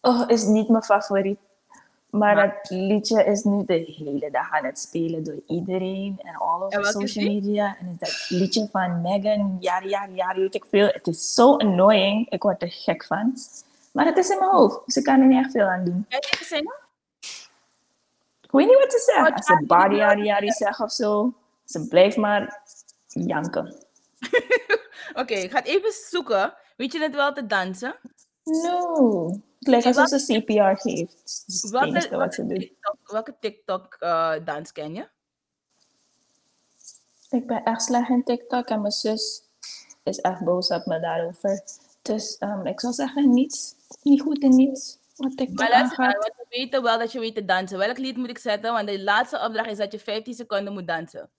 [0.00, 1.38] Oh, is niet mijn favoriet.
[2.10, 6.62] Maar dat liedje is nu de hele dag aan het spelen door iedereen en all
[6.62, 7.76] over social media.
[7.80, 10.86] En dat liedje van Megan, jaren, jaren, jaren, weet ik veel.
[10.86, 12.30] Het is zo annoying.
[12.30, 13.36] Ik word er gek van.
[13.92, 16.06] Maar het is in mijn hoofd, dus ik kan er niet echt veel aan doen.
[16.08, 16.74] Kan je zingen?
[18.40, 19.24] Ik weet niet wat te zeggen.
[19.24, 21.34] Wat Als ze body, jaren, jaren zegt of zo,
[21.64, 22.62] ze blijft maar
[23.06, 23.74] janken.
[25.20, 26.54] Oké, ik ga het even zoeken.
[26.76, 27.96] Weet je het wel te dansen?
[28.44, 29.40] No.
[29.60, 31.44] Lijkt alsof ze CPR geeft.
[31.70, 31.98] Welke.
[31.98, 35.08] TikTok, welke TikTok eh, dans ken je?
[37.30, 39.42] Ik ben echt slecht in TikTok en mijn zus
[40.02, 41.62] is echt boos op me daarover.
[42.02, 43.74] Dus ehm, ik zou zeggen niets.
[44.02, 47.44] Niet goed in niets wat TikTok Maar want we weten wel dat je weet te
[47.44, 47.78] dansen.
[47.78, 48.72] Welk lied moet ik zetten?
[48.72, 51.30] Want de laatste opdracht is dat je 15 seconden moet dansen.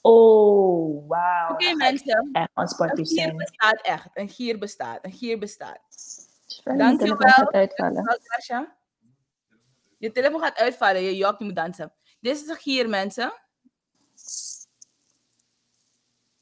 [0.00, 1.52] Oh, wauw.
[1.52, 2.50] Oké mensen, Echt
[2.80, 4.08] een gier bestaat echt.
[4.14, 4.98] Een gier bestaat.
[5.02, 5.80] Een gier bestaat.
[6.60, 7.46] Spel mijn telefoon Dankjewel.
[7.46, 8.04] gaat uitvallen.
[8.04, 8.66] Dankjewel.
[9.98, 11.02] Je telefoon gaat uitvallen.
[11.02, 11.92] Je jokt, je moet dansen.
[12.20, 13.32] Dit is een gier, mensen.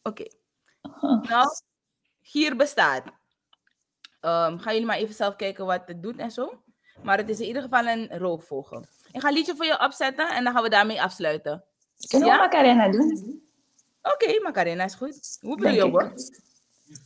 [0.02, 0.24] Oké.
[1.28, 1.46] Nou,
[2.22, 3.04] gier bestaat.
[4.20, 6.62] Ehm gaan jullie maar even zelf kijken wat het doet en zo.
[7.02, 8.84] Maar het is in ieder geval een roofvogel.
[9.12, 11.64] Ik ga een liedje voor je opzetten en dan gaan we daarmee afsluiten.
[12.08, 12.34] Kunnen Ja?
[12.34, 13.42] we Macarena doen?
[14.03, 15.38] Oké, Macarena is goed.
[15.40, 16.12] Hoe bedoel je, hoor?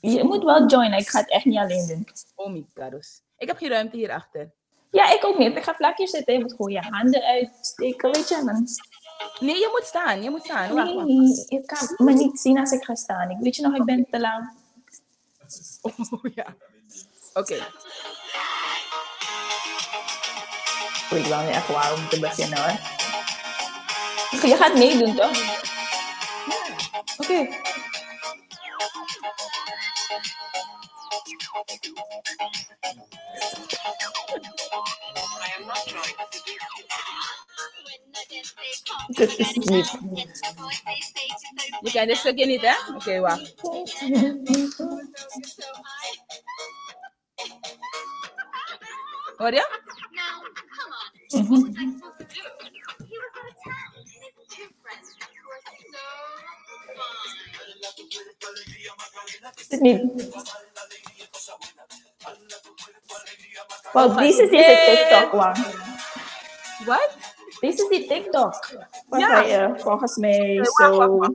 [0.01, 0.99] Je moet wel joinen.
[0.99, 2.09] Ik ga het echt niet alleen doen.
[2.35, 3.21] Oh my caros.
[3.39, 4.51] Ik heb geen ruimte hierachter.
[4.91, 5.57] Ja, ik ook niet.
[5.57, 6.35] Ik ga vlak hier zitten.
[6.35, 8.43] Je moet gewoon je handen uitsteken, weet je.
[8.45, 8.67] Dan...
[9.41, 10.23] Nee, je moet staan.
[10.23, 10.75] Je moet staan.
[10.75, 11.07] Wacht, wacht.
[11.07, 13.31] Nee, je kan me niet zien als ik ga staan.
[13.31, 14.53] Ik weet je nog, ik ben te lang.
[15.81, 16.47] Oh ja.
[17.35, 17.55] Oké.
[21.11, 22.79] Ik wil echt wauw om te beginnen hoor.
[24.51, 25.61] Je gaat meedoen toch?
[27.17, 27.49] Oké.
[39.39, 39.99] Is niet.
[41.81, 42.75] Je kent dit stukje niet, hè?
[42.95, 43.21] Oké,
[59.81, 60.31] niet.
[63.93, 65.55] Wow, deze is deze TikTok one.
[66.85, 67.17] Wat?
[67.61, 68.69] Deze is die TikTok.
[69.11, 69.41] Ja.
[69.41, 71.23] je volgens mij zo...
[71.23, 71.31] Ik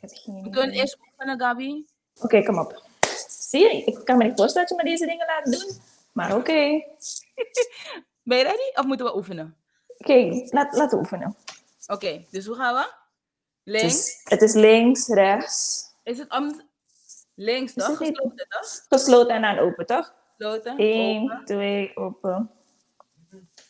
[0.00, 1.86] heb geen We kunnen eerst oefenen, Gabi.
[2.20, 2.82] Oké, kom op.
[3.28, 5.80] Zie je, ik kan me niet voorstellen dat je me deze dingen laat doen.
[6.12, 6.52] Maar oké.
[8.24, 8.70] Ben je ready?
[8.74, 9.56] Of moeten we oefenen?
[9.98, 11.36] Oké, laat, laten we oefenen.
[11.86, 13.01] Oké, dus hoe gaan we?
[13.64, 13.94] Het Links.
[13.94, 16.62] is, het is links, rechts, Is het om
[17.34, 17.96] links, toch?
[17.96, 18.84] Gesloten, toch?
[18.88, 20.14] Gesloten en dan open, toch?
[20.36, 20.78] Gesloten.
[20.78, 21.44] 1, open.
[21.44, 22.50] 2, open.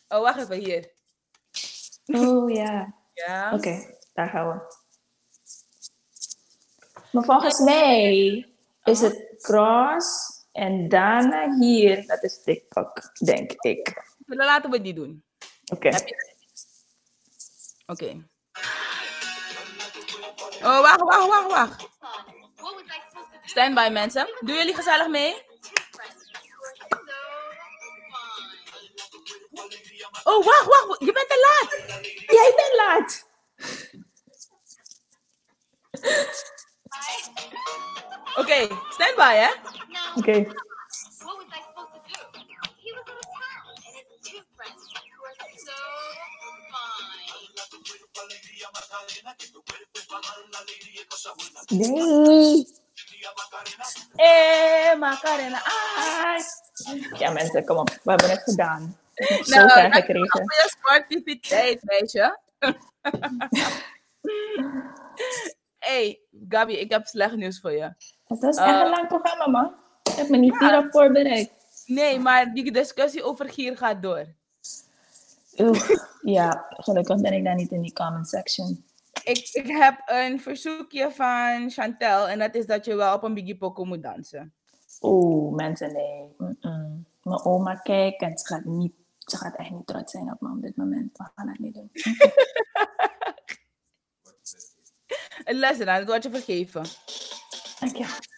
[0.07, 0.91] Oh, wacht even, hier.
[2.05, 2.95] Oh ja.
[3.13, 3.53] Ja.
[3.53, 4.75] Oké, daar gaan we.
[7.11, 8.47] Maar volgens mij
[8.83, 14.03] is het cross en daarna hier, dat is TikTok, denk ik.
[14.25, 15.23] Dan laten we die doen.
[15.71, 15.89] Oké.
[17.85, 18.27] Oké.
[20.65, 21.89] Oh, wacht, wacht, wacht, wacht.
[23.45, 24.27] Stand by, mensen.
[24.39, 25.45] Doen jullie gezellig mee?
[30.23, 30.99] Oh, wacht, wacht.
[30.99, 31.71] Je bent te laat.
[32.27, 33.31] Jij bent laat!
[38.35, 39.51] Oké, stand by, hè?
[40.15, 40.31] Oké.
[40.31, 40.53] Nee!
[54.15, 55.61] Eh, Macarena.
[55.63, 56.39] Ah.
[57.19, 57.89] Ja mensen, kom op.
[57.89, 58.97] We hebben het gedaan.
[59.13, 60.29] Het Nou, zo ver gekregen.
[60.29, 62.39] voor je sportiviteit, meisje.
[65.79, 66.19] hey,
[66.49, 67.93] Gabi, ik heb slecht nieuws voor je.
[68.27, 68.67] Het was Eh.
[68.67, 69.75] echt een lang programma, man.
[70.03, 71.51] Ik heb me niet hierop voorbereid.
[71.85, 74.25] Nee, maar die discussie over Gier gaat door.
[75.57, 75.89] Oeh,
[76.21, 78.85] ja, gelukkig ben ik daar niet in die comment section.
[79.23, 83.33] Ik, ik heb een verzoekje van Chantel en dat is dat je wel op een
[83.33, 84.53] Biggie Poco moet dansen.
[85.01, 86.35] Oeh, mensen, nee.
[87.23, 90.51] Mijn oma kijkt en ze gaat, niet, ze gaat echt niet trots zijn op me
[90.51, 91.17] op dit moment.
[91.17, 91.89] We gaan het niet doen.
[95.43, 96.83] Een les eraan, dat wordt je vergeven.
[97.79, 98.31] Dank je.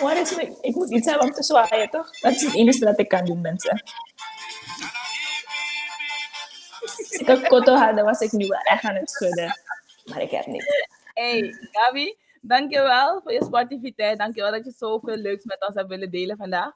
[0.00, 0.58] Wat is me?
[0.60, 2.20] Ik moet iets hebben om te zwaaien, toch?
[2.20, 3.82] Dat is het enige dat ik kan doen, mensen.
[6.80, 9.60] Als ik een koto had, dan was ik nu wel echt aan het schudden.
[10.04, 10.88] Maar ik heb niet.
[11.14, 14.18] Hey, Gabi, dankjewel voor je sportiviteit.
[14.18, 16.72] Dankjewel dat je zoveel leuks met ons hebt willen delen vandaag.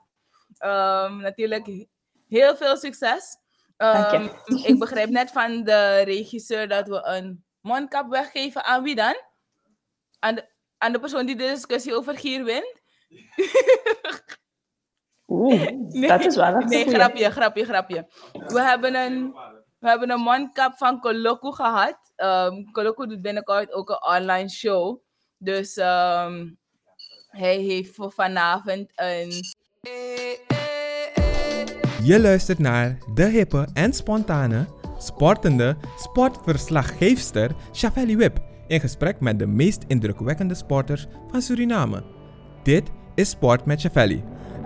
[0.59, 1.87] Ehm, natuurlijk
[2.29, 3.37] heel veel succes.
[3.77, 4.29] Ehm,
[4.65, 9.17] ik begrijp net van de regisseur dat we een mondkap weggeven aan wie dan?
[10.19, 10.49] Aan de,
[10.79, 12.83] aan de persoon die de discussie over Gier wint?
[15.29, 15.67] Oeh,
[16.09, 16.99] dat is wel een Nee, goeie.
[16.99, 18.07] grapje, grapje, grapje.
[18.33, 19.33] We hebben een,
[19.79, 22.13] we hebben een mondkap van Coloco gehad.
[22.17, 24.99] Ehm Coloco doet binnenkort ook een online show.
[25.39, 26.47] Dus ehm,
[27.29, 29.33] hij heeft voor vanavond een...
[32.03, 34.67] Je luistert naar de hippe en spontane,
[34.99, 42.03] sportende sportverslaggeefster Shavelli Wip in gesprek met de meest indrukwekkende sporters van Suriname.
[42.65, 44.23] Dit is Sport met Shavelli,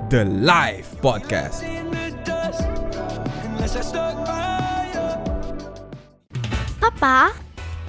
[0.09, 1.63] de live podcast.
[6.79, 7.31] Papa,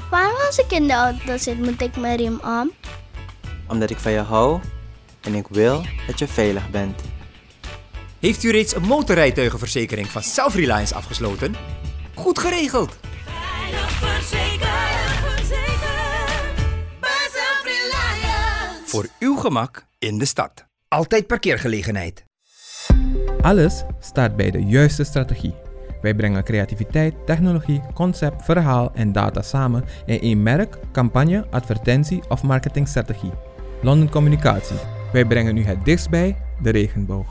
[0.10, 2.72] waarom als ik in de auto zit, moet ik mijn riem om?
[3.68, 4.60] Omdat ik van je hou
[5.22, 7.02] en ik wil dat je veilig bent.
[8.20, 11.56] Heeft u reeds een motorrijtuigenverzekering van Self-Reliance afgesloten?
[12.16, 12.98] Goed geregeld!
[13.26, 16.56] Veilig verzekerd, verzekerd.
[17.00, 18.82] Bij Self-Reliance.
[18.86, 20.66] Voor uw gemak in de stad.
[20.88, 22.24] Altijd parkeergelegenheid.
[23.42, 25.56] Alles staat bij de juiste strategie.
[26.02, 32.44] Wij brengen creativiteit, technologie, concept, verhaal en data samen in één merk, campagne, advertentie of
[32.44, 33.32] marketingstrategie.
[33.82, 34.80] London Communicatie.
[35.12, 37.28] Wij brengen u het dichtst bij de regenboog.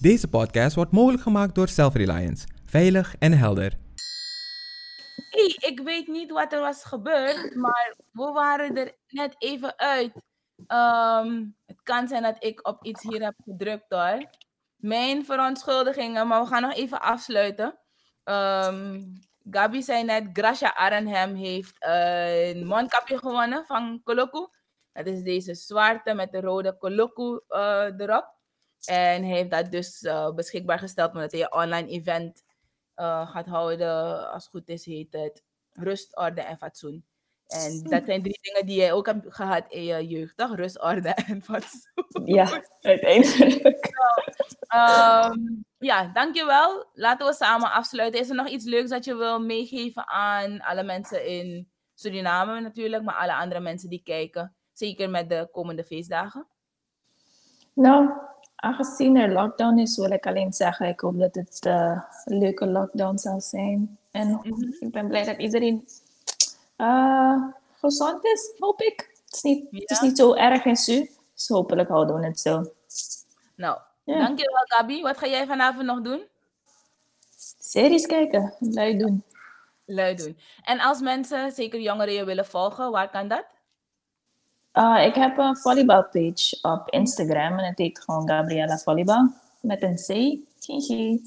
[0.00, 2.46] Deze podcast wordt mogelijk gemaakt door Self-Reliance.
[2.66, 3.72] Veilig en helder.
[5.30, 10.12] Hey, ik weet niet wat er was gebeurd, maar we waren er net even uit.
[10.66, 14.30] Ehm, het kan zijn dat ik op iets hier heb gedrukt hoor.
[14.76, 17.78] Mijn verontschuldigingen, maar we gaan nog even afsluiten.
[18.24, 19.00] Ehm
[19.50, 24.50] Gabi zei net, Gracia Arenham heeft een mondkapje gewonnen van Coloco.
[24.92, 28.32] Dat is deze zwarte met de rode Coloco eh, erop.
[28.84, 32.42] En hij heeft dat dus eh, beschikbaar gesteld omdat hij een online event
[32.94, 34.30] eh, gaat houden.
[34.30, 37.04] Als het goed is, heet het rust, orde en fatsoen.
[37.48, 40.34] En dat zijn drie dingen die jij ook hebt gehad in je jeugd?
[40.36, 42.24] Rust, orde en fatsoen.
[42.24, 43.92] Ja, uiteindelijk.
[44.66, 45.38] Ehm,
[45.78, 46.86] ja, dankjewel.
[46.92, 48.20] Laten we samen afsluiten.
[48.20, 53.02] Is er nog iets leuks dat je wil meegeven aan alle mensen in Suriname natuurlijk,
[53.02, 54.54] maar alle andere mensen die kijken?
[54.72, 56.46] Zeker met de komende feestdagen.
[57.72, 58.10] Nou,
[58.56, 62.66] aangezien er lockdown is, wil ik alleen zeggen, ik hoop dat het eh, een leuke
[62.66, 63.98] lockdown zal zijn.
[64.10, 64.40] En
[64.80, 65.84] ik ben blij dat iedereen
[66.88, 67.42] eh,
[67.80, 69.10] gezond is, hoop ik.
[69.24, 72.40] Het is niet, het is niet zo erg in Su, dus hopelijk houden we het
[72.40, 72.64] zo.
[73.56, 74.18] Nou, Ja.
[74.18, 75.02] dankjewel Gabi.
[75.02, 76.22] Wat ga jij vanavond nog doen?
[77.58, 79.24] Series kijken, lui doen.
[79.84, 80.38] Leuk doen.
[80.62, 83.44] En als mensen, zeker jongeren, je willen volgen, waar kan dat?
[84.74, 89.94] Uh, ik heb een volleybalpage op Instagram en het heet gewoon Gabriella Volleybal met een
[89.94, 90.38] C.
[90.64, 91.22] Gigi.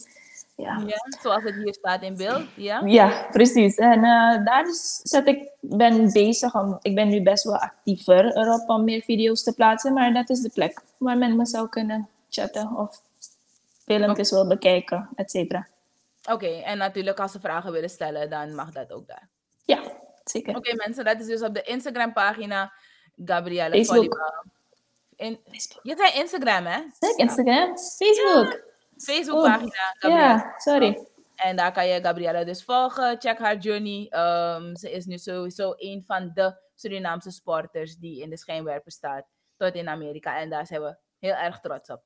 [0.57, 0.81] Ja.
[0.85, 2.45] Ja, zoals het hier staat in beeld.
[2.55, 2.81] Ja?
[2.85, 3.75] Ja, precies.
[3.75, 8.37] En eh, daar is- zet ik, ben bezig om, ik ben nu best wel actiever
[8.37, 11.69] erop om meer video's te plaatsen, maar dat is de plek waar men me zou
[11.69, 13.01] kunnen chatten of
[13.85, 15.67] filmpjes wil bekijken, et cetera.
[16.31, 19.27] Oké, en natuurlijk als ze vragen willen stellen, dan mag dat ook daar.
[19.65, 19.81] Ja,
[20.23, 20.55] zeker.
[20.55, 22.71] Oké mensen, dat is dus op de Instagram pagina
[23.25, 24.43] Gabrielle Facebook.
[25.15, 25.39] In,
[25.81, 26.79] je zei Instagram hè?
[26.99, 28.65] Zeg, Instagram, Facebook.
[28.97, 29.63] Facebook Oh.
[29.99, 31.07] Ja, sorry.
[31.35, 33.15] En daar kan je Gabrielle dus volgen.
[33.19, 34.07] Check haar journey.
[34.09, 39.25] Ehm, ze is nu sowieso een van de Surinaamse sporters die in de schijnwerper staat.
[39.57, 40.37] Tot in Amerika.
[40.39, 42.01] En daar zijn we heel erg trots op.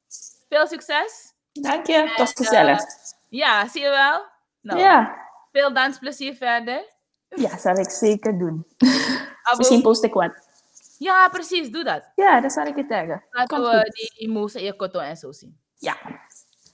[0.49, 1.34] Veel succes.
[1.51, 2.80] Dank je, het was gezellig.
[2.80, 2.85] eh,
[3.30, 4.26] ja, zie je wel?
[4.61, 5.19] Nou, Ja.
[5.51, 6.85] Veel dansplezier verder.
[7.27, 8.65] ja, zal ik zeker doen.
[9.43, 10.49] Abo- Misschien post ik wat.
[10.97, 11.69] Ja, precies.
[11.72, 12.11] Doe dat.
[12.15, 13.23] Ja, dat zal ik je taggen.
[13.30, 14.15] Laten Komt we goed.
[14.18, 15.59] die moves en je kotto en zo zien.
[15.77, 15.97] Ja.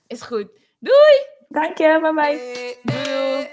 [0.08, 0.48] Is goed.
[0.80, 1.26] Doei!
[1.50, 2.76] Dank je, bye bye.
[2.84, 3.48] Doei!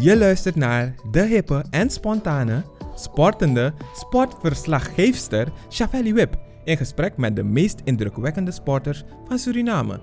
[0.00, 2.64] Je luistert naar de hippe en spontane,
[2.94, 10.00] sportende sportverslaggeefster Shavelli Wip in gesprek met de meest indrukwekkende sporters van Suriname.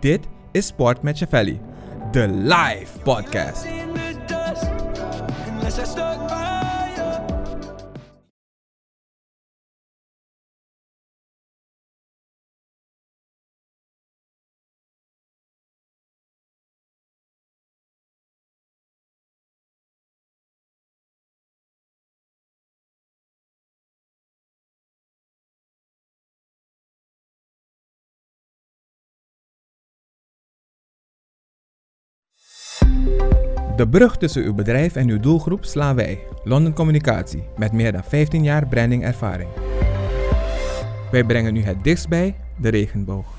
[0.00, 0.20] Dit
[0.52, 1.60] is Sport met Shavelli,
[2.10, 3.66] de live podcast.
[33.76, 38.04] De brug tussen uw bedrijf en uw doelgroep slaan wij, London Communicatie, met meer dan
[38.04, 39.48] 15 jaar brandingervaring.
[41.10, 43.35] Wij brengen u het dichtst bij de regenboog.